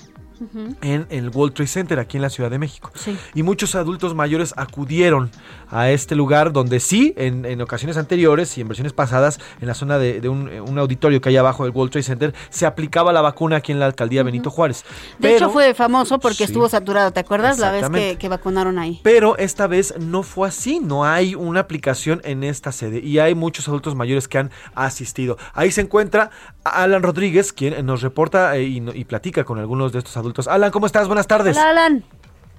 [0.81, 2.91] en el World Trade Center aquí en la Ciudad de México.
[3.33, 5.31] Y muchos adultos mayores acudieron
[5.71, 9.73] a este lugar donde sí, en, en ocasiones anteriores y en versiones pasadas, en la
[9.75, 12.65] zona de, de un, eh, un auditorio que hay abajo del World Trade Center, se
[12.65, 14.83] aplicaba la vacuna aquí en la alcaldía Benito Juárez.
[15.19, 16.43] De hecho fue famoso porque Sí.
[16.45, 17.59] estuvo saturado, ¿te acuerdas?
[17.59, 18.99] La vez que, vacunaron ahí.
[19.03, 23.35] Pero esta vez no fue así, no hay una aplicación en esta sede y hay
[23.35, 25.37] muchos adultos mayores que han asistido.
[25.53, 26.29] Ahí se encuentra
[26.63, 30.28] Alan Rodríguez, quien nos reporta eh, y, y platica con algunos de estos adultos.
[30.47, 31.07] Alan, ¿cómo estás?
[31.07, 31.57] Buenas tardes.
[31.57, 32.03] Hola, Alan.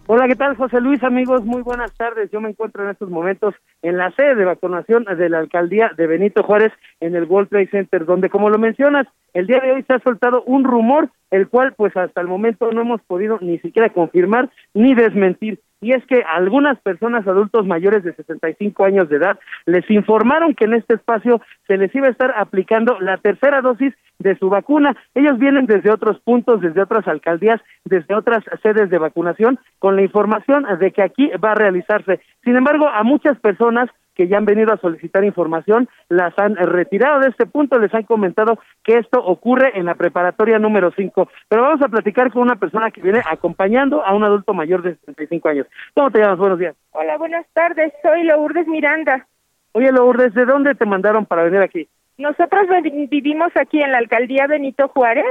[0.06, 1.04] Hola, ¿qué tal, José Luis?
[1.04, 2.30] Amigos, muy buenas tardes.
[2.32, 6.08] Yo me encuentro en estos momentos en la sede de vacunación de la alcaldía de
[6.08, 9.84] Benito Juárez en el World Trade Center, donde, como lo mencionas, el día de hoy
[9.84, 13.60] se ha soltado un rumor, el cual, pues hasta el momento no hemos podido ni
[13.60, 15.60] siquiera confirmar ni desmentir.
[15.80, 20.66] Y es que algunas personas adultos mayores de 65 años de edad les informaron que
[20.66, 24.96] en este espacio se les iba a estar aplicando la tercera dosis de su vacuna.
[25.14, 30.02] Ellos vienen desde otros puntos, desde otras alcaldías, desde otras sedes de vacunación, con la
[30.02, 32.20] información de que aquí va a realizarse.
[32.44, 33.88] Sin embargo, a muchas personas
[34.20, 38.02] que ya han venido a solicitar información, las han retirado de este punto, les han
[38.02, 41.26] comentado que esto ocurre en la preparatoria número 5.
[41.48, 44.96] Pero vamos a platicar con una persona que viene acompañando a un adulto mayor de
[44.96, 45.66] 65 años.
[45.94, 46.36] ¿Cómo te llamas?
[46.38, 46.76] Buenos días.
[46.92, 47.94] Hola, buenas tardes.
[48.02, 49.26] Soy Lourdes Miranda.
[49.72, 51.88] Oye, Lourdes, ¿de dónde te mandaron para venir aquí?
[52.18, 55.24] Nosotros vi- vivimos aquí en la alcaldía Benito Juárez,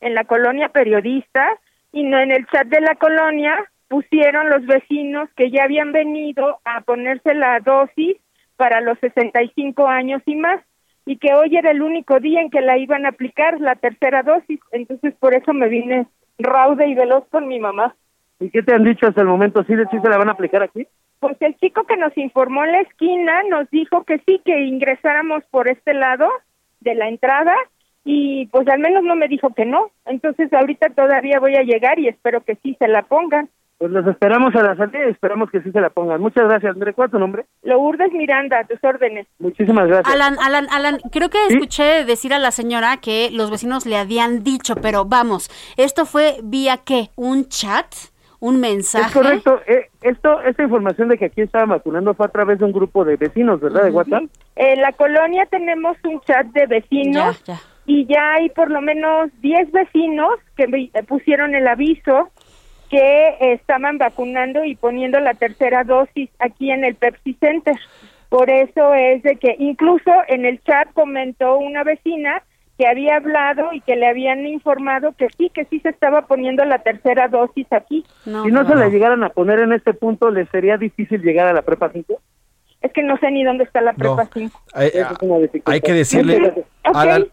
[0.00, 1.46] en la colonia periodista,
[1.92, 3.54] y no en el chat de la colonia
[3.88, 8.16] pusieron los vecinos que ya habían venido a ponerse la dosis
[8.62, 10.60] para los 65 años y más,
[11.04, 14.22] y que hoy era el único día en que la iban a aplicar, la tercera
[14.22, 14.60] dosis.
[14.70, 16.06] Entonces, por eso me vine
[16.38, 17.96] raude y veloz con mi mamá.
[18.38, 19.64] ¿Y qué te han dicho hasta el momento?
[19.64, 20.86] ¿Sí, sí se la van a aplicar aquí?
[21.18, 25.42] Pues el chico que nos informó en la esquina nos dijo que sí, que ingresáramos
[25.50, 26.28] por este lado
[26.78, 27.56] de la entrada
[28.04, 29.90] y pues al menos no me dijo que no.
[30.06, 33.48] Entonces ahorita todavía voy a llegar y espero que sí se la pongan.
[33.82, 36.20] Pues los esperamos a la salida y esperamos que sí se la pongan.
[36.20, 36.94] Muchas gracias, André.
[36.94, 37.46] ¿Cuál es tu nombre?
[37.64, 39.26] Lourdes Miranda, a tus órdenes.
[39.40, 40.14] Muchísimas gracias.
[40.14, 44.44] Alan, Alan, Alan, creo que escuché decir a la señora que los vecinos le habían
[44.44, 47.08] dicho, pero vamos, ¿esto fue vía qué?
[47.16, 47.86] ¿Un chat?
[48.38, 49.06] ¿Un mensaje?
[49.06, 49.60] Es correcto.
[49.66, 53.04] Eh, esto, esta información de que aquí estaban vacunando fue a través de un grupo
[53.04, 53.82] de vecinos, ¿verdad?
[53.82, 54.22] De WhatsApp.
[54.54, 57.60] En la colonia tenemos un chat de vecinos Ya, ya.
[57.86, 60.68] y ya hay por lo menos 10 vecinos que
[61.08, 62.30] pusieron el aviso
[62.92, 67.74] que estaban vacunando y poniendo la tercera dosis aquí en el Pepsi Center.
[68.28, 72.42] Por eso es de que incluso en el chat comentó una vecina
[72.76, 76.66] que había hablado y que le habían informado que sí, que sí se estaba poniendo
[76.66, 78.04] la tercera dosis aquí.
[78.24, 81.54] si no se la llegaran a poner en este punto, ¿les sería difícil llegar a
[81.54, 82.20] la prepa 5?
[82.82, 84.60] Es que no sé ni dónde está la prepa 5.
[84.74, 84.90] Hay,
[85.66, 86.64] hay que decirle.
[86.84, 87.28] Alan,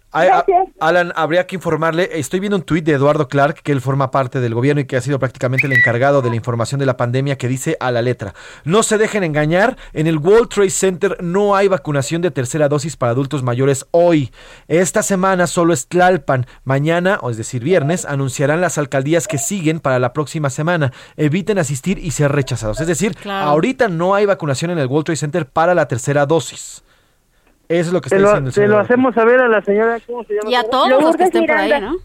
[0.80, 4.40] Alan, habría que informarle, estoy viendo un tuit de Eduardo Clark, que él forma parte
[4.42, 7.36] del gobierno y que ha sido prácticamente el encargado de la información de la pandemia,
[7.36, 11.56] que dice a la letra, no se dejen engañar, en el World Trade Center no
[11.56, 14.32] hay vacunación de tercera dosis para adultos mayores hoy.
[14.68, 16.46] Esta semana solo es Tlalpan.
[16.64, 20.94] Mañana, o es decir viernes, anunciarán las alcaldías que siguen para la próxima semana.
[21.18, 22.80] Eviten asistir y ser rechazados.
[22.82, 23.50] Es decir, Claro.
[23.50, 26.84] ahorita no hay vacunación en el World Trade Center para la tercera dosis.
[27.68, 29.48] Eso es lo que está Se lo, diciendo el se señor lo hacemos saber a
[29.48, 30.50] la señora, ¿cómo se llama?
[30.50, 31.98] Y a todos los que estén por ahí, ¿no?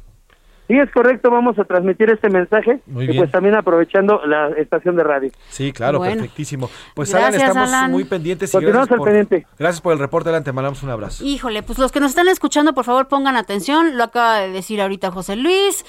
[0.66, 3.19] Sí, es correcto, vamos a transmitir este mensaje Muy y bien.
[3.19, 5.31] pues también aprovechando la estación de radio.
[5.51, 6.15] Sí, claro, Bueno.
[6.23, 6.70] perfectísimo.
[6.94, 7.90] Pues Alan, Gracias, estamos Alan.
[7.90, 8.48] muy pendientes.
[8.48, 9.47] y Continuamos gracias al por- pendiente.
[9.59, 10.43] Gracias por el reporte, Alan.
[10.43, 11.23] Te mandamos un abrazo.
[11.23, 13.98] Híjole, pues los que nos están escuchando, por favor, pongan atención.
[13.98, 15.85] Lo acaba de decir ahorita José Luis.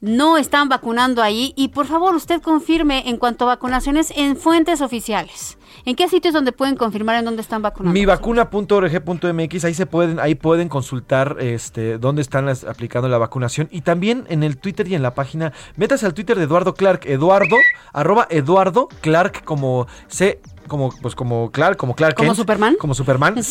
[0.00, 1.52] No están vacunando ahí.
[1.56, 5.58] Y por favor, usted confirme en cuanto a vacunaciones en fuentes oficiales.
[5.84, 7.92] ¿En qué sitios donde pueden confirmar en dónde están vacunando?
[7.94, 13.68] Mivacuna.org.mx, ahí se pueden, ahí pueden consultar este dónde están las- aplicando la vacunación.
[13.70, 17.02] Y también en el Twitter y en la página, métase al Twitter de Eduardo Clark,
[17.06, 17.56] Eduardo,
[17.92, 22.76] arroba Eduardo Clark como C, como, pues como Clark, como Clark ¿Como Kent, Superman?
[22.78, 23.42] Como Superman,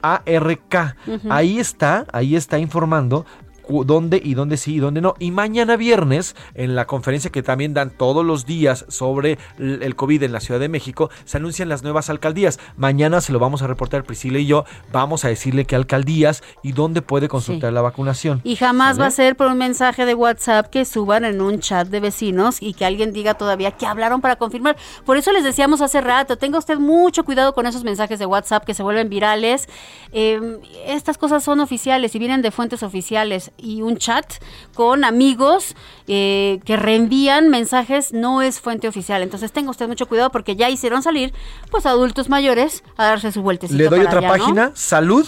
[0.00, 0.96] C-L-A-R-K.
[1.06, 1.28] Ujú.
[1.32, 3.24] Ahí está, ahí está informando
[3.68, 5.14] dónde y dónde sí y dónde no.
[5.18, 10.22] Y mañana viernes, en la conferencia que también dan todos los días sobre el COVID
[10.22, 12.58] en la Ciudad de México, se anuncian las nuevas alcaldías.
[12.76, 14.64] Mañana se lo vamos a reportar Priscila y yo.
[14.92, 18.40] Vamos a decirle qué alcaldías y dónde puede consultar la vacunación.
[18.44, 19.00] Y jamás ¿Sale?
[19.00, 22.58] va a ser por un mensaje de WhatsApp que suban en un chat de vecinos
[22.60, 24.76] y que alguien diga todavía que hablaron para confirmar.
[25.04, 28.64] Por eso les decíamos hace rato, tenga usted mucho cuidado con esos mensajes de WhatsApp
[28.64, 29.68] que se vuelven virales.
[30.12, 33.50] Eh, estas cosas son oficiales y vienen de fuentes oficiales.
[33.58, 34.34] Y un chat
[34.74, 35.74] con amigos
[36.08, 39.22] eh, que reenvían mensajes no es fuente oficial.
[39.22, 41.32] Entonces tenga usted mucho cuidado porque ya hicieron salir
[41.70, 43.78] pues adultos mayores a darse su vueltecito.
[43.78, 44.34] Le doy para otra allá, ¿no?
[44.44, 45.26] página, salud.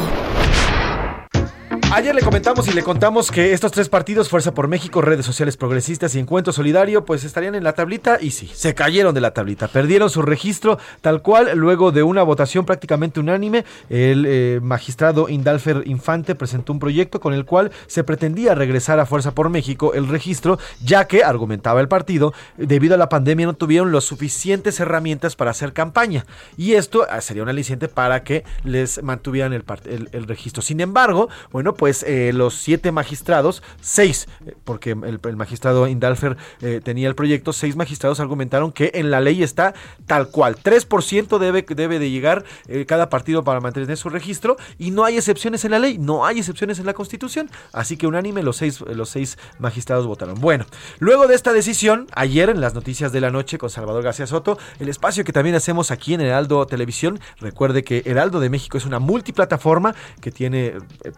[1.90, 5.56] Ayer le comentamos y le contamos que estos tres partidos, Fuerza por México, Redes Sociales
[5.56, 9.32] Progresistas y Encuentro Solidario, pues estarían en la tablita y sí, se cayeron de la
[9.32, 13.64] tablita, perdieron su registro tal cual luego de una votación prácticamente unánime.
[13.88, 19.06] El eh, magistrado Indalfer Infante presentó un proyecto con el cual se pretendía regresar a
[19.06, 23.54] Fuerza por México el registro, ya que, argumentaba el partido, debido a la pandemia no
[23.54, 26.26] tuvieron las suficientes herramientas para hacer campaña.
[26.58, 29.64] Y esto ah, sería un aliciente para que les mantuvieran el,
[30.12, 30.60] el registro.
[30.60, 36.80] Sin embargo, bueno, pues eh, los siete magistrados, seis, eh, porque el, magistrado Indalfer eh,
[36.82, 39.74] tenía el proyecto, seis magistrados argumentaron que en la ley está
[40.06, 40.56] tal cual.
[40.56, 42.44] 3% debe, debe de llegar
[42.86, 46.38] cada partido para mantener su registro y no hay excepciones en la ley, no hay
[46.38, 47.48] excepciones en la constitución.
[47.72, 50.40] Así que unánime los seis, los seis magistrados votaron.
[50.40, 50.66] Bueno,
[50.98, 54.58] luego de esta decisión, ayer en las noticias de la noche con Salvador García Soto,
[54.80, 58.84] el espacio que también hacemos aquí en Heraldo Televisión, recuerde que Heraldo de México es
[58.84, 60.66] una multiplataforma que tiene
[61.04, 61.12] eh,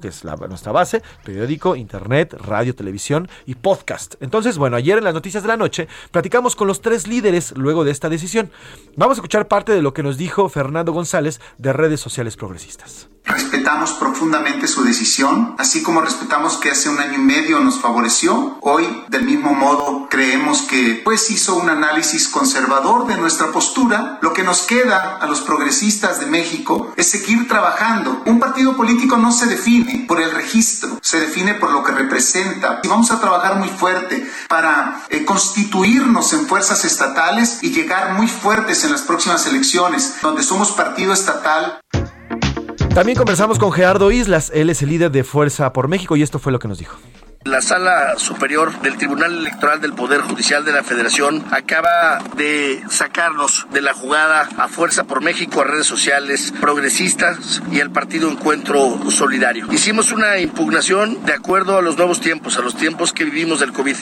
[0.00, 4.14] que es nuestra base, periódico, internet, radio, televisión y podcast.
[4.20, 7.84] Entonces, bueno, ayer en las noticias de la noche platicamos con los tres líderes luego
[7.84, 8.50] de esta decisión.
[8.96, 13.13] Vamos a escuchar parte de lo que nos dijo Fernando González de redes sociales progresistas.
[13.24, 18.58] Respetamos profundamente su decisión, así como respetamos que hace un año y medio nos favoreció.
[18.60, 24.18] Hoy, del mismo modo, creemos que pues hizo un análisis conservador de nuestra postura.
[24.20, 28.22] Lo que nos queda a los progresistas de México es seguir trabajando.
[28.26, 32.80] Un partido político no se define por el registro, se define por lo que representa.
[32.82, 38.28] Y vamos a trabajar muy fuerte para eh, constituirnos en fuerzas estatales y llegar muy
[38.28, 41.80] fuertes en las próximas elecciones, donde somos partido estatal.
[42.94, 46.38] También conversamos con Gerardo Islas, él es el líder de Fuerza por México y esto
[46.38, 46.96] fue lo que nos dijo.
[47.44, 53.66] La Sala Superior del Tribunal Electoral del Poder Judicial de la Federación acaba de sacarnos
[53.70, 58.98] de la jugada a Fuerza por México, a redes sociales progresistas y al Partido Encuentro
[59.10, 59.70] Solidario.
[59.70, 63.74] Hicimos una impugnación de acuerdo a los nuevos tiempos, a los tiempos que vivimos del
[63.74, 63.96] COVID.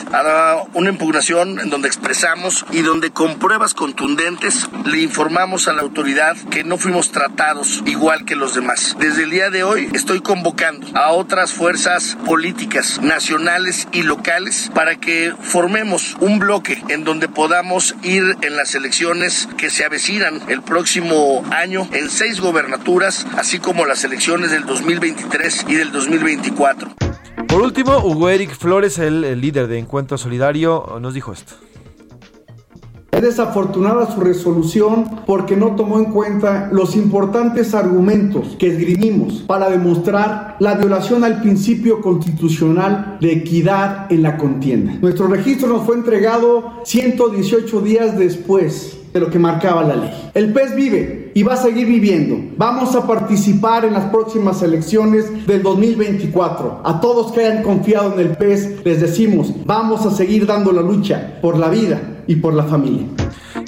[0.73, 6.37] Una impugnación en donde expresamos y donde con pruebas contundentes le informamos a la autoridad
[6.49, 8.95] que no fuimos tratados igual que los demás.
[8.99, 13.01] Desde el día de hoy estoy convocando a otras fuerzas políticas
[13.33, 19.49] nacionales y locales para que formemos un bloque en donde podamos ir en las elecciones
[19.57, 25.65] que se avecinan el próximo año en seis gobernaturas, así como las elecciones del 2023
[25.67, 26.93] y del 2024.
[27.47, 31.55] Por último, Hugo Eric Flores, el, el líder de Encuentro Solidario, nos dijo esto.
[33.13, 39.69] Es desafortunada su resolución porque no tomó en cuenta los importantes argumentos que esgrimimos para
[39.69, 44.95] demostrar la violación al principio constitucional de equidad en la contienda.
[44.99, 50.31] Nuestro registro nos fue entregado 118 días después de lo que marcaba la ley.
[50.33, 52.35] El PES vive y va a seguir viviendo.
[52.57, 56.81] Vamos a participar en las próximas elecciones del 2024.
[56.83, 60.81] A todos que hayan confiado en el PES les decimos, vamos a seguir dando la
[60.81, 63.07] lucha por la vida y por la familia.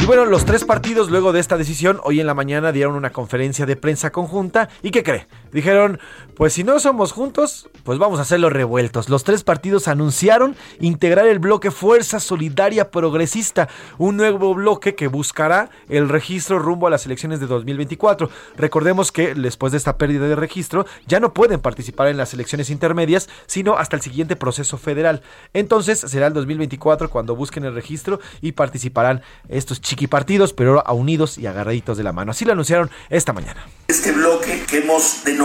[0.01, 3.11] Y bueno, los tres partidos luego de esta decisión hoy en la mañana dieron una
[3.11, 5.27] conferencia de prensa conjunta y ¿qué cree?
[5.55, 5.99] Dijeron,
[6.35, 9.07] pues si no somos juntos, pues vamos a hacerlo revueltos.
[9.07, 15.69] Los tres partidos anunciaron integrar el bloque Fuerza Solidaria Progresista, un nuevo bloque que buscará
[15.87, 18.29] el registro rumbo a las elecciones de 2024.
[18.57, 22.69] Recordemos que después de esta pérdida de registro ya no pueden participar en las elecciones
[22.69, 25.21] intermedias, sino hasta el siguiente proceso federal.
[25.53, 31.37] Entonces será el 2024 cuando busquen el registro y participarán estos chiquipartidos, pero ahora unidos
[31.37, 32.31] y agarraditos de la mano.
[32.31, 33.65] Así lo anunciaron esta mañana.
[33.87, 35.44] Este bloque que hemos denominado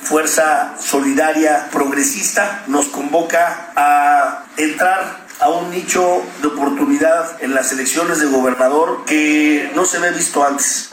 [0.00, 8.20] Fuerza Solidaria Progresista nos convoca a entrar a un nicho de oportunidad en las elecciones
[8.20, 10.90] de gobernador que no se ve visto antes.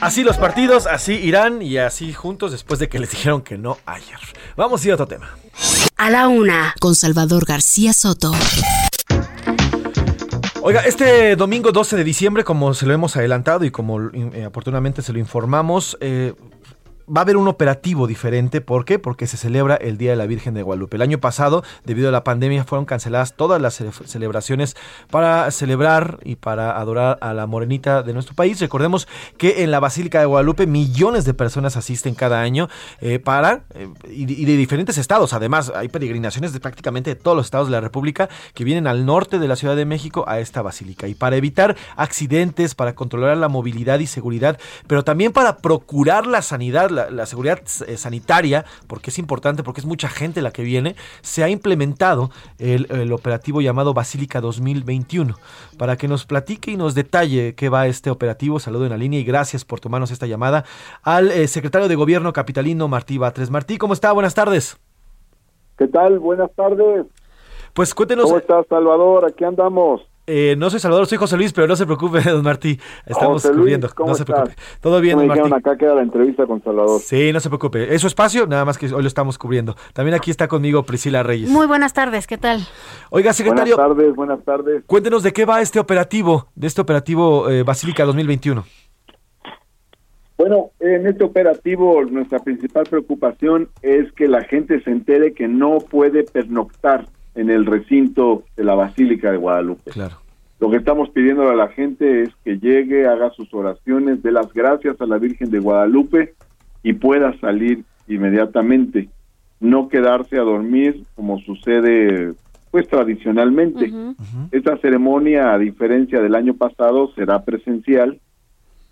[0.00, 3.78] Así los partidos, así irán y así juntos después de que les dijeron que no
[3.84, 4.18] ayer.
[4.56, 5.28] Vamos a ir a otro tema.
[5.96, 8.32] A la una, con Salvador García Soto.
[10.66, 15.02] Oiga, este domingo 12 de diciembre, como se lo hemos adelantado y como eh, oportunamente
[15.02, 16.32] se lo informamos, eh,
[17.08, 18.60] va a haber un operativo diferente.
[18.60, 18.98] ¿Por qué?
[18.98, 20.96] Porque se celebra el Día de la Virgen de Guadalupe.
[20.96, 24.76] El año pasado, debido a la pandemia, fueron canceladas todas las cele- celebraciones
[25.10, 28.60] para celebrar y para adorar a la morenita de nuestro país.
[28.60, 32.68] Recordemos que en la Basílica de Guadalupe millones de personas asisten cada año
[33.00, 35.32] eh, para eh, y, de diferentes estados.
[35.32, 39.38] Además, hay peregrinaciones de prácticamente todos los estados de la República que vienen al norte
[39.38, 41.08] de la Ciudad de México a esta basílica.
[41.08, 46.42] Y para evitar accidentes, para controlar la movilidad y seguridad, pero también para procurar la
[46.42, 50.62] sanidad, la, la seguridad eh, sanitaria, porque es importante, porque es mucha gente la que
[50.62, 55.34] viene, se ha implementado el, el operativo llamado Basílica 2021.
[55.78, 59.20] Para que nos platique y nos detalle qué va este operativo, saludo en la línea
[59.20, 60.64] y gracias por tomarnos esta llamada
[61.02, 63.50] al eh, secretario de Gobierno capitalino Martí Batres.
[63.50, 64.12] Martí, ¿cómo está?
[64.12, 64.78] Buenas tardes.
[65.76, 66.18] ¿Qué tal?
[66.18, 67.06] Buenas tardes.
[67.72, 68.26] Pues cuéntenos.
[68.26, 69.24] ¿Cómo estás, Salvador?
[69.24, 70.02] Aquí andamos.
[70.26, 72.78] Eh, no soy Salvador, soy José Luis, pero no se preocupe, don Martí.
[73.04, 73.88] Estamos José Luis, cubriendo.
[73.94, 74.34] ¿cómo no se estás?
[74.36, 74.62] preocupe.
[74.80, 75.52] Todo bien, don Martí.
[75.52, 77.00] acá que era la entrevista con Salvador.
[77.00, 77.94] Sí, no se preocupe.
[77.94, 79.76] Es su espacio, nada más que hoy lo estamos cubriendo.
[79.92, 81.50] También aquí está conmigo Priscila Reyes.
[81.50, 82.60] Muy buenas tardes, ¿qué tal?
[83.10, 83.76] Oiga, secretario.
[83.76, 84.84] Buenas tardes, buenas tardes.
[84.86, 88.64] Cuéntenos de qué va este operativo, de este operativo eh, Basílica 2021.
[90.36, 95.78] Bueno, en este operativo nuestra principal preocupación es que la gente se entere que no
[95.78, 99.90] puede pernoctar en el recinto de la Basílica de Guadalupe.
[99.90, 100.16] Claro.
[100.60, 104.52] Lo que estamos pidiendo a la gente es que llegue, haga sus oraciones, dé las
[104.52, 106.34] gracias a la Virgen de Guadalupe
[106.82, 109.08] y pueda salir inmediatamente,
[109.60, 112.34] no quedarse a dormir como sucede
[112.70, 113.92] pues tradicionalmente.
[114.50, 118.20] Esta ceremonia, a diferencia del año pasado, será presencial,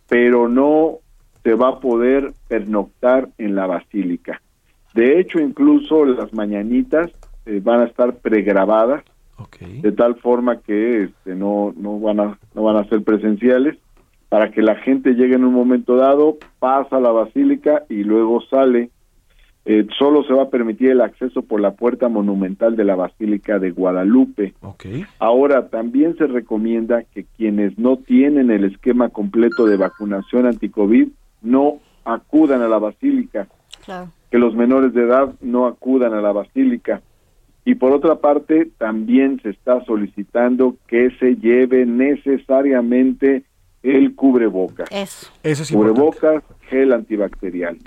[0.09, 0.99] pero no
[1.43, 4.41] se va a poder pernoctar en la basílica.
[4.95, 7.11] De hecho, incluso las mañanitas
[7.47, 9.03] eh, van a estar pregrabadas
[9.61, 13.77] de tal forma que este, no no van a no van a ser presenciales
[14.29, 18.41] para que la gente llegue en un momento dado, pasa a la basílica y luego
[18.49, 18.89] sale.
[19.67, 23.59] Eh, solo se va a permitir el acceso por la puerta monumental de la Basílica
[23.61, 24.55] de Guadalupe.
[25.21, 31.09] Ahora, también se recomienda que quienes no tienen el esquema completo de vacunación anticovid
[31.43, 31.75] no
[32.05, 33.47] acudan a la basílica,
[33.85, 34.09] Claro.
[34.31, 37.03] que los menores de edad no acudan a la basílica.
[37.65, 43.45] Y por otra parte, también se está solicitando que se lleve necesariamente
[43.83, 44.89] el cubrebocas.
[44.91, 45.31] Eso.
[45.43, 47.79] Eso es Cubrebocas, gel antibacterial.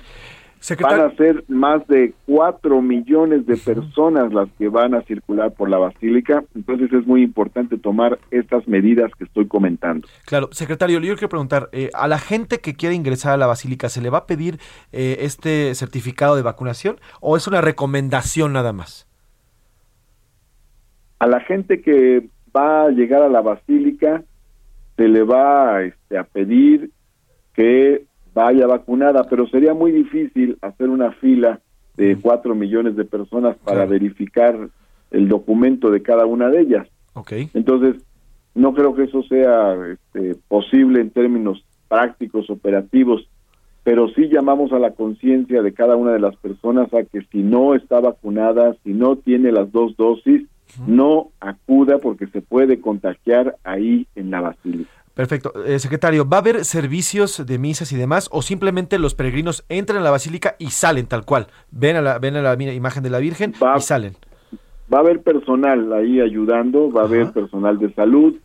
[0.82, 5.70] Van a ser más de 4 millones de personas las que van a circular por
[5.70, 10.08] la basílica, entonces es muy importante tomar estas medidas que estoy comentando.
[10.26, 13.90] Claro, secretario, yo quiero preguntar, eh, a la gente que quiere ingresar a la basílica,
[13.90, 14.58] ¿se le va a pedir
[14.92, 19.08] eh, este certificado de vacunación o es una recomendación nada más?
[21.26, 24.24] A la gente que va a llegar a la basílica,
[24.96, 26.92] se le va este, a pedir
[27.56, 31.62] que vaya vacunada, pero sería muy difícil hacer una fila
[31.98, 34.70] de cuatro millones de personas para verificar
[35.10, 36.88] el documento de cada una de ellas.
[37.14, 37.50] Okay.
[37.56, 38.04] Entonces,
[38.54, 43.28] no creo que eso sea este, posible en términos prácticos, operativos,
[43.84, 47.42] pero sí llamamos a la conciencia de cada una de las personas a que si
[47.42, 50.44] no está vacunada, si no tiene las dos dosis,
[50.88, 54.90] no acuda porque se puede contagiar ahí en la basílica.
[55.16, 55.54] Perfecto.
[55.66, 60.00] Eh, secretario, ¿va a haber servicios de misas y demás o simplemente los peregrinos entran
[60.00, 61.48] a la basílica y salen tal cual?
[61.72, 64.16] Ven a la, ven a la imagen de la Virgen y salen.
[64.94, 68.36] Va a haber personal ahí ayudando, va a haber personal de salud,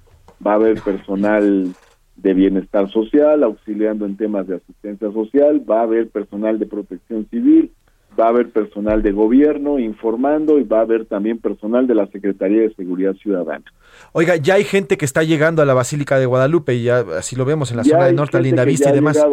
[0.46, 1.74] va a haber personal
[2.16, 7.26] de bienestar social, auxiliando en temas de asistencia social, va a haber personal de protección
[7.30, 7.72] civil,
[8.18, 12.06] va a haber personal de gobierno informando y va a haber también personal de la
[12.08, 13.64] Secretaría de Seguridad Ciudadana.
[14.12, 17.36] Oiga, ya hay gente que está llegando a la Basílica de Guadalupe y ya así
[17.36, 19.24] lo vemos en la zona de norte, Lindavista y demás.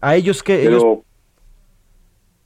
[0.00, 0.84] a ellos que ellos...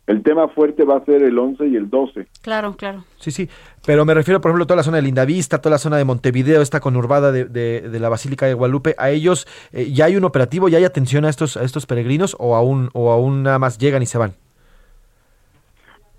[0.07, 2.27] el tema fuerte va a ser el 11 y el 12.
[2.43, 3.05] Claro, claro.
[3.19, 3.49] Sí, sí,
[3.85, 6.05] pero me refiero, por ejemplo, a toda la zona de Lindavista, toda la zona de
[6.05, 10.25] Montevideo, esta conurbada de, de, la Basílica de Guadalupe, a ellos eh, ya hay un
[10.25, 13.79] operativo, ya hay atención a estos a estos peregrinos o aún o aún nada más
[13.79, 14.35] llegan y se van.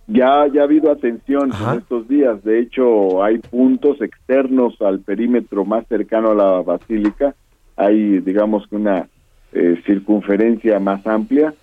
[0.07, 2.43] Ya, ya ha habido atención en estos días.
[2.43, 7.35] De hecho, hay puntos externos al perímetro más cercano a la basílica.
[7.77, 9.07] Hay, digamos, una
[9.53, 11.53] eh, circunferencia más amplia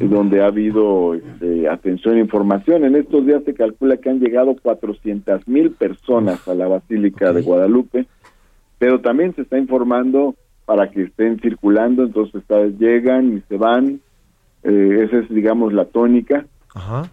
[0.00, 2.84] donde ha habido este, atención e información.
[2.84, 7.42] En estos días se calcula que han llegado 400 mil personas a la Basílica de
[7.42, 8.06] Guadalupe,
[8.78, 12.42] pero también se está informando para que estén circulando, entonces
[12.78, 14.00] llegan y se van.
[14.62, 16.46] Eh, esa es, digamos, la tónica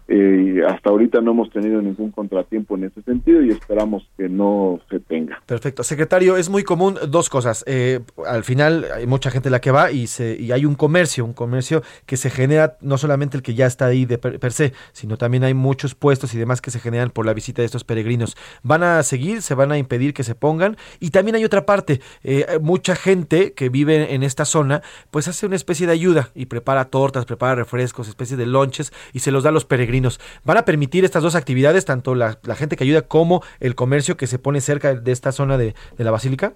[0.08, 4.80] eh, hasta ahorita no hemos tenido ningún contratiempo en ese sentido y esperamos que no
[4.88, 5.42] se tenga.
[5.46, 5.82] Perfecto.
[5.82, 7.64] Secretario, es muy común dos cosas.
[7.66, 11.24] Eh, al final hay mucha gente la que va y, se, y hay un comercio,
[11.24, 14.72] un comercio que se genera no solamente el que ya está ahí de per, se,
[14.92, 17.84] sino también hay muchos puestos y demás que se generan por la visita de estos
[17.84, 18.36] peregrinos.
[18.62, 19.42] ¿Van a seguir?
[19.42, 20.76] ¿Se van a impedir que se pongan?
[21.00, 22.00] Y también hay otra parte.
[22.22, 26.46] Eh, mucha gente que vive en esta zona pues hace una especie de ayuda y
[26.46, 30.20] prepara tortas, prepara refrescos, especies de lonches y se los da los peregrinos.
[30.44, 34.26] ¿Van a permitir estas dos actividades, tanto la, gente que ayuda como el comercio que
[34.26, 36.54] se pone cerca de esta zona de, la basílica?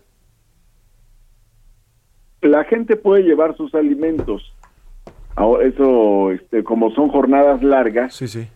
[2.41, 4.55] La gente puede llevar sus alimentos.
[5.37, 8.47] Ahora, eso, este, como son jornadas largas, sí, sí.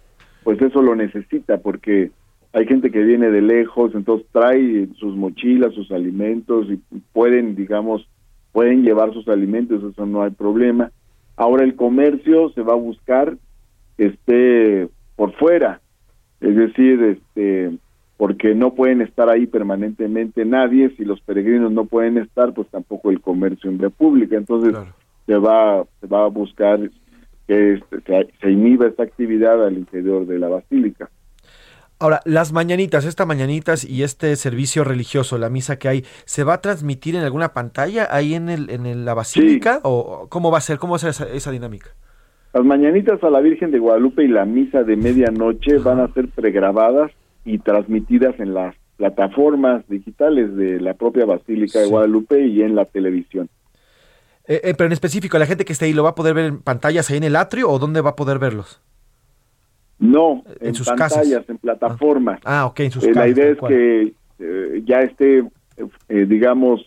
[0.45, 2.11] pues eso lo necesita porque
[2.53, 6.77] hay gente que viene de lejos, entonces trae sus mochilas, sus alimentos y
[7.13, 8.09] pueden, digamos,
[8.53, 10.91] pueden llevar sus alimentos, eso no hay problema.
[11.37, 13.37] Ahora el comercio se va a buscar
[13.99, 15.81] esté por fuera,
[16.41, 17.73] es decir, este
[18.17, 23.11] porque no pueden estar ahí permanentemente nadie, si los peregrinos no pueden estar, pues tampoco
[23.11, 24.75] el comercio en república, entonces
[25.27, 26.91] se va se va a buscar
[27.47, 31.11] que este, se, se inhiba esta actividad al interior de la basílica.
[32.01, 36.55] Ahora, las mañanitas, estas mañanitas y este servicio religioso, la misa que hay, ¿se va
[36.55, 39.81] a transmitir en alguna pantalla ahí en, el, en la basílica?
[39.83, 40.79] ¿O cómo va a ser?
[40.79, 41.91] ¿Cómo va a ser esa dinámica?
[42.55, 46.29] Las mañanitas a la Virgen de Guadalupe y la misa de medianoche van a ser
[46.29, 47.13] pregrabadas
[47.45, 52.85] y transmitidas en las plataformas digitales de la propia Basílica de Guadalupe y en la
[52.85, 53.49] televisión.
[54.47, 56.47] Eh, eh, pero en específico, ¿la gente que esté ahí lo va a poder ver
[56.47, 58.81] en pantallas ahí en el atrio o dónde va a poder verlos?
[59.99, 62.41] No, en, sus pantallas, en plataformas.
[62.45, 63.25] Ah, ok, en sus eh, casas.
[63.25, 64.15] La idea es que
[64.85, 65.45] ya esté,
[66.09, 66.87] digamos,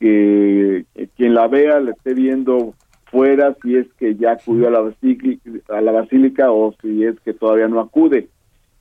[0.00, 0.84] que
[1.16, 2.74] quien la vea le esté viendo
[3.10, 7.18] fuera si es que ya acudió a la, basílica, a la basílica o si es
[7.20, 8.28] que todavía no acude.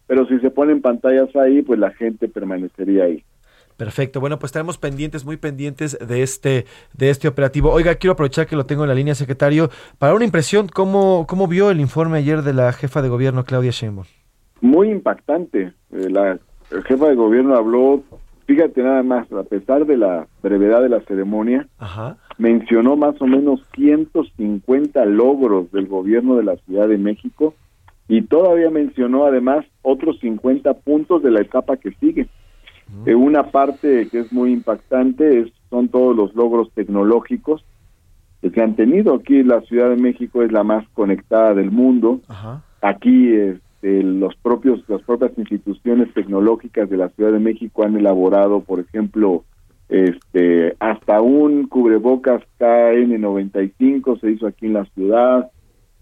[0.07, 3.23] Pero si se ponen pantallas ahí, pues la gente permanecería ahí.
[3.77, 4.19] Perfecto.
[4.19, 7.71] Bueno, pues estaremos pendientes, muy pendientes de este, de este operativo.
[7.71, 11.47] Oiga, quiero aprovechar que lo tengo en la línea, secretario, para una impresión, ¿cómo, cómo
[11.47, 14.07] vio el informe ayer de la jefa de gobierno, Claudia Sheinbaum?
[14.61, 15.73] Muy impactante.
[15.91, 16.39] Eh, la
[16.85, 18.01] jefa de gobierno habló,
[18.48, 23.28] fíjate nada más, a pesar de la brevedad de la ceremonia, Ajá mencionó más o
[23.28, 27.56] menos 150 logros del gobierno de la Ciudad de México
[28.07, 32.28] y todavía mencionó además otros 50 puntos de la etapa que sigue.
[33.06, 37.65] Eh, una parte que es muy impactante es, son todos los logros tecnológicos
[38.41, 39.15] que se han tenido.
[39.15, 42.22] Aquí la Ciudad de México es la más conectada del mundo.
[42.82, 43.34] aquí
[43.81, 48.79] este, los propios las propias instituciones tecnológicas de la Ciudad de México han elaborado, por
[48.79, 49.43] ejemplo,
[49.89, 55.49] este hasta un cubrebocas KN95 se hizo aquí en la ciudad,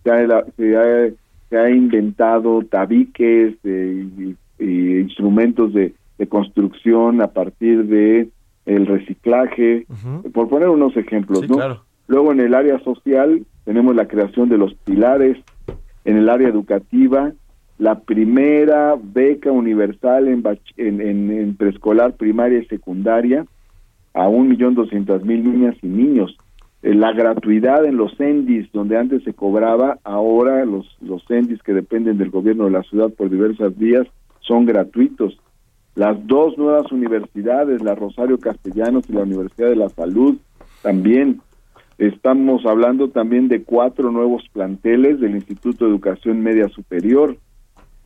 [0.04, 1.10] se ha, se ha,
[1.50, 8.30] se ha inventado tabiques eh, y, y instrumentos de, de construcción a partir de
[8.66, 9.86] el reciclaje,
[10.34, 11.56] por poner unos ejemplos, Sí, ¿no?
[11.58, 11.84] claro.
[12.08, 15.38] Luego en el área social tenemos la creación de los pilares,
[16.04, 17.32] en el área educativa,
[17.78, 20.44] la primera beca universal en,
[20.78, 23.46] en, en- en preescolar, primaria y secundaria
[24.14, 26.38] a un millón doscientas mil niñas y niños.
[26.84, 31.24] Eh, La gratuidad en los CENDIS, donde antes se cobraba, ahora los, los
[31.64, 34.08] que dependen del gobierno de la ciudad por diversas vías
[34.40, 35.38] son gratuitos.
[35.96, 40.38] Las dos nuevas universidades, la Rosario Castellanos y la Universidad de la Salud,
[40.82, 41.42] también
[41.98, 47.38] Estamos hablando también de cuatro nuevos planteles del Instituto de Educación Media Superior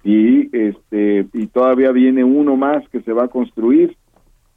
[0.03, 3.97] y este y todavía viene uno más que se va a construir.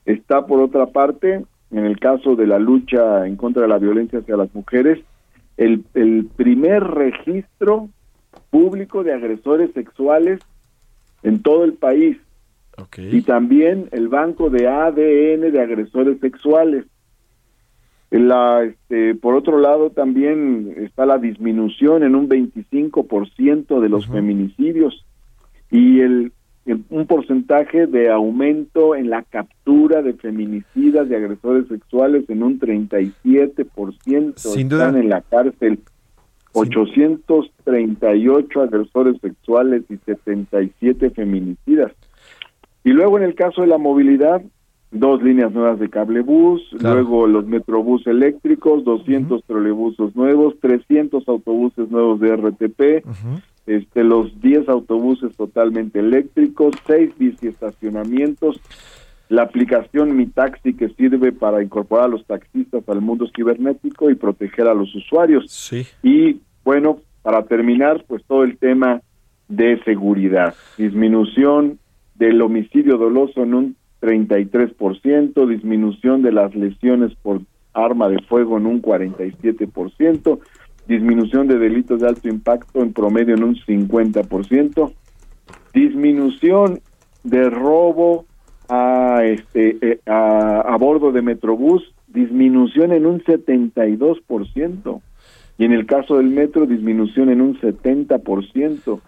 [0.04, 4.20] Está por otra parte, en el caso de la lucha en contra de la violencia
[4.20, 4.98] hacia las mujeres,
[5.56, 7.88] el, el primer registro
[8.50, 10.40] público de agresores sexuales
[11.22, 12.18] en todo el país.
[12.96, 16.86] Y también el banco de ADN de agresores sexuales.
[18.10, 25.06] La, este, por otro lado, también está la disminución en un 25% de los feminicidios
[25.72, 26.32] y el,
[26.66, 32.60] el- un porcentaje de aumento en la captura de feminicidas de agresores sexuales en un
[32.60, 34.34] 37%.
[34.36, 34.86] Sin duda.
[34.86, 35.80] Están en la cárcel
[36.54, 41.92] 838 agresores sexuales y 77 feminicidas.
[42.84, 44.42] Y luego en el caso de la movilidad,
[44.90, 46.62] dos líneas nuevas de cablebús,
[46.94, 53.04] luego los metrobús eléctricos, 200 trolebusos nuevos, 300 autobuses nuevos de RTP,
[53.66, 58.60] este, los 10 autobuses totalmente eléctricos, 6 biciestacionamientos,
[59.28, 64.14] la aplicación Mi Taxi que sirve para incorporar a los taxistas al mundo cibernético y
[64.14, 65.72] proteger a los usuarios.
[66.02, 69.00] Y bueno, para terminar, pues todo el tema
[69.48, 71.78] de seguridad, disminución
[72.14, 77.40] del homicidio doloso en un 33%, disminución de las lesiones por
[77.72, 80.40] arma de fuego en un 47%,
[80.86, 84.92] disminución de delitos de alto impacto en promedio en un 50%,
[85.72, 86.80] disminución
[87.24, 88.26] de robo
[88.68, 95.00] a este eh, a, a bordo de Metrobús, disminución en un 72%,
[95.58, 99.00] y en el caso del metro disminución en un 70%.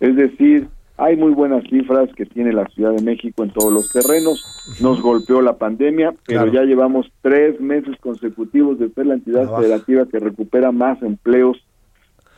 [0.00, 0.68] Es decir,
[1.02, 4.44] hay muy buenas cifras que tiene la Ciudad de México en todos los terrenos.
[4.80, 6.52] Nos golpeó la pandemia, pero Claro.
[6.52, 11.56] ya llevamos tres meses consecutivos de ser la entidad federativa que recupera más empleos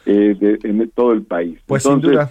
[0.06, 1.58] eh, de- en todo el país.
[1.66, 2.30] Pues sin duda.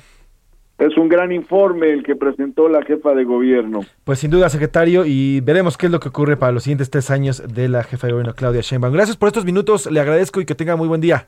[0.78, 3.82] Es un gran informe el que presentó la jefa de gobierno.
[4.04, 7.12] Pues sin duda, secretario, y veremos qué es lo que ocurre para los siguientes tres
[7.12, 8.94] años de la jefa de gobierno, Claudia Sheinbaum.
[8.94, 11.28] Gracias por estos minutos, le agradezco y que tenga muy buen día.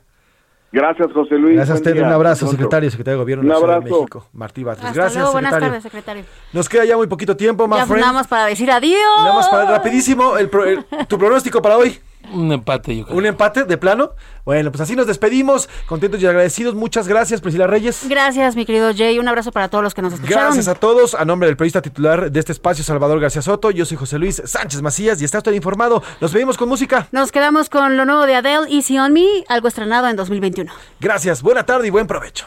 [0.74, 1.54] Gracias, José Luis.
[1.54, 3.94] Gracias a usted, un abrazo, secretario, secretario de gobierno de Un Ciudad de abrazo.
[4.00, 4.84] México, Martí Batres.
[4.86, 5.72] Hasta Gracias, luego, buenas secretario.
[5.72, 6.24] tardes, secretario.
[6.52, 8.00] Nos queda ya muy poquito tiempo, my Ya friend.
[8.00, 8.98] nada más para decir adiós.
[9.18, 11.96] Nada más para rapidísimo, el pro- el- tu pronóstico para hoy.
[12.32, 13.16] Un empate, yo creo.
[13.16, 14.12] ¿Un empate de plano?
[14.44, 16.74] Bueno, pues así nos despedimos, contentos y agradecidos.
[16.74, 18.06] Muchas gracias, Priscila Reyes.
[18.08, 19.18] Gracias, mi querido Jay.
[19.18, 20.44] Un abrazo para todos los que nos escucharon.
[20.44, 21.14] Gracias a todos.
[21.14, 24.42] A nombre del periodista titular de este espacio, Salvador García Soto, yo soy José Luis
[24.44, 26.02] Sánchez Macías y está usted informado.
[26.20, 27.08] Nos vemos con música.
[27.12, 30.72] Nos quedamos con lo nuevo de Adele, Easy on Me, algo estrenado en 2021.
[31.00, 32.46] Gracias, buena tarde y buen provecho.